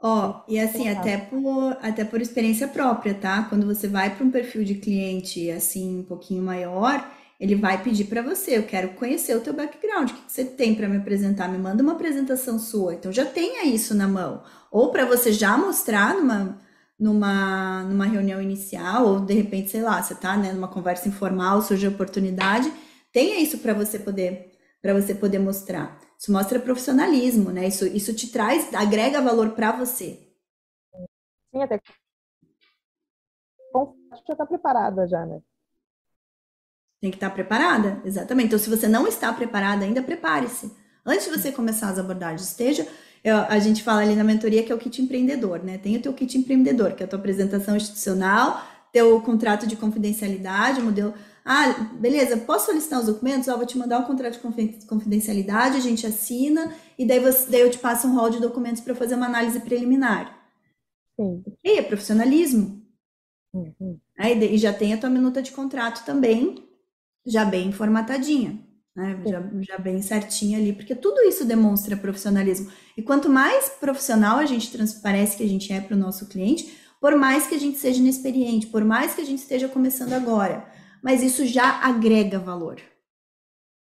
Ó, 0.02 0.42
e 0.48 0.58
assim, 0.58 0.88
até 0.88 1.18
por, 1.18 1.76
até 1.82 2.04
por 2.04 2.22
experiência 2.22 2.66
própria, 2.66 3.14
tá? 3.14 3.44
Quando 3.44 3.66
você 3.66 3.86
vai 3.86 4.14
para 4.14 4.24
um 4.24 4.30
perfil 4.30 4.64
de 4.64 4.76
cliente 4.76 5.50
assim 5.50 6.00
um 6.00 6.04
pouquinho 6.04 6.42
maior, 6.42 7.06
ele 7.40 7.54
vai 7.56 7.82
pedir 7.82 8.04
para 8.04 8.20
você, 8.20 8.58
eu 8.58 8.64
quero 8.64 8.90
conhecer 8.90 9.34
o 9.34 9.40
teu 9.40 9.54
background, 9.54 10.10
o 10.10 10.14
que 10.14 10.30
você 10.30 10.44
tem 10.44 10.74
para 10.74 10.86
me 10.86 10.98
apresentar? 10.98 11.48
Me 11.48 11.56
manda 11.56 11.82
uma 11.82 11.92
apresentação 11.92 12.58
sua. 12.58 12.94
Então 12.94 13.10
já 13.10 13.24
tenha 13.24 13.64
isso 13.64 13.94
na 13.94 14.06
mão. 14.06 14.42
Ou 14.70 14.92
para 14.92 15.06
você 15.06 15.32
já 15.32 15.56
mostrar 15.56 16.14
numa, 16.14 16.60
numa, 16.98 17.82
numa 17.84 18.04
reunião 18.04 18.42
inicial, 18.42 19.06
ou 19.06 19.20
de 19.20 19.32
repente, 19.32 19.70
sei 19.70 19.80
lá, 19.80 20.02
você 20.02 20.14
tá, 20.14 20.36
né, 20.36 20.52
numa 20.52 20.68
conversa 20.68 21.08
informal, 21.08 21.62
surge 21.62 21.86
a 21.86 21.90
oportunidade, 21.90 22.70
tenha 23.10 23.40
isso 23.40 23.58
para 23.58 23.72
você 23.72 23.98
poder 23.98 24.50
para 24.82 24.94
você 24.94 25.14
poder 25.14 25.38
mostrar. 25.38 25.98
Isso 26.18 26.32
mostra 26.32 26.58
profissionalismo, 26.58 27.50
né? 27.50 27.66
Isso, 27.66 27.86
isso 27.86 28.14
te 28.14 28.32
traz, 28.32 28.72
agrega 28.72 29.20
valor 29.20 29.50
para 29.50 29.72
você. 29.72 30.18
Sim, 31.52 31.62
até 31.62 31.78
já 34.26 34.32
está 34.32 34.46
preparada 34.46 35.06
já, 35.06 35.24
né? 35.26 35.40
Tem 37.00 37.10
que 37.10 37.16
estar 37.16 37.30
preparada, 37.30 38.00
exatamente. 38.04 38.48
Então, 38.48 38.58
se 38.58 38.68
você 38.68 38.86
não 38.86 39.06
está 39.06 39.32
preparada 39.32 39.84
ainda, 39.84 40.02
prepare-se. 40.02 40.70
Antes 41.04 41.26
de 41.26 41.38
você 41.38 41.50
começar 41.50 41.88
as 41.88 41.98
abordagens, 41.98 42.48
esteja. 42.48 42.86
Eu, 43.24 43.36
a 43.36 43.58
gente 43.58 43.82
fala 43.82 44.02
ali 44.02 44.14
na 44.14 44.24
mentoria 44.24 44.62
que 44.62 44.70
é 44.70 44.74
o 44.74 44.78
kit 44.78 45.00
empreendedor, 45.00 45.62
né? 45.62 45.78
Tem 45.78 45.96
o 45.96 46.02
teu 46.02 46.12
kit 46.12 46.36
empreendedor, 46.36 46.92
que 46.92 47.02
é 47.02 47.06
a 47.06 47.08
tua 47.08 47.18
apresentação 47.18 47.76
institucional, 47.76 48.62
teu 48.92 49.20
contrato 49.20 49.66
de 49.66 49.76
confidencialidade, 49.76 50.80
modelo. 50.82 51.14
Ah, 51.44 51.72
beleza, 51.98 52.36
posso 52.36 52.66
solicitar 52.66 53.00
os 53.00 53.06
documentos? 53.06 53.48
Ó, 53.48 53.56
vou 53.56 53.66
te 53.66 53.78
mandar 53.78 53.98
um 53.98 54.04
contrato 54.04 54.34
de 54.34 54.86
confidencialidade, 54.86 55.76
a 55.76 55.80
gente 55.80 56.06
assina, 56.06 56.74
e 56.98 57.06
daí, 57.06 57.18
você, 57.18 57.50
daí 57.50 57.62
eu 57.62 57.70
te 57.70 57.78
passo 57.78 58.06
um 58.06 58.14
rol 58.14 58.30
de 58.30 58.40
documentos 58.40 58.82
para 58.82 58.94
fazer 58.94 59.14
uma 59.14 59.26
análise 59.26 59.58
preliminar. 59.60 60.38
Sim. 61.18 61.42
E 61.64 61.78
é 61.78 61.82
profissionalismo. 61.82 62.82
Uhum. 63.52 63.98
Aí, 64.18 64.54
e 64.54 64.58
já 64.58 64.72
tem 64.72 64.92
a 64.92 64.98
tua 64.98 65.10
minuta 65.10 65.42
de 65.42 65.50
contrato 65.50 66.04
também, 66.04 66.69
já 67.30 67.44
bem 67.44 67.72
formatadinha, 67.72 68.58
né? 68.94 69.22
Já, 69.26 69.42
já 69.60 69.78
bem 69.78 70.02
certinha 70.02 70.58
ali, 70.58 70.72
porque 70.72 70.94
tudo 70.94 71.20
isso 71.22 71.44
demonstra 71.44 71.96
profissionalismo. 71.96 72.70
E 72.96 73.02
quanto 73.02 73.28
mais 73.28 73.68
profissional 73.68 74.38
a 74.38 74.46
gente 74.46 74.70
transparece 74.70 75.36
que 75.36 75.42
a 75.42 75.48
gente 75.48 75.72
é 75.72 75.80
para 75.80 75.96
o 75.96 75.98
nosso 75.98 76.26
cliente, 76.28 76.78
por 77.00 77.16
mais 77.16 77.46
que 77.46 77.54
a 77.54 77.58
gente 77.58 77.78
seja 77.78 77.98
inexperiente, 77.98 78.66
por 78.66 78.84
mais 78.84 79.14
que 79.14 79.20
a 79.22 79.24
gente 79.24 79.38
esteja 79.38 79.68
começando 79.68 80.12
agora, 80.12 80.70
mas 81.02 81.22
isso 81.22 81.46
já 81.46 81.80
agrega 81.82 82.38
valor. 82.38 82.80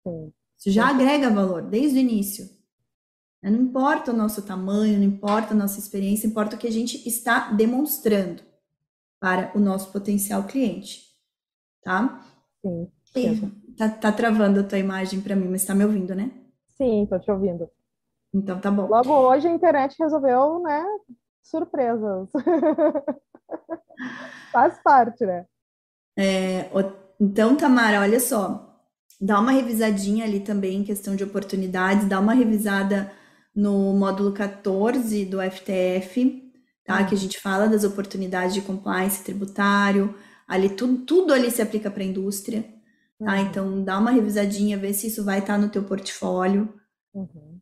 Sim. 0.07 0.31
Isso 0.57 0.71
já 0.71 0.89
agrega 0.89 1.29
valor 1.29 1.61
desde 1.63 1.97
o 1.97 2.01
início. 2.01 2.49
Não 3.41 3.61
importa 3.61 4.11
o 4.11 4.15
nosso 4.15 4.41
tamanho, 4.41 4.97
não 4.97 5.05
importa 5.05 5.53
a 5.53 5.57
nossa 5.57 5.79
experiência, 5.79 6.27
importa 6.27 6.55
o 6.55 6.59
que 6.59 6.67
a 6.67 6.71
gente 6.71 7.07
está 7.07 7.51
demonstrando 7.51 8.43
para 9.19 9.51
o 9.55 9.59
nosso 9.59 9.91
potencial 9.91 10.45
cliente, 10.45 11.03
tá? 11.83 12.25
Sim. 12.61 12.91
Tá, 13.77 13.89
tá 13.89 14.11
travando 14.11 14.59
a 14.59 14.63
tua 14.63 14.77
imagem 14.77 15.21
para 15.21 15.35
mim, 15.35 15.47
mas 15.47 15.65
tá 15.65 15.73
me 15.73 15.85
ouvindo, 15.85 16.13
né? 16.13 16.31
Sim, 16.67 17.07
tô 17.09 17.17
te 17.19 17.31
ouvindo. 17.31 17.69
Então 18.33 18.59
tá 18.59 18.69
bom. 18.69 18.87
Logo 18.87 19.11
hoje 19.11 19.47
a 19.47 19.51
internet 19.51 19.95
resolveu, 19.99 20.61
né? 20.61 20.85
Surpresas. 21.41 22.29
Faz 24.51 24.79
parte, 24.83 25.25
né? 25.25 25.45
É, 26.17 26.69
então, 27.19 27.55
Tamara, 27.55 28.01
olha 28.01 28.19
só, 28.19 28.77
dá 29.19 29.39
uma 29.39 29.51
revisadinha 29.51 30.25
ali 30.25 30.39
também 30.39 30.79
em 30.79 30.83
questão 30.83 31.15
de 31.15 31.23
oportunidades, 31.23 32.07
dá 32.07 32.19
uma 32.19 32.33
revisada 32.33 33.11
no 33.55 33.93
módulo 33.93 34.33
14 34.33 35.25
do 35.25 35.41
FTF, 35.41 36.51
tá? 36.83 37.03
Que 37.05 37.15
a 37.15 37.17
gente 37.17 37.39
fala 37.39 37.67
das 37.67 37.83
oportunidades 37.83 38.53
de 38.53 38.61
compliance 38.61 39.23
tributário, 39.23 40.15
ali 40.47 40.69
tudo, 40.69 41.05
tudo 41.05 41.33
ali 41.33 41.51
se 41.51 41.61
aplica 41.61 41.91
para 41.91 42.03
a 42.03 42.05
indústria, 42.05 42.65
tá? 43.19 43.35
Uhum. 43.35 43.41
Então, 43.41 43.83
dá 43.83 43.99
uma 43.99 44.11
revisadinha, 44.11 44.77
vê 44.77 44.93
se 44.93 45.07
isso 45.07 45.23
vai 45.23 45.39
estar 45.39 45.53
tá 45.53 45.59
no 45.59 45.69
teu 45.69 45.83
portfólio. 45.83 46.73
Uhum. 47.13 47.59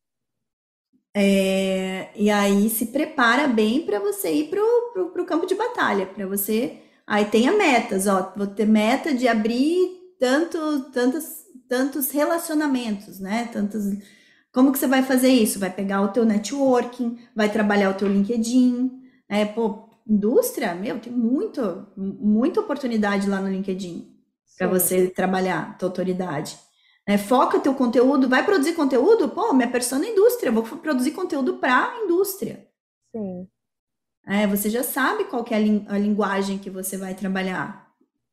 É, 1.15 2.11
e 2.15 2.29
aí 2.29 2.69
se 2.69 2.87
prepara 2.87 3.47
bem 3.47 3.85
para 3.85 3.99
você 3.99 4.31
ir 4.31 4.49
para 4.49 4.61
o 4.61 5.25
campo 5.25 5.47
de 5.47 5.55
batalha, 5.55 6.05
para 6.05 6.27
você 6.27 6.81
Aí 7.07 7.23
tenha 7.25 7.53
metas, 7.53 8.05
ó, 8.05 8.33
vou 8.35 8.47
ter 8.47 8.65
meta 8.67 9.13
de 9.15 9.29
abrir 9.29 9.97
tanto, 10.19 10.91
tantos, 10.91 11.23
tantos 11.69 12.11
relacionamentos, 12.11 13.19
né? 13.19 13.49
Tantos. 13.53 13.85
Como 14.51 14.73
que 14.73 14.79
você 14.79 14.87
vai 14.87 15.01
fazer 15.03 15.29
isso? 15.29 15.57
Vai 15.57 15.69
pegar 15.73 16.01
o 16.01 16.09
teu 16.09 16.25
networking, 16.25 17.17
vai 17.33 17.49
trabalhar 17.49 17.91
o 17.91 17.93
teu 17.93 18.09
LinkedIn, 18.09 18.91
né? 19.29 19.45
Pô, 19.45 19.89
indústria, 20.05 20.75
meu, 20.75 20.99
tem 20.99 21.13
muito, 21.13 21.87
muita 21.95 22.59
oportunidade 22.59 23.29
lá 23.29 23.39
no 23.39 23.49
LinkedIn 23.49 24.16
para 24.57 24.67
você 24.67 25.07
trabalhar 25.09 25.77
tua 25.77 25.89
autoridade. 25.89 26.57
É, 27.05 27.17
foca 27.17 27.59
teu 27.59 27.73
conteúdo, 27.73 28.27
vai 28.27 28.43
produzir 28.45 28.73
conteúdo? 28.73 29.29
Pô, 29.29 29.53
minha 29.53 29.69
persona 29.69 30.05
é 30.05 30.11
indústria, 30.11 30.51
vou 30.51 30.63
produzir 30.63 31.11
conteúdo 31.11 31.57
para 31.57 31.95
indústria. 32.03 32.67
Sim. 33.15 33.47
É, 34.27 34.45
você 34.45 34.69
já 34.69 34.83
sabe 34.83 35.23
qual 35.25 35.45
é 35.49 35.55
a, 35.55 35.95
a 35.95 35.97
linguagem 35.97 36.57
que 36.57 36.69
você 36.69 36.97
vai 36.97 37.13
trabalhar 37.13 37.87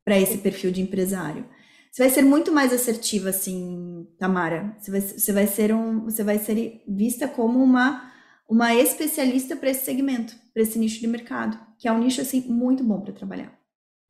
para 0.05 0.19
esse 0.19 0.39
perfil 0.39 0.73
de 0.73 0.83
empresário. 0.83 1.47
Você 1.93 2.03
vai 2.03 2.11
ser 2.11 2.23
muito 2.23 2.51
mais 2.51 2.73
assertiva, 2.73 3.29
assim, 3.29 4.09
Tamara. 4.19 4.77
Você 4.81 4.91
vai, 4.91 5.01
você 5.01 5.33
vai 5.33 5.47
ser 5.47 5.73
um, 5.73 6.05
você 6.05 6.25
vai 6.25 6.39
ser 6.39 6.83
vista 6.89 7.29
como 7.29 7.63
uma 7.63 8.13
uma 8.49 8.75
especialista 8.75 9.57
para 9.57 9.71
esse 9.71 9.85
segmento, 9.85 10.35
para 10.53 10.63
esse 10.63 10.79
nicho 10.79 11.01
de 11.01 11.07
mercado, 11.07 11.59
que 11.79 11.89
é 11.89 11.93
um 11.93 11.99
nicho 11.99 12.21
assim 12.21 12.41
muito 12.43 12.85
bom 12.85 13.01
para 13.01 13.13
trabalhar. 13.13 13.59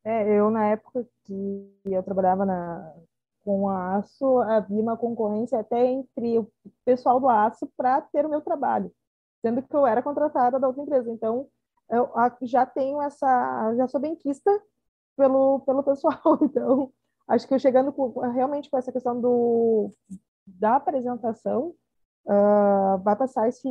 É, 0.04 0.38
eu 0.38 0.50
na 0.50 0.66
época 0.66 1.06
que 1.24 1.72
eu 1.86 2.02
trabalhava 2.02 2.44
na, 2.44 2.94
com 3.44 3.68
a 3.68 3.96
aço, 3.96 4.38
havia 4.40 4.82
uma 4.82 4.96
concorrência 4.96 5.58
até 5.58 5.86
entre 5.86 6.38
o 6.38 6.50
pessoal 6.84 7.20
do 7.20 7.28
aço 7.28 7.68
para 7.76 8.00
ter 8.02 8.26
o 8.26 8.28
meu 8.28 8.40
trabalho, 8.40 8.92
sendo 9.42 9.62
que 9.62 9.74
eu 9.74 9.86
era 9.86 10.02
contratada 10.02 10.58
da 10.58 10.66
outra 10.68 10.82
empresa. 10.82 11.10
Então, 11.10 11.48
eu 11.90 12.10
já 12.42 12.66
tenho 12.66 13.00
essa, 13.02 13.74
já 13.76 13.86
sou 13.88 14.00
bem 14.00 14.16
quista 14.16 14.50
pelo, 15.16 15.60
pelo 15.60 15.82
pessoal, 15.82 16.18
então 16.42 16.92
acho 17.28 17.46
que 17.48 17.54
eu 17.54 17.58
chegando 17.58 17.92
com, 17.92 18.10
realmente 18.30 18.70
com 18.70 18.78
essa 18.78 18.92
questão 18.92 19.20
do, 19.20 19.90
da 20.46 20.76
apresentação, 20.76 21.74
uh, 22.26 23.02
vai 23.02 23.16
passar 23.16 23.48
esse, 23.48 23.68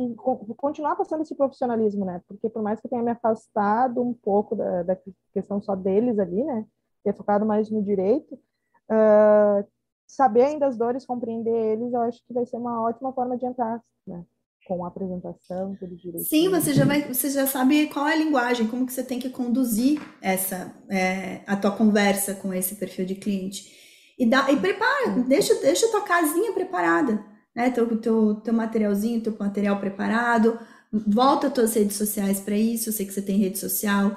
continuar 0.56 0.96
passando 0.96 1.22
esse 1.22 1.34
profissionalismo, 1.34 2.04
né, 2.04 2.22
porque 2.28 2.48
por 2.48 2.62
mais 2.62 2.80
que 2.80 2.86
eu 2.86 2.90
tenha 2.90 3.02
me 3.02 3.10
afastado 3.10 4.02
um 4.02 4.12
pouco 4.12 4.54
da, 4.56 4.82
da 4.82 4.98
questão 5.32 5.60
só 5.60 5.74
deles 5.74 6.18
ali, 6.18 6.42
né, 6.44 6.66
ter 7.04 7.14
focado 7.14 7.44
mais 7.44 7.70
no 7.70 7.82
direito, 7.82 8.34
uh, 8.34 9.64
saber 10.06 10.44
ainda 10.44 10.66
as 10.66 10.76
dores, 10.76 11.06
compreender 11.06 11.54
eles, 11.54 11.92
eu 11.92 12.00
acho 12.02 12.24
que 12.26 12.32
vai 12.32 12.46
ser 12.46 12.56
uma 12.56 12.82
ótima 12.82 13.12
forma 13.12 13.36
de 13.36 13.46
entrar, 13.46 13.80
né? 14.06 14.24
Com 14.66 14.82
a 14.82 14.88
apresentação, 14.88 15.76
tudo 15.78 15.94
direito. 15.94 16.24
Sim, 16.24 16.48
você 16.48 16.72
já 16.72 16.86
vai, 16.86 17.02
você 17.02 17.28
já 17.28 17.46
sabe 17.46 17.86
qual 17.88 18.08
é 18.08 18.14
a 18.14 18.16
linguagem, 18.16 18.66
como 18.66 18.86
que 18.86 18.94
você 18.94 19.04
tem 19.04 19.18
que 19.18 19.28
conduzir 19.28 20.00
essa 20.22 20.74
é, 20.88 21.42
a 21.46 21.54
tua 21.54 21.70
conversa 21.70 22.34
com 22.34 22.52
esse 22.52 22.76
perfil 22.76 23.04
de 23.04 23.14
cliente. 23.14 23.84
E 24.18 24.24
dá 24.24 24.50
e 24.50 24.56
prepara, 24.56 25.10
deixa, 25.28 25.54
deixa 25.56 25.86
a 25.86 25.90
tua 25.90 26.02
casinha 26.02 26.52
preparada, 26.52 27.22
né? 27.54 27.70
Teu, 27.70 27.86
teu, 27.98 28.34
teu 28.36 28.54
materialzinho, 28.54 29.20
teu 29.20 29.34
material 29.38 29.78
preparado. 29.78 30.58
Volta 30.92 31.48
as 31.48 31.52
tuas 31.52 31.74
redes 31.74 31.96
sociais 31.96 32.40
para 32.40 32.56
isso. 32.56 32.88
Eu 32.88 32.92
sei 32.92 33.06
que 33.06 33.12
você 33.12 33.22
tem 33.22 33.38
rede 33.38 33.58
social. 33.58 34.16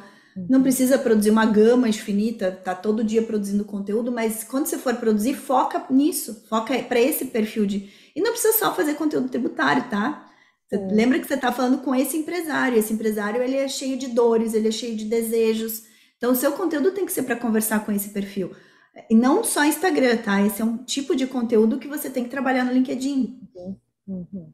Não 0.49 0.61
precisa 0.61 0.99
produzir 0.99 1.31
uma 1.31 1.45
gama 1.45 1.89
infinita, 1.89 2.51
tá 2.51 2.75
todo 2.75 3.03
dia 3.03 3.23
produzindo 3.23 3.65
conteúdo, 3.65 4.11
mas 4.11 4.43
quando 4.43 4.67
você 4.67 4.77
for 4.77 4.95
produzir, 4.95 5.33
foca 5.33 5.83
nisso, 5.89 6.45
foca 6.47 6.77
para 6.83 6.99
esse 6.99 7.25
perfil 7.25 7.65
de. 7.65 7.89
E 8.15 8.21
não 8.21 8.31
precisa 8.31 8.57
só 8.57 8.73
fazer 8.73 8.93
conteúdo 8.93 9.29
tributário, 9.29 9.89
tá? 9.89 10.27
Você 10.69 10.77
lembra 10.91 11.19
que 11.19 11.25
você 11.25 11.33
está 11.33 11.51
falando 11.51 11.79
com 11.79 11.95
esse 11.95 12.17
empresário. 12.17 12.77
Esse 12.77 12.93
empresário 12.93 13.41
ele 13.41 13.55
é 13.55 13.67
cheio 13.67 13.97
de 13.97 14.07
dores, 14.09 14.53
ele 14.53 14.67
é 14.67 14.71
cheio 14.71 14.95
de 14.95 15.05
desejos. 15.05 15.83
Então, 16.17 16.31
o 16.31 16.35
seu 16.35 16.51
conteúdo 16.51 16.91
tem 16.91 17.05
que 17.05 17.11
ser 17.11 17.23
para 17.23 17.35
conversar 17.35 17.85
com 17.85 17.91
esse 17.91 18.09
perfil. 18.09 18.51
E 19.09 19.15
não 19.15 19.43
só 19.43 19.63
Instagram, 19.63 20.17
tá? 20.17 20.41
Esse 20.41 20.61
é 20.61 20.65
um 20.65 20.77
tipo 20.77 21.15
de 21.15 21.27
conteúdo 21.27 21.79
que 21.79 21.87
você 21.87 22.09
tem 22.09 22.23
que 22.23 22.29
trabalhar 22.29 22.63
no 22.63 22.73
LinkedIn. 22.73 23.39
Uhum. 24.07 24.53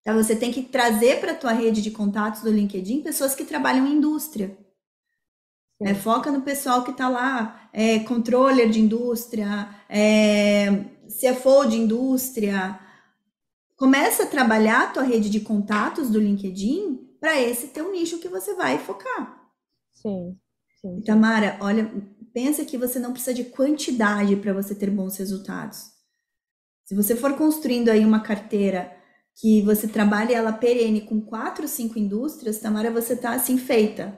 Então, 0.00 0.16
você 0.16 0.34
tem 0.34 0.52
que 0.52 0.62
trazer 0.62 1.20
para 1.20 1.32
a 1.32 1.36
tua 1.36 1.52
rede 1.52 1.82
de 1.82 1.90
contatos 1.90 2.42
do 2.42 2.50
LinkedIn 2.50 3.02
pessoas 3.02 3.34
que 3.34 3.44
trabalham 3.44 3.86
em 3.86 3.94
indústria. 3.94 4.56
É, 5.82 5.94
foca 5.94 6.30
no 6.30 6.42
pessoal 6.42 6.84
que 6.84 6.90
está 6.90 7.08
lá, 7.08 7.70
é, 7.72 8.00
controller 8.00 8.68
de 8.68 8.80
indústria, 8.80 9.68
é, 9.88 10.84
CFO 11.08 11.66
de 11.66 11.78
indústria, 11.78 12.78
Começa 13.80 14.24
a 14.24 14.26
trabalhar 14.26 14.82
a 14.82 14.86
tua 14.88 15.02
rede 15.02 15.30
de 15.30 15.40
contatos 15.40 16.10
do 16.10 16.20
LinkedIn 16.20 16.98
para 17.18 17.40
esse 17.40 17.68
teu 17.68 17.90
nicho 17.90 18.18
que 18.18 18.28
você 18.28 18.54
vai 18.54 18.76
focar. 18.76 19.42
Sim, 19.90 20.36
sim. 20.78 21.00
Tamara, 21.00 21.56
olha, 21.62 21.90
pensa 22.32 22.64
que 22.64 22.78
você 22.78 22.98
não 22.98 23.12
precisa 23.12 23.34
de 23.34 23.44
quantidade 23.44 24.36
para 24.36 24.52
você 24.52 24.74
ter 24.74 24.90
bons 24.90 25.16
resultados. 25.16 25.90
Se 26.84 26.94
você 26.94 27.14
for 27.14 27.34
construindo 27.34 27.88
aí 27.88 28.04
uma 28.04 28.20
carteira 28.20 28.92
que 29.40 29.62
você 29.62 29.86
trabalha 29.86 30.34
ela 30.34 30.52
perene 30.52 31.02
com 31.02 31.20
quatro, 31.20 31.66
cinco 31.68 31.98
indústrias, 31.98 32.58
Tamara, 32.58 32.90
você 32.90 33.14
está 33.14 33.32
assim 33.32 33.56
feita. 33.56 34.14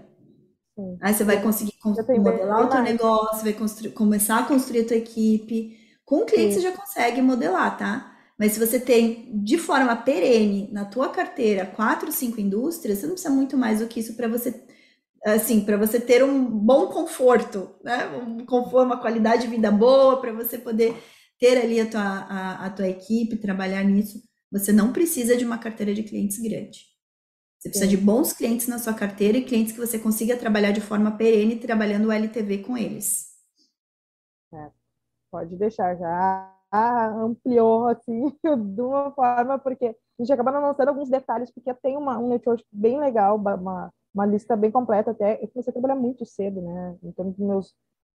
Sim. 0.75 0.97
Aí 1.01 1.15
você 1.15 1.23
vai 1.23 1.43
conseguir 1.43 1.75
modelar 1.85 2.67
o 2.67 2.69
teu 2.69 2.83
negócio, 2.83 3.45
vai 3.45 3.55
começar 3.91 4.39
a 4.39 4.45
construir 4.45 4.81
a 4.81 4.87
tua 4.87 4.97
equipe. 4.97 5.77
Com 6.05 6.23
o 6.23 6.27
cliente 6.27 6.55
Sim. 6.55 6.61
você 6.61 6.69
já 6.69 6.77
consegue 6.77 7.23
modelar, 7.23 7.77
tá? 7.77 8.17
Mas 8.39 8.53
se 8.53 8.59
você 8.59 8.81
tem 8.81 9.31
de 9.45 9.59
forma 9.59 9.95
perene 9.95 10.69
na 10.73 10.85
tua 10.85 11.11
carteira 11.11 11.67
quatro, 11.67 12.11
cinco 12.11 12.41
indústrias, 12.41 12.99
você 12.99 13.07
não 13.07 13.13
precisa 13.13 13.33
muito 13.33 13.57
mais 13.57 13.79
do 13.79 13.87
que 13.87 14.01
isso 14.01 14.15
para 14.15 14.27
você 14.27 14.51
assim, 15.25 15.65
para 15.65 15.77
você 15.77 16.01
ter 16.01 16.25
um 16.25 16.45
bom 16.45 16.89
conforto, 16.89 17.75
né? 17.83 18.07
Um 18.17 18.45
conforto, 18.45 18.87
uma 18.87 19.01
qualidade 19.01 19.43
de 19.43 19.49
vida 19.49 19.71
boa, 19.71 20.21
para 20.21 20.33
você 20.33 20.59
poder 20.59 20.95
ter 21.39 21.59
ali 21.59 21.81
a 21.81 21.91
tua, 21.91 22.01
a, 22.01 22.67
a 22.67 22.71
tua 22.71 22.89
equipe, 22.89 23.37
trabalhar 23.37 23.83
nisso. 23.85 24.23
Você 24.51 24.73
não 24.73 24.93
precisa 24.93 25.37
de 25.37 25.45
uma 25.45 25.59
carteira 25.59 25.95
de 25.95 26.03
clientes 26.03 26.39
grande. 26.39 26.93
Você 27.59 27.69
precisa 27.69 27.91
Sim. 27.91 27.97
de 27.97 28.03
bons 28.03 28.33
clientes 28.33 28.67
na 28.67 28.79
sua 28.79 28.93
carteira 28.93 29.39
e 29.39 29.45
clientes 29.45 29.73
que 29.73 29.79
você 29.79 29.99
consiga 29.99 30.37
trabalhar 30.37 30.73
de 30.73 30.81
forma 30.81 31.17
perene, 31.17 31.61
trabalhando 31.61 32.09
o 32.09 32.13
LTV 32.13 32.59
com 32.59 32.77
eles. 32.77 33.29
É, 34.53 34.71
pode 35.31 35.57
deixar, 35.57 35.97
já 35.97 36.53
ampliou 36.73 37.87
assim 37.87 38.37
de 38.75 38.81
uma 38.81 39.13
forma, 39.13 39.59
porque 39.59 39.87
a 39.87 40.23
gente 40.23 40.33
acaba 40.33 40.51
não 40.51 40.61
lançando 40.61 40.89
alguns 40.89 41.09
detalhes, 41.09 41.51
porque 41.53 41.73
tem 41.75 41.97
uma, 41.97 42.19
um 42.19 42.29
network 42.29 42.65
bem 42.73 42.99
legal, 42.99 43.37
uma, 43.37 43.93
uma 44.15 44.27
lista 44.27 44.57
bem 44.57 44.71
completa 44.71 45.11
até. 45.11 45.43
Eu 45.43 45.49
comecei 45.49 45.71
a 45.71 45.73
trabalhar 45.73 45.97
muito 45.97 46.25
cedo, 46.27 46.61
né? 46.61 46.97
Então, 47.03 47.31
dos 47.31 47.39
meus 47.39 47.75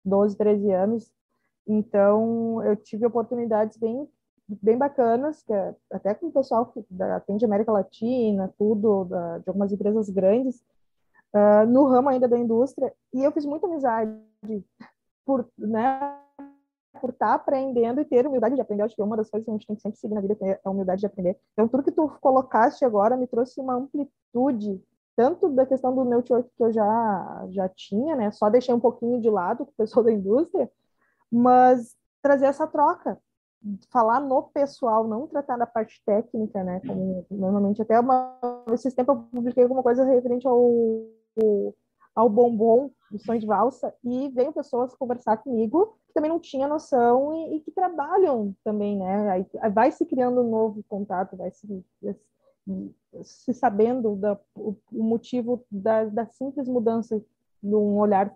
12, 0.05 0.37
13 0.37 0.71
anos. 0.73 1.13
Então, 1.67 2.63
eu 2.65 2.77
tive 2.77 3.07
oportunidades 3.07 3.77
bem 3.77 4.09
bem 4.61 4.77
bacanas, 4.77 5.43
que 5.43 5.53
é, 5.53 5.75
até 5.91 6.15
com 6.15 6.27
o 6.27 6.33
pessoal 6.33 6.67
que 6.67 6.85
atende 7.03 7.45
América 7.45 7.73
Latina, 7.73 8.53
tudo, 8.59 9.05
da, 9.05 9.39
de 9.39 9.49
algumas 9.49 9.73
empresas 9.73 10.11
grandes, 10.11 10.63
uh, 11.33 11.67
no 11.67 11.87
ramo 11.87 12.09
ainda 12.09 12.29
da 12.29 12.39
indústria, 12.39 12.93
e 13.15 13.23
eu 13.23 13.33
fiz 13.33 13.47
muita 13.47 13.67
amizade 13.67 14.13
por, 15.25 15.49
né, 15.57 16.19
por 17.01 17.11
estar 17.11 17.29
tá 17.29 17.35
aprendendo 17.35 18.01
e 18.01 18.05
ter 18.05 18.27
humildade 18.27 18.55
de 18.55 18.61
aprender. 18.61 18.83
Acho 18.83 18.95
que 18.95 19.01
é 19.01 19.05
uma 19.05 19.17
das 19.17 19.31
coisas 19.31 19.45
que 19.45 19.51
a 19.51 19.55
gente 19.55 19.67
tem 19.67 19.77
que 19.77 19.83
sempre 19.83 19.99
seguir 19.99 20.15
na 20.15 20.21
vida 20.21 20.37
é 20.43 20.61
a 20.63 20.71
humildade 20.71 21.01
de 21.01 21.07
aprender. 21.07 21.39
Então, 21.53 21.69
tudo 21.69 21.85
que 21.85 21.93
tu 21.93 22.09
colocaste 22.21 22.85
agora 22.85 23.17
me 23.17 23.27
trouxe 23.27 23.61
uma 23.61 23.75
amplitude, 23.75 24.83
tanto 25.17 25.49
da 25.51 25.67
questão 25.67 25.95
do 25.95 26.05
network 26.05 26.49
que 26.57 26.63
eu 26.63 26.73
já, 26.73 27.47
já 27.51 27.69
tinha, 27.69 28.17
né, 28.17 28.31
só 28.31 28.49
deixei 28.49 28.75
um 28.75 28.81
pouquinho 28.81 29.21
de 29.21 29.31
lado 29.31 29.65
com 29.67 29.73
o 29.73 29.77
pessoal 29.77 30.05
da 30.05 30.13
indústria, 30.13 30.71
mas 31.31 31.95
trazer 32.23 32.47
essa 32.47 32.67
troca, 32.67 33.19
falar 33.91 34.21
no 34.21 34.43
pessoal, 34.45 35.07
não 35.07 35.27
tratar 35.27 35.57
da 35.57 35.67
parte 35.67 36.03
técnica, 36.05 36.65
né? 36.65 36.81
Como 36.81 37.25
normalmente 37.31 37.81
até 37.81 37.99
uma 37.99 38.37
esses 38.73 38.93
tempos 38.93 39.17
eu 39.17 39.23
publiquei 39.31 39.63
alguma 39.63 39.83
coisa 39.83 40.05
referente 40.05 40.47
ao 40.47 41.07
ao 42.15 42.29
bombom 42.29 42.91
do 43.11 43.19
sonho 43.19 43.41
de 43.41 43.47
valsa 43.47 43.95
e 44.05 44.29
veio 44.31 44.53
pessoas 44.53 44.95
conversar 44.95 45.39
comigo 45.39 45.97
que 46.07 46.13
também 46.13 46.31
não 46.31 46.39
tinha 46.39 46.69
noção 46.69 47.35
e, 47.35 47.57
e 47.57 47.61
que 47.61 47.71
trabalham 47.71 48.55
também, 48.63 48.99
né? 48.99 49.31
Aí, 49.31 49.47
vai 49.71 49.91
se 49.91 50.05
criando 50.05 50.43
um 50.43 50.51
novo 50.51 50.85
contato, 50.89 51.37
vai 51.37 51.51
se, 51.51 51.85
se 53.23 53.53
sabendo 53.53 54.17
da, 54.17 54.39
o, 54.55 54.75
o 54.93 55.03
motivo 55.03 55.65
da, 55.71 56.05
da 56.05 56.27
simples 56.27 56.69
mudança 56.69 57.23
num 57.63 57.99
olhar 57.99 58.35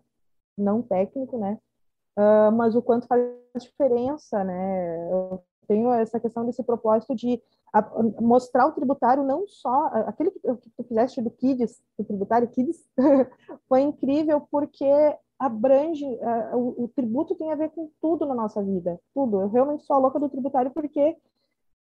não 0.56 0.82
técnico, 0.82 1.38
né? 1.38 1.58
uh, 2.16 2.50
mas 2.52 2.74
o 2.74 2.82
quanto 2.82 3.06
faz 3.06 3.22
diferença, 3.58 4.42
né? 4.42 5.10
Eu 5.10 5.42
tenho 5.68 5.92
essa 5.92 6.18
questão 6.18 6.46
desse 6.46 6.62
propósito 6.62 7.14
de 7.14 7.40
mostrar 8.20 8.66
o 8.66 8.72
tributário 8.72 9.22
não 9.22 9.46
só 9.46 9.88
aquele 10.06 10.30
que 10.30 10.70
tu 10.74 10.82
fizeste 10.84 11.20
do 11.20 11.30
Kids, 11.30 11.78
do 11.98 12.04
tributário 12.04 12.48
Kids, 12.48 12.88
foi 13.68 13.82
incrível 13.82 14.40
porque 14.50 14.86
abrange 15.38 16.06
uh, 16.06 16.56
o, 16.56 16.84
o, 16.84 16.88
tributo 16.88 17.34
tem 17.34 17.52
a 17.52 17.56
ver 17.56 17.68
com 17.70 17.90
tudo 18.00 18.24
na 18.24 18.34
nossa 18.34 18.62
vida, 18.62 18.98
tudo. 19.12 19.42
Eu 19.42 19.48
realmente 19.48 19.84
sou 19.84 19.96
a 19.96 19.98
louca 19.98 20.18
do 20.18 20.30
tributário 20.30 20.70
porque 20.70 21.18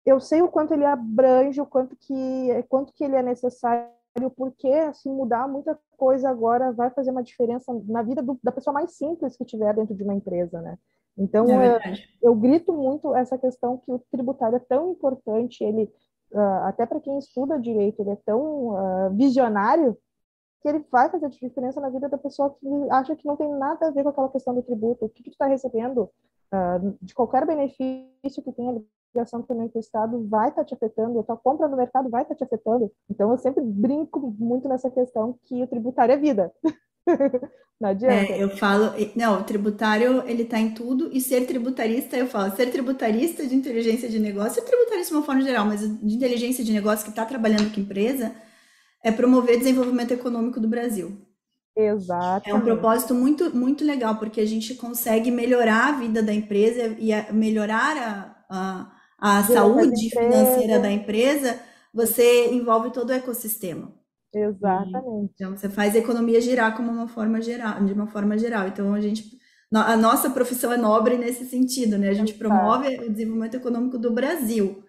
eu 0.09 0.19
sei 0.19 0.41
o 0.41 0.49
quanto 0.49 0.73
ele 0.73 0.85
abrange, 0.85 1.61
o 1.61 1.65
quanto 1.65 1.95
que 1.95 2.65
quanto 2.67 2.93
que 2.93 3.03
ele 3.03 3.15
é 3.15 3.23
necessário 3.23 3.87
porque 4.35 4.67
assim 4.67 5.09
mudar 5.09 5.47
muita 5.47 5.79
coisa 5.95 6.29
agora 6.29 6.71
vai 6.71 6.89
fazer 6.89 7.11
uma 7.11 7.23
diferença 7.23 7.71
na 7.85 8.01
vida 8.01 8.21
do, 8.21 8.37
da 8.43 8.51
pessoa 8.51 8.73
mais 8.73 8.91
simples 8.93 9.37
que 9.37 9.45
tiver 9.45 9.73
dentro 9.73 9.95
de 9.95 10.03
uma 10.03 10.15
empresa, 10.15 10.61
né? 10.61 10.77
Então 11.17 11.47
é 11.49 11.77
eu, 12.21 12.31
eu, 12.31 12.35
grito 12.35 12.73
muito 12.73 13.13
essa 13.15 13.37
questão 13.37 13.77
que 13.77 13.91
o 13.91 13.99
tributário 14.11 14.55
é 14.55 14.59
tão 14.59 14.91
importante, 14.91 15.63
ele 15.63 15.83
uh, 16.31 16.63
até 16.63 16.85
para 16.85 16.99
quem 16.99 17.17
estuda 17.19 17.59
direito 17.59 18.01
ele 18.01 18.11
é 18.11 18.17
tão 18.25 18.69
uh, 18.69 19.09
visionário 19.13 19.97
que 20.61 20.67
ele 20.67 20.83
vai 20.91 21.09
fazer 21.09 21.29
diferença 21.29 21.79
na 21.79 21.89
vida 21.89 22.09
da 22.09 22.17
pessoa 22.17 22.49
que 22.49 22.67
acha 22.89 23.15
que 23.15 23.25
não 23.25 23.37
tem 23.37 23.49
nada 23.49 23.87
a 23.87 23.91
ver 23.91 24.03
com 24.03 24.09
aquela 24.09 24.29
questão 24.29 24.53
do 24.53 24.63
tributo, 24.63 25.05
o 25.05 25.09
que, 25.09 25.23
que 25.23 25.29
tu 25.29 25.33
está 25.33 25.45
recebendo 25.45 26.09
uh, 26.53 26.97
de 27.01 27.13
qualquer 27.13 27.45
benefício 27.45 28.43
que 28.43 28.51
tenha 28.51 28.81
ligação 29.13 29.41
também 29.41 29.67
com 29.69 29.79
o 29.79 29.81
Estado 29.81 30.27
vai 30.27 30.49
estar 30.49 30.61
tá 30.61 30.65
te 30.65 30.73
afetando, 30.73 31.19
a 31.19 31.23
tua 31.23 31.37
compra 31.37 31.67
no 31.67 31.77
mercado 31.77 32.09
vai 32.09 32.23
estar 32.23 32.35
tá 32.35 32.39
te 32.39 32.43
afetando. 32.43 32.91
Então, 33.09 33.31
eu 33.31 33.37
sempre 33.37 33.63
brinco 33.63 34.35
muito 34.37 34.67
nessa 34.67 34.89
questão 34.89 35.37
que 35.45 35.61
o 35.63 35.67
tributário 35.67 36.13
é 36.13 36.17
vida. 36.17 36.51
não 37.79 37.89
adianta. 37.89 38.33
É, 38.33 38.43
eu 38.43 38.49
falo, 38.49 38.93
não, 39.15 39.41
o 39.41 39.43
tributário, 39.43 40.23
ele 40.27 40.43
está 40.43 40.59
em 40.59 40.73
tudo, 40.73 41.09
e 41.11 41.19
ser 41.19 41.45
tributarista, 41.45 42.17
eu 42.17 42.27
falo, 42.27 42.55
ser 42.55 42.71
tributarista 42.71 43.45
de 43.45 43.55
inteligência 43.55 44.09
de 44.09 44.19
negócio, 44.19 44.55
ser 44.55 44.67
tributarista 44.69 45.11
de 45.11 45.17
uma 45.17 45.25
forma 45.25 45.41
geral, 45.41 45.65
mas 45.65 45.81
de 45.81 46.15
inteligência 46.15 46.63
de 46.63 46.71
negócio 46.71 47.05
que 47.05 47.11
está 47.11 47.25
trabalhando 47.25 47.73
com 47.73 47.81
empresa, 47.81 48.33
é 49.03 49.11
promover 49.11 49.57
desenvolvimento 49.57 50.11
econômico 50.11 50.59
do 50.59 50.67
Brasil. 50.67 51.25
Exato. 51.75 52.49
É 52.49 52.53
um 52.53 52.59
propósito 52.59 53.15
muito, 53.15 53.55
muito 53.55 53.85
legal, 53.85 54.17
porque 54.17 54.41
a 54.41 54.45
gente 54.45 54.75
consegue 54.75 55.31
melhorar 55.31 55.87
a 55.87 55.91
vida 55.97 56.21
da 56.21 56.33
empresa 56.33 56.95
e 56.99 57.13
a, 57.13 57.31
melhorar 57.31 57.97
a, 57.97 58.35
a 58.49 58.98
a 59.19 59.43
saúde 59.43 60.09
financeira 60.09 60.79
da 60.79 60.91
empresa, 60.91 61.59
você 61.93 62.51
envolve 62.53 62.91
todo 62.91 63.09
o 63.09 63.13
ecossistema. 63.13 63.93
Exatamente. 64.33 65.31
Então 65.33 65.57
você 65.57 65.69
faz 65.69 65.95
a 65.95 65.99
economia 65.99 66.39
girar 66.39 66.75
como 66.75 66.91
uma 66.91 67.07
forma 67.07 67.41
geral, 67.41 67.83
de 67.83 67.93
uma 67.93 68.07
forma 68.07 68.37
geral. 68.37 68.67
Então 68.67 68.93
a 68.93 69.01
gente 69.01 69.37
a 69.71 69.95
nossa 69.95 70.31
profissão 70.31 70.73
é 70.73 70.77
nobre 70.77 71.15
nesse 71.15 71.45
sentido, 71.45 71.95
né? 71.97 72.09
A 72.09 72.13
gente 72.13 72.33
promove 72.33 72.87
o 73.05 73.11
desenvolvimento 73.11 73.55
econômico 73.55 73.99
do 73.99 74.11
Brasil. 74.11 74.83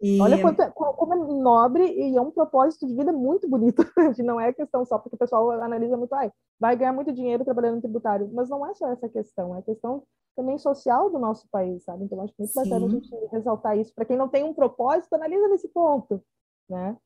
E... 0.00 0.20
Olha 0.20 0.40
quanto 0.40 0.62
é, 0.62 0.70
como 0.70 1.12
é 1.12 1.16
nobre 1.16 1.84
e 1.84 2.16
é 2.16 2.20
um 2.20 2.30
propósito 2.30 2.86
de 2.86 2.94
vida 2.94 3.12
muito 3.12 3.48
bonito. 3.48 3.82
não 4.24 4.40
é 4.40 4.52
questão 4.52 4.84
só 4.84 4.98
porque 4.98 5.16
o 5.16 5.18
pessoal 5.18 5.50
analisa 5.50 5.96
muito, 5.96 6.14
ai, 6.14 6.30
vai 6.58 6.76
ganhar 6.76 6.92
muito 6.92 7.12
dinheiro 7.12 7.44
trabalhando 7.44 7.76
no 7.76 7.80
tributário. 7.80 8.30
Mas 8.32 8.48
não 8.48 8.64
é 8.64 8.74
só 8.74 8.90
essa 8.92 9.08
questão, 9.08 9.56
é 9.56 9.58
a 9.58 9.62
questão 9.62 10.04
também 10.36 10.56
social 10.56 11.10
do 11.10 11.18
nosso 11.18 11.48
país, 11.50 11.82
sabe? 11.82 12.04
Então, 12.04 12.22
acho 12.22 12.32
muito 12.38 12.54
bacana 12.54 12.86
a 12.86 12.88
gente 12.88 13.10
ressaltar 13.32 13.76
isso. 13.76 13.92
Para 13.92 14.04
quem 14.04 14.16
não 14.16 14.28
tem 14.28 14.44
um 14.44 14.54
propósito, 14.54 15.12
analisa 15.14 15.48
nesse 15.48 15.66
ponto, 15.68 16.22
né? 16.68 16.96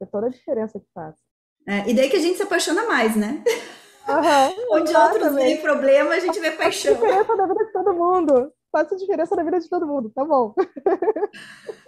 É 0.00 0.06
toda 0.06 0.26
a 0.26 0.30
diferença 0.30 0.78
que 0.78 0.86
faz. 0.92 1.16
É, 1.66 1.88
e 1.88 1.94
daí 1.94 2.10
que 2.10 2.16
a 2.16 2.20
gente 2.20 2.36
se 2.36 2.42
apaixona 2.42 2.86
mais, 2.86 3.16
né? 3.16 3.42
Uhum, 4.06 4.76
Onde 4.76 4.94
outros 4.94 5.34
veem 5.34 5.62
problema, 5.62 6.14
a 6.14 6.20
gente 6.20 6.38
vê 6.40 6.50
paixão. 6.56 6.94
Faz 6.94 7.00
diferença 7.00 7.36
na 7.36 7.46
vida 7.46 7.64
de 7.64 7.72
todo 7.72 7.94
mundo. 7.94 8.52
Faz 8.70 8.88
diferença 8.88 9.34
na 9.34 9.42
vida 9.42 9.58
de 9.58 9.68
todo 9.68 9.86
mundo, 9.86 10.10
tá 10.10 10.24
bom. 10.24 10.54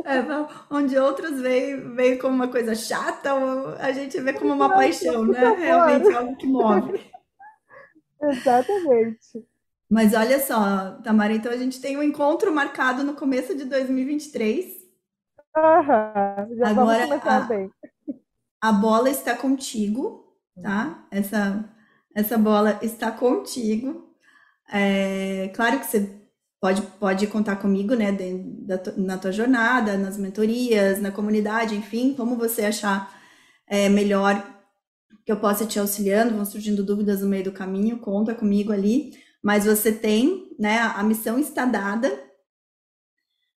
É, 0.04 0.24
onde 0.70 0.98
outros 0.98 1.40
veem, 1.40 1.94
veem 1.94 2.18
como 2.18 2.34
uma 2.34 2.48
coisa 2.48 2.74
chata, 2.74 3.32
a 3.78 3.92
gente 3.92 4.18
vê 4.20 4.32
como 4.32 4.52
uma 4.52 4.70
paixão, 4.70 5.26
né? 5.26 5.50
Realmente 5.58 6.14
algo 6.14 6.36
que 6.36 6.46
move. 6.46 7.10
Exatamente. 8.22 9.46
Mas 9.90 10.14
olha 10.14 10.38
só, 10.38 11.00
Tamara, 11.02 11.32
então 11.32 11.50
a 11.50 11.56
gente 11.56 11.80
tem 11.80 11.96
um 11.96 12.02
encontro 12.02 12.52
marcado 12.54 13.02
no 13.02 13.14
começo 13.14 13.56
de 13.56 13.64
2023. 13.64 14.80
Aham, 15.56 16.48
já 16.56 16.68
Agora, 16.68 17.06
vamos 17.06 17.22
começar 17.22 17.36
a, 17.36 17.40
bem. 17.40 17.70
A 18.60 18.72
bola 18.72 19.10
está 19.10 19.34
contigo, 19.34 20.32
tá? 20.62 21.06
Essa, 21.10 21.68
essa 22.14 22.38
bola 22.38 22.78
está 22.82 23.10
contigo. 23.10 24.14
É, 24.72 25.50
claro 25.54 25.80
que 25.80 25.86
você 25.86 26.19
pode, 26.60 26.82
pode 26.82 27.26
contar 27.26 27.56
comigo, 27.56 27.94
né, 27.94 28.12
da, 28.12 28.80
na 28.96 29.18
tua 29.18 29.32
jornada, 29.32 29.96
nas 29.96 30.16
mentorias, 30.16 31.00
na 31.00 31.10
comunidade, 31.10 31.74
enfim, 31.74 32.14
como 32.14 32.36
você 32.36 32.64
achar 32.64 33.12
é, 33.66 33.88
melhor 33.88 34.46
que 35.24 35.32
eu 35.32 35.38
possa 35.38 35.66
te 35.66 35.78
auxiliando, 35.78 36.34
vão 36.34 36.44
surgindo 36.44 36.84
dúvidas 36.84 37.20
no 37.22 37.28
meio 37.28 37.44
do 37.44 37.52
caminho, 37.52 37.98
conta 37.98 38.34
comigo 38.34 38.72
ali 38.72 39.12
mas 39.42 39.64
você 39.64 39.90
tem, 39.92 40.54
né, 40.58 40.78
a 40.78 41.02
missão 41.02 41.38
está 41.38 41.64
dada. 41.64 42.10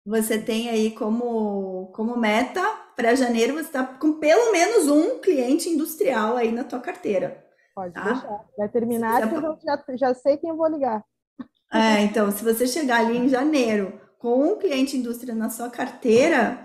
Você 0.06 0.40
tem 0.40 0.70
aí 0.70 0.92
como, 0.92 1.92
como 1.94 2.18
meta 2.18 2.62
para 2.96 3.16
janeiro 3.16 3.54
você 3.54 3.62
está 3.62 3.86
com 3.86 4.20
pelo 4.20 4.52
menos 4.52 4.88
um 4.88 5.20
cliente 5.20 5.70
industrial 5.70 6.38
aí 6.38 6.52
na 6.52 6.64
tua 6.64 6.80
carteira. 6.80 7.46
Pode 7.74 7.94
tá? 7.94 8.04
deixar. 8.04 8.46
Vai 8.58 8.70
terminar, 8.70 9.28
você 9.28 9.36
eu 9.36 9.58
já, 9.64 9.84
já 9.98 10.14
sei 10.14 10.38
quem 10.38 10.50
eu 10.50 10.58
vou 10.58 10.68
ligar. 10.68 11.04
É, 11.74 12.02
então, 12.02 12.32
se 12.32 12.44
você 12.44 12.68
chegar 12.68 13.00
ali 13.00 13.18
em 13.18 13.30
janeiro 13.30 14.00
com 14.20 14.54
um 14.54 14.60
cliente 14.60 14.98
indústria 14.98 15.34
na 15.34 15.50
sua 15.50 15.70
carteira, 15.70 16.60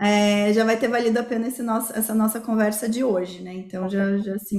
é, 0.00 0.52
já 0.52 0.64
vai 0.64 0.78
ter 0.78 0.88
valido 0.88 1.18
a 1.20 1.22
pena 1.22 1.48
esse 1.48 1.62
nosso, 1.62 1.92
essa 1.96 2.14
nossa 2.14 2.40
conversa 2.40 2.88
de 2.88 3.04
hoje, 3.04 3.42
né? 3.42 3.52
Então, 3.52 3.88
já, 3.88 4.16
já 4.18 4.34
assim. 4.34 4.58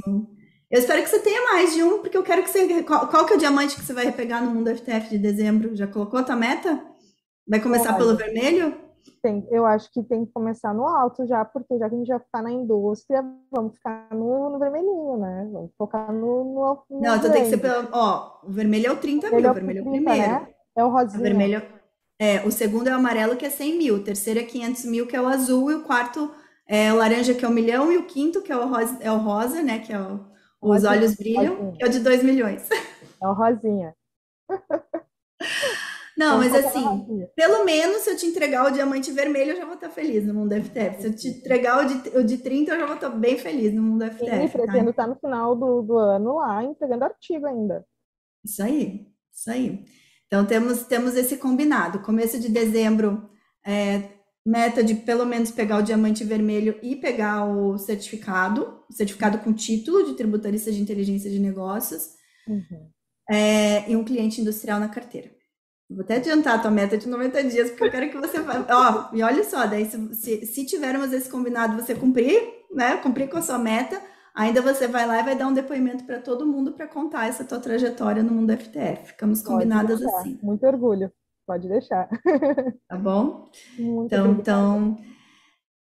Eu 0.70 0.80
espero 0.80 1.04
que 1.04 1.10
você 1.10 1.20
tenha 1.20 1.52
mais 1.52 1.74
de 1.74 1.84
um, 1.84 2.00
porque 2.00 2.16
eu 2.16 2.24
quero 2.24 2.44
que 2.44 2.50
você. 2.50 2.84
Qual, 2.84 3.08
qual 3.08 3.26
que 3.26 3.34
é 3.34 3.36
o 3.36 3.40
diamante 3.40 3.76
que 3.76 3.84
você 3.84 3.94
vai 3.94 4.12
pegar 4.12 4.42
no 4.42 4.52
Mundo 4.52 4.74
FTF 4.74 5.10
de 5.10 5.18
dezembro? 5.18 5.76
Já 5.76 5.88
colocou 5.88 6.20
a 6.20 6.24
tua 6.24 6.36
meta? 6.36 6.82
Vai 7.48 7.60
começar 7.60 7.94
pelo 7.94 8.16
vermelho? 8.16 8.78
Tem, 9.22 9.48
eu 9.52 9.66
acho 9.66 9.92
que 9.92 10.02
tem 10.04 10.26
que 10.26 10.32
começar 10.32 10.74
no 10.74 10.86
alto 10.86 11.26
já, 11.28 11.46
porque 11.46 11.78
já 11.78 11.88
que 11.90 11.96
a 11.96 11.98
gente 11.98 12.08
já 12.08 12.20
ficar 12.20 12.42
na 12.42 12.52
indústria, 12.52 13.24
vamos 13.52 13.76
ficar 13.76 14.08
no, 14.12 14.50
no 14.50 14.60
vermelhinho, 14.60 15.18
né? 15.18 15.50
Vamos 15.52 15.72
focar 15.78 16.12
no. 16.12 16.44
no, 16.44 16.84
no 16.90 17.02
Não, 17.02 17.16
então 17.16 17.32
tem 17.32 17.44
que 17.44 17.50
ser 17.50 17.58
pelo. 17.58 17.88
Ó, 17.92 18.40
o 18.44 18.52
vermelho 18.52 18.88
é 18.88 18.92
o 18.92 18.98
30 18.98 19.30
mil, 19.30 19.50
o 19.50 19.54
vermelho 19.54 19.80
é 19.80 19.82
o, 19.82 19.86
30, 19.86 20.06
primeiro. 20.06 20.32
Né? 20.32 20.48
É 20.76 20.84
o 20.84 20.90
rosinha. 20.90 21.20
O 21.20 21.24
vermelho, 21.24 21.62
é, 22.20 22.42
o 22.46 22.52
segundo 22.52 22.88
é 22.88 22.92
o 22.92 22.96
amarelo, 22.96 23.36
que 23.36 23.46
é 23.46 23.50
100 23.50 23.78
mil, 23.78 23.96
o 23.96 24.04
terceiro 24.04 24.40
é 24.40 24.44
500 24.44 24.86
mil, 24.86 25.08
que 25.08 25.16
é 25.16 25.22
o 25.22 25.28
azul, 25.28 25.72
e 25.72 25.76
o 25.76 25.84
quarto 25.84 26.32
é 26.68 26.94
o 26.94 26.98
laranja, 26.98 27.34
que 27.34 27.44
é 27.44 27.48
o 27.48 27.52
milhão, 27.52 27.92
e 27.92 27.98
o 27.98 28.06
quinto, 28.06 28.42
que 28.42 28.52
é 28.52 28.58
o 28.58 28.68
rosa, 28.68 28.98
é 29.02 29.12
o 29.12 29.18
rosa 29.18 29.62
né? 29.62 29.80
Que 29.80 29.94
é 29.94 30.00
o, 30.00 30.26
os 30.62 30.84
olhos 30.84 31.16
brilham, 31.16 31.56
rosinha. 31.56 31.74
que 31.78 31.84
é 31.84 31.88
o 31.88 31.90
de 31.90 32.00
2 32.00 32.24
milhões. 32.24 32.70
É 33.22 33.28
o 33.28 33.34
rosinha. 33.34 33.96
Não, 36.18 36.38
mas 36.38 36.54
assim, 36.54 37.26
pelo 37.36 37.64
menos 37.64 38.02
se 38.02 38.10
eu 38.10 38.18
te 38.18 38.26
entregar 38.26 38.68
o 38.68 38.72
diamante 38.72 39.12
vermelho, 39.12 39.52
eu 39.52 39.58
já 39.58 39.66
vou 39.66 39.76
estar 39.76 39.90
feliz 39.90 40.26
no 40.26 40.34
mundo 40.34 40.54
FTF. 40.54 41.02
Se 41.02 41.08
eu 41.08 41.16
te 41.16 41.28
entregar 41.30 41.86
o 41.86 41.88
de, 41.88 42.18
o 42.18 42.24
de 42.24 42.38
30, 42.38 42.72
eu 42.72 42.80
já 42.80 42.86
vou 42.86 42.96
estar 42.96 43.10
bem 43.10 43.38
feliz 43.38 43.74
no 43.74 43.82
mundo 43.82 44.06
FTF. 44.06 44.50
Pretendo 44.50 44.86
tá? 44.86 44.90
estar 44.92 45.08
no 45.08 45.16
final 45.16 45.56
do, 45.56 45.82
do 45.82 45.98
ano 45.98 46.36
lá, 46.36 46.64
entregando 46.64 47.06
artigo 47.06 47.46
ainda. 47.48 47.86
Isso 48.44 48.62
aí, 48.62 49.08
isso 49.34 49.50
aí. 49.50 49.86
Então 50.28 50.46
temos, 50.46 50.84
temos 50.84 51.16
esse 51.16 51.38
combinado. 51.38 52.00
Começo 52.00 52.40
de 52.40 52.50
dezembro, 52.50 53.30
é, 53.66 54.10
meta 54.46 54.84
de 54.84 54.96
pelo 54.96 55.26
menos 55.26 55.52
pegar 55.52 55.78
o 55.78 55.84
diamante 55.84 56.24
vermelho 56.24 56.80
e 56.82 56.96
pegar 56.96 57.46
o 57.46 57.78
certificado, 57.78 58.84
certificado 58.90 59.40
com 59.40 59.54
título 59.54 60.06
de 60.06 60.16
tributarista 60.16 60.72
de 60.72 60.82
inteligência 60.82 61.30
de 61.30 61.40
negócios, 61.40 62.12
uhum. 62.48 62.90
é, 63.30 63.90
e 63.90 63.96
um 63.96 64.04
cliente 64.04 64.42
industrial 64.42 64.80
na 64.80 64.90
carteira. 64.90 65.32
Vou 65.94 66.04
até 66.04 66.16
adiantar 66.16 66.56
a 66.56 66.60
tua 66.60 66.72
meta 66.72 66.98
de 66.98 67.08
90 67.08 67.44
dias, 67.44 67.70
porque 67.70 67.84
eu 67.84 67.92
quero 67.92 68.10
que 68.10 68.18
você. 68.18 68.38
Ó, 68.40 69.10
e 69.14 69.22
olha 69.22 69.44
só, 69.44 69.66
daí 69.66 69.86
se, 69.86 70.16
se, 70.16 70.46
se 70.46 70.66
tivermos 70.66 71.12
esse 71.12 71.30
combinado, 71.30 71.76
você 71.76 71.94
cumprir, 71.94 72.42
né? 72.74 72.98
Cumprir 72.98 73.30
com 73.30 73.38
a 73.38 73.42
sua 73.42 73.58
meta, 73.58 74.02
ainda 74.34 74.62
você 74.62 74.88
vai 74.88 75.06
lá 75.06 75.20
e 75.20 75.24
vai 75.24 75.36
dar 75.36 75.48
um 75.48 75.54
depoimento 75.54 76.06
para 76.06 76.20
todo 76.20 76.46
mundo 76.46 76.72
para 76.72 76.88
contar 76.88 77.28
essa 77.28 77.44
tua 77.44 77.60
trajetória 77.60 78.24
no 78.24 78.34
mundo 78.34 78.54
FTF. 78.54 79.08
Ficamos 79.08 79.42
combinadas 79.42 80.02
assim. 80.02 80.40
Muito 80.42 80.66
orgulho. 80.66 81.12
Pode 81.46 81.68
deixar. 81.68 82.08
Tá 82.88 82.98
bom? 82.98 83.50
Muito 83.78 84.14
então, 84.14 84.32
então, 84.32 84.98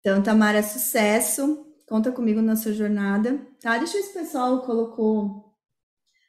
então, 0.01 0.23
Tamara, 0.23 0.63
sucesso. 0.63 1.67
Conta 1.87 2.13
comigo 2.13 2.41
na 2.41 2.55
sua 2.55 2.73
jornada. 2.73 3.39
Tá? 3.61 3.79
Deixa 3.79 3.97
eu 3.97 4.03
ver 4.03 4.09
se 4.09 4.19
o 4.19 4.21
pessoal 4.21 4.63
colocou 4.63 5.48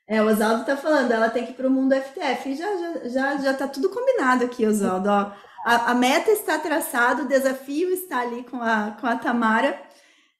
é, 0.09 0.23
o 0.23 0.25
Oswaldo 0.25 0.65
tá 0.65 0.75
falando, 0.75 1.11
ela 1.11 1.29
tem 1.29 1.45
que 1.45 1.51
ir 1.51 1.53
para 1.53 1.67
o 1.67 1.71
mundo 1.71 1.93
FTF. 1.93 2.55
Já, 2.55 2.65
já, 2.77 3.09
já, 3.09 3.37
já 3.37 3.53
tá 3.53 3.67
tudo 3.67 3.91
combinado 3.91 4.43
aqui, 4.43 4.65
Oswaldo. 4.65 5.07
A, 5.07 5.35
a, 5.63 5.93
meta 5.93 6.31
está 6.31 6.57
traçada, 6.57 7.21
o 7.21 7.27
desafio 7.27 7.91
está 7.91 8.21
ali 8.21 8.43
com 8.43 8.59
a, 8.59 8.97
com 8.99 9.05
a 9.05 9.15
Tamara. 9.15 9.79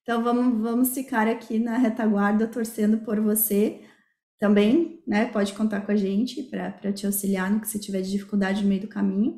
Então 0.02 0.24
vamos, 0.24 0.60
vamos 0.60 0.94
ficar 0.96 1.28
aqui 1.28 1.60
na 1.60 1.78
retaguarda 1.78 2.48
torcendo 2.48 3.06
por 3.06 3.20
você 3.20 3.82
também, 4.40 5.04
né? 5.06 5.28
Pode 5.28 5.54
contar 5.54 5.82
com 5.82 5.92
a 5.92 5.96
gente 5.96 6.42
para 6.42 6.92
te 6.92 7.06
auxiliar 7.06 7.52
no 7.52 7.62
que 7.62 7.68
você 7.68 7.78
tiver 7.78 8.02
de 8.02 8.10
dificuldade 8.10 8.64
no 8.64 8.70
meio 8.70 8.82
do 8.82 8.88
caminho. 8.88 9.38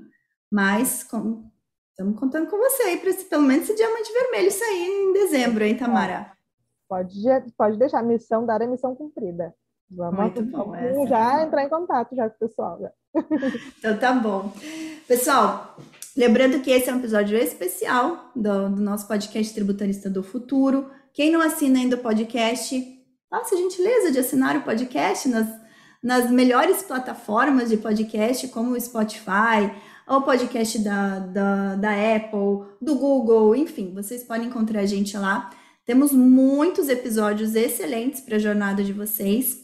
Mas 0.50 1.02
estamos 1.02 2.18
contando 2.18 2.50
com 2.50 2.58
você 2.58 2.84
aí 2.84 2.98
para 3.00 3.14
pelo 3.30 3.44
menos 3.44 3.66
esse 3.66 3.76
diamante 3.76 4.14
vermelho 4.14 4.50
sair 4.50 4.88
em 4.88 5.12
dezembro, 5.12 5.66
hein, 5.66 5.76
Tamara? 5.76 6.32
Pode, 6.88 7.22
pode 7.58 7.78
deixar, 7.78 8.02
missão 8.02 8.46
dar 8.46 8.62
a 8.62 8.68
missão 8.68 8.96
cumprida. 8.96 9.54
Vamos 9.94 10.20
Muito 10.20 10.44
bom, 10.44 10.74
essa. 10.74 11.08
já 11.08 11.44
entrar 11.44 11.66
em 11.66 11.70
contato 11.70 12.16
já 12.16 12.30
com 12.30 12.36
o 12.36 12.48
pessoal. 12.48 12.80
Já. 12.80 12.92
Então 13.80 13.98
tá 13.98 14.14
bom. 14.14 14.54
Pessoal, 15.08 15.78
lembrando 16.16 16.62
que 16.62 16.72
esse 16.72 16.90
é 16.90 16.94
um 16.94 17.00
episódio 17.00 17.38
especial 17.38 18.32
do, 18.36 18.70
do 18.70 18.82
nosso 18.82 19.08
podcast 19.08 19.54
Tributarista 19.54 20.10
do 20.10 20.24
Futuro. 20.24 20.90
Quem 21.14 21.30
não 21.32 21.42
assina 21.42 21.80
ainda 21.80 21.98
o 21.98 22.00
podcast, 22.00 22.82
faça 23.30 23.54
a 23.54 23.58
gentileza 23.58 24.12
de 24.12 24.20
assinar 24.20 24.56
o 24.56 24.62
podcast 24.62 25.28
nas, 25.28 25.48
nas 26.02 26.32
melhores 26.32 26.82
plataformas 26.84 27.70
de 27.70 27.76
podcast, 27.76 28.48
como 28.48 28.72
o 28.72 28.80
Spotify, 28.80 29.74
o 30.08 30.22
podcast 30.22 30.80
da, 30.80 31.20
da, 31.20 31.76
da 31.76 32.16
Apple, 32.16 32.66
do 32.82 32.96
Google, 32.96 33.56
enfim, 33.56 33.94
vocês 33.94 34.24
podem 34.24 34.48
encontrar 34.48 34.82
a 34.82 34.86
gente 34.86 35.18
lá. 35.18 35.50
Temos 35.86 36.14
muitos 36.14 36.88
episódios 36.88 37.56
excelentes 37.56 38.22
para 38.22 38.38
a 38.38 38.40
jornada 38.40 38.84
de 38.84 38.94
vocês. 38.94 39.61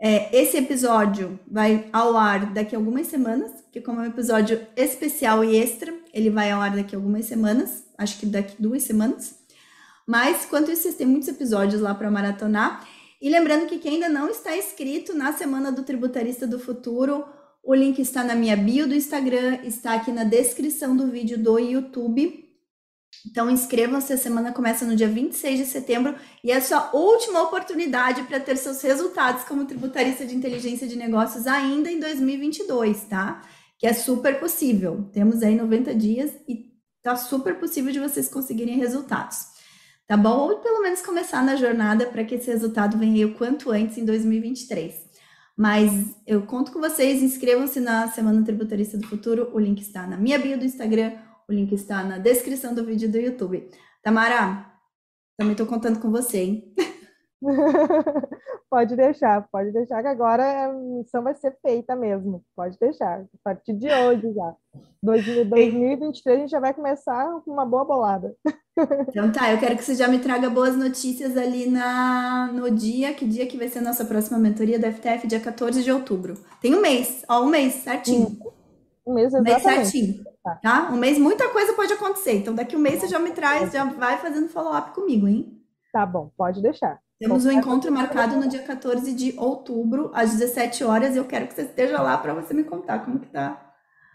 É, 0.00 0.36
esse 0.36 0.56
episódio 0.56 1.40
vai 1.50 1.88
ao 1.92 2.16
ar 2.16 2.52
daqui 2.52 2.74
a 2.76 2.78
algumas 2.78 3.08
semanas, 3.08 3.50
que 3.72 3.80
como 3.80 4.00
é 4.00 4.04
um 4.04 4.06
episódio 4.06 4.64
especial 4.76 5.44
e 5.44 5.56
extra, 5.56 5.92
ele 6.14 6.30
vai 6.30 6.50
ao 6.52 6.60
ar 6.60 6.76
daqui 6.76 6.94
a 6.94 6.98
algumas 6.98 7.24
semanas, 7.24 7.84
acho 7.98 8.18
que 8.18 8.26
daqui 8.26 8.54
duas 8.60 8.84
semanas. 8.84 9.36
Mas, 10.06 10.44
enquanto 10.44 10.70
isso, 10.70 10.82
vocês 10.82 10.94
têm 10.94 11.06
muitos 11.06 11.28
episódios 11.28 11.82
lá 11.82 11.94
para 11.94 12.10
maratonar. 12.10 12.86
E 13.20 13.28
lembrando 13.28 13.66
que 13.66 13.78
quem 13.78 13.94
ainda 13.94 14.08
não 14.08 14.30
está 14.30 14.56
inscrito 14.56 15.14
na 15.14 15.32
Semana 15.32 15.72
do 15.72 15.82
Tributarista 15.82 16.46
do 16.46 16.58
Futuro, 16.58 17.24
o 17.62 17.74
link 17.74 17.98
está 17.98 18.22
na 18.24 18.34
minha 18.34 18.56
bio 18.56 18.88
do 18.88 18.94
Instagram, 18.94 19.58
está 19.64 19.94
aqui 19.94 20.12
na 20.12 20.24
descrição 20.24 20.96
do 20.96 21.08
vídeo 21.08 21.36
do 21.36 21.58
YouTube. 21.58 22.47
Então 23.26 23.50
inscrevam-se, 23.50 24.12
a 24.12 24.18
semana 24.18 24.52
começa 24.52 24.84
no 24.84 24.94
dia 24.94 25.08
26 25.08 25.58
de 25.58 25.66
setembro 25.66 26.14
e 26.42 26.50
é 26.50 26.56
a 26.56 26.60
sua 26.60 26.90
última 26.94 27.42
oportunidade 27.42 28.22
para 28.22 28.40
ter 28.40 28.56
seus 28.56 28.80
resultados 28.80 29.44
como 29.44 29.64
tributarista 29.64 30.24
de 30.24 30.34
inteligência 30.34 30.86
de 30.86 30.96
negócios 30.96 31.46
ainda 31.46 31.90
em 31.90 31.98
2022, 31.98 33.04
tá? 33.04 33.42
Que 33.78 33.86
é 33.86 33.92
super 33.92 34.38
possível. 34.38 35.08
Temos 35.12 35.42
aí 35.42 35.56
90 35.56 35.94
dias 35.94 36.32
e 36.48 36.72
tá 37.02 37.16
super 37.16 37.58
possível 37.58 37.92
de 37.92 38.00
vocês 38.00 38.28
conseguirem 38.28 38.76
resultados. 38.76 39.58
Tá 40.06 40.16
bom? 40.16 40.48
Ou 40.48 40.58
pelo 40.60 40.80
menos 40.80 41.02
começar 41.02 41.44
na 41.44 41.54
jornada 41.54 42.06
para 42.06 42.24
que 42.24 42.36
esse 42.36 42.50
resultado 42.50 42.96
venha 42.96 43.26
o 43.26 43.34
quanto 43.34 43.70
antes 43.70 43.98
em 43.98 44.04
2023. 44.04 44.94
Mas 45.56 45.90
eu 46.26 46.42
conto 46.42 46.72
com 46.72 46.80
vocês, 46.80 47.22
inscrevam-se 47.22 47.80
na 47.80 48.08
Semana 48.08 48.42
Tributarista 48.44 48.96
do 48.96 49.06
Futuro, 49.06 49.50
o 49.52 49.58
link 49.58 49.80
está 49.80 50.06
na 50.06 50.16
minha 50.16 50.38
bio 50.38 50.56
do 50.56 50.64
Instagram 50.64 51.12
o 51.48 51.52
link 51.52 51.72
está 51.72 52.04
na 52.04 52.18
descrição 52.18 52.74
do 52.74 52.84
vídeo 52.84 53.10
do 53.10 53.16
YouTube. 53.16 53.70
Tamara, 54.02 54.66
também 55.36 55.52
estou 55.52 55.66
contando 55.66 55.98
com 55.98 56.10
você, 56.10 56.38
hein? 56.38 56.74
pode 58.70 58.96
deixar, 58.96 59.48
pode 59.50 59.72
deixar 59.72 60.02
que 60.02 60.08
agora 60.08 60.66
a 60.66 60.72
missão 60.72 61.22
vai 61.22 61.34
ser 61.34 61.56
feita 61.62 61.96
mesmo. 61.96 62.44
Pode 62.54 62.78
deixar, 62.78 63.20
a 63.20 63.26
partir 63.42 63.72
de 63.72 63.88
hoje 63.88 64.32
já. 64.34 64.54
2023 65.02 66.36
a 66.36 66.40
gente 66.40 66.50
já 66.50 66.60
vai 66.60 66.74
começar 66.74 67.40
com 67.44 67.50
uma 67.50 67.64
boa 67.64 67.84
bolada. 67.84 68.34
Então 69.08 69.32
tá, 69.32 69.52
eu 69.52 69.58
quero 69.58 69.76
que 69.76 69.82
você 69.82 69.96
já 69.96 70.06
me 70.06 70.20
traga 70.20 70.48
boas 70.48 70.76
notícias 70.76 71.36
ali 71.36 71.68
na, 71.68 72.48
no 72.52 72.70
dia, 72.70 73.12
que 73.12 73.26
dia 73.26 73.44
que 73.44 73.56
vai 73.56 73.66
ser 73.66 73.80
a 73.80 73.82
nossa 73.82 74.04
próxima 74.04 74.38
mentoria 74.38 74.78
da 74.78 74.92
FTF, 74.92 75.26
dia 75.26 75.40
14 75.40 75.82
de 75.82 75.90
outubro. 75.90 76.34
Tem 76.62 76.72
um 76.76 76.80
mês, 76.80 77.24
ó, 77.28 77.42
um 77.42 77.48
mês, 77.48 77.74
certinho. 77.74 78.38
Um 79.04 79.14
mês 79.14 79.34
exatamente. 79.34 79.66
Um 79.66 79.68
mês 79.68 79.88
certinho. 79.88 80.24
Tá. 80.56 80.86
tá? 80.86 80.90
Um 80.92 80.96
mês, 80.96 81.18
muita 81.18 81.48
coisa 81.50 81.72
pode 81.74 81.92
acontecer. 81.92 82.36
Então, 82.36 82.54
daqui 82.54 82.76
um 82.76 82.80
mês 82.80 83.00
você 83.00 83.08
já 83.08 83.18
me 83.18 83.30
traz, 83.30 83.72
já 83.72 83.84
vai 83.84 84.18
fazendo 84.18 84.48
follow-up 84.48 84.92
comigo, 84.92 85.26
hein? 85.28 85.60
Tá 85.92 86.04
bom, 86.04 86.30
pode 86.36 86.60
deixar. 86.62 86.98
Temos 87.18 87.44
um 87.44 87.50
encontro 87.50 87.90
marcado 87.90 88.36
no 88.36 88.48
dia 88.48 88.62
14 88.62 89.12
de 89.12 89.34
outubro, 89.36 90.10
às 90.14 90.30
17 90.32 90.84
horas, 90.84 91.14
e 91.14 91.18
eu 91.18 91.24
quero 91.24 91.48
que 91.48 91.54
você 91.54 91.62
esteja 91.62 92.00
lá 92.00 92.16
para 92.16 92.32
você 92.32 92.54
me 92.54 92.62
contar 92.62 93.04
como 93.04 93.18
que 93.18 93.26
tá, 93.26 93.74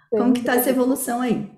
como 0.10 0.32
que 0.34 0.42
tá 0.42 0.56
essa 0.56 0.70
evolução 0.70 1.20
aí. 1.20 1.52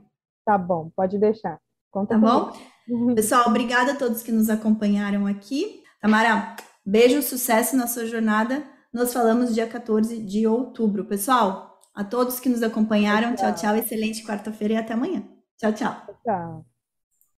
Tá 0.43 0.57
bom, 0.57 0.89
pode 0.95 1.19
deixar. 1.19 1.59
Conta 1.91 2.15
tá 2.15 2.19
bom? 2.19 2.51
Pessoal, 3.13 3.45
obrigada 3.47 3.91
a 3.91 3.95
todos 3.95 4.23
que 4.23 4.31
nos 4.31 4.49
acompanharam 4.49 5.27
aqui. 5.27 5.83
Tamara, 6.01 6.55
beijo, 6.85 7.21
sucesso 7.21 7.77
na 7.77 7.85
sua 7.85 8.05
jornada. 8.07 8.63
Nos 8.91 9.13
falamos 9.13 9.53
dia 9.53 9.67
14 9.67 10.19
de 10.19 10.47
outubro. 10.47 11.05
Pessoal, 11.05 11.74
a 11.95 12.03
todos 12.03 12.39
que 12.39 12.49
nos 12.49 12.61
acompanharam. 12.61 13.35
Tchau, 13.35 13.53
tchau. 13.53 13.73
tchau. 13.73 13.75
Excelente 13.77 14.23
quarta-feira 14.23 14.73
e 14.75 14.77
até 14.77 14.93
amanhã. 14.93 15.23
Tchau, 15.57 15.73
tchau. 15.73 15.95
Tchau. 16.23 16.74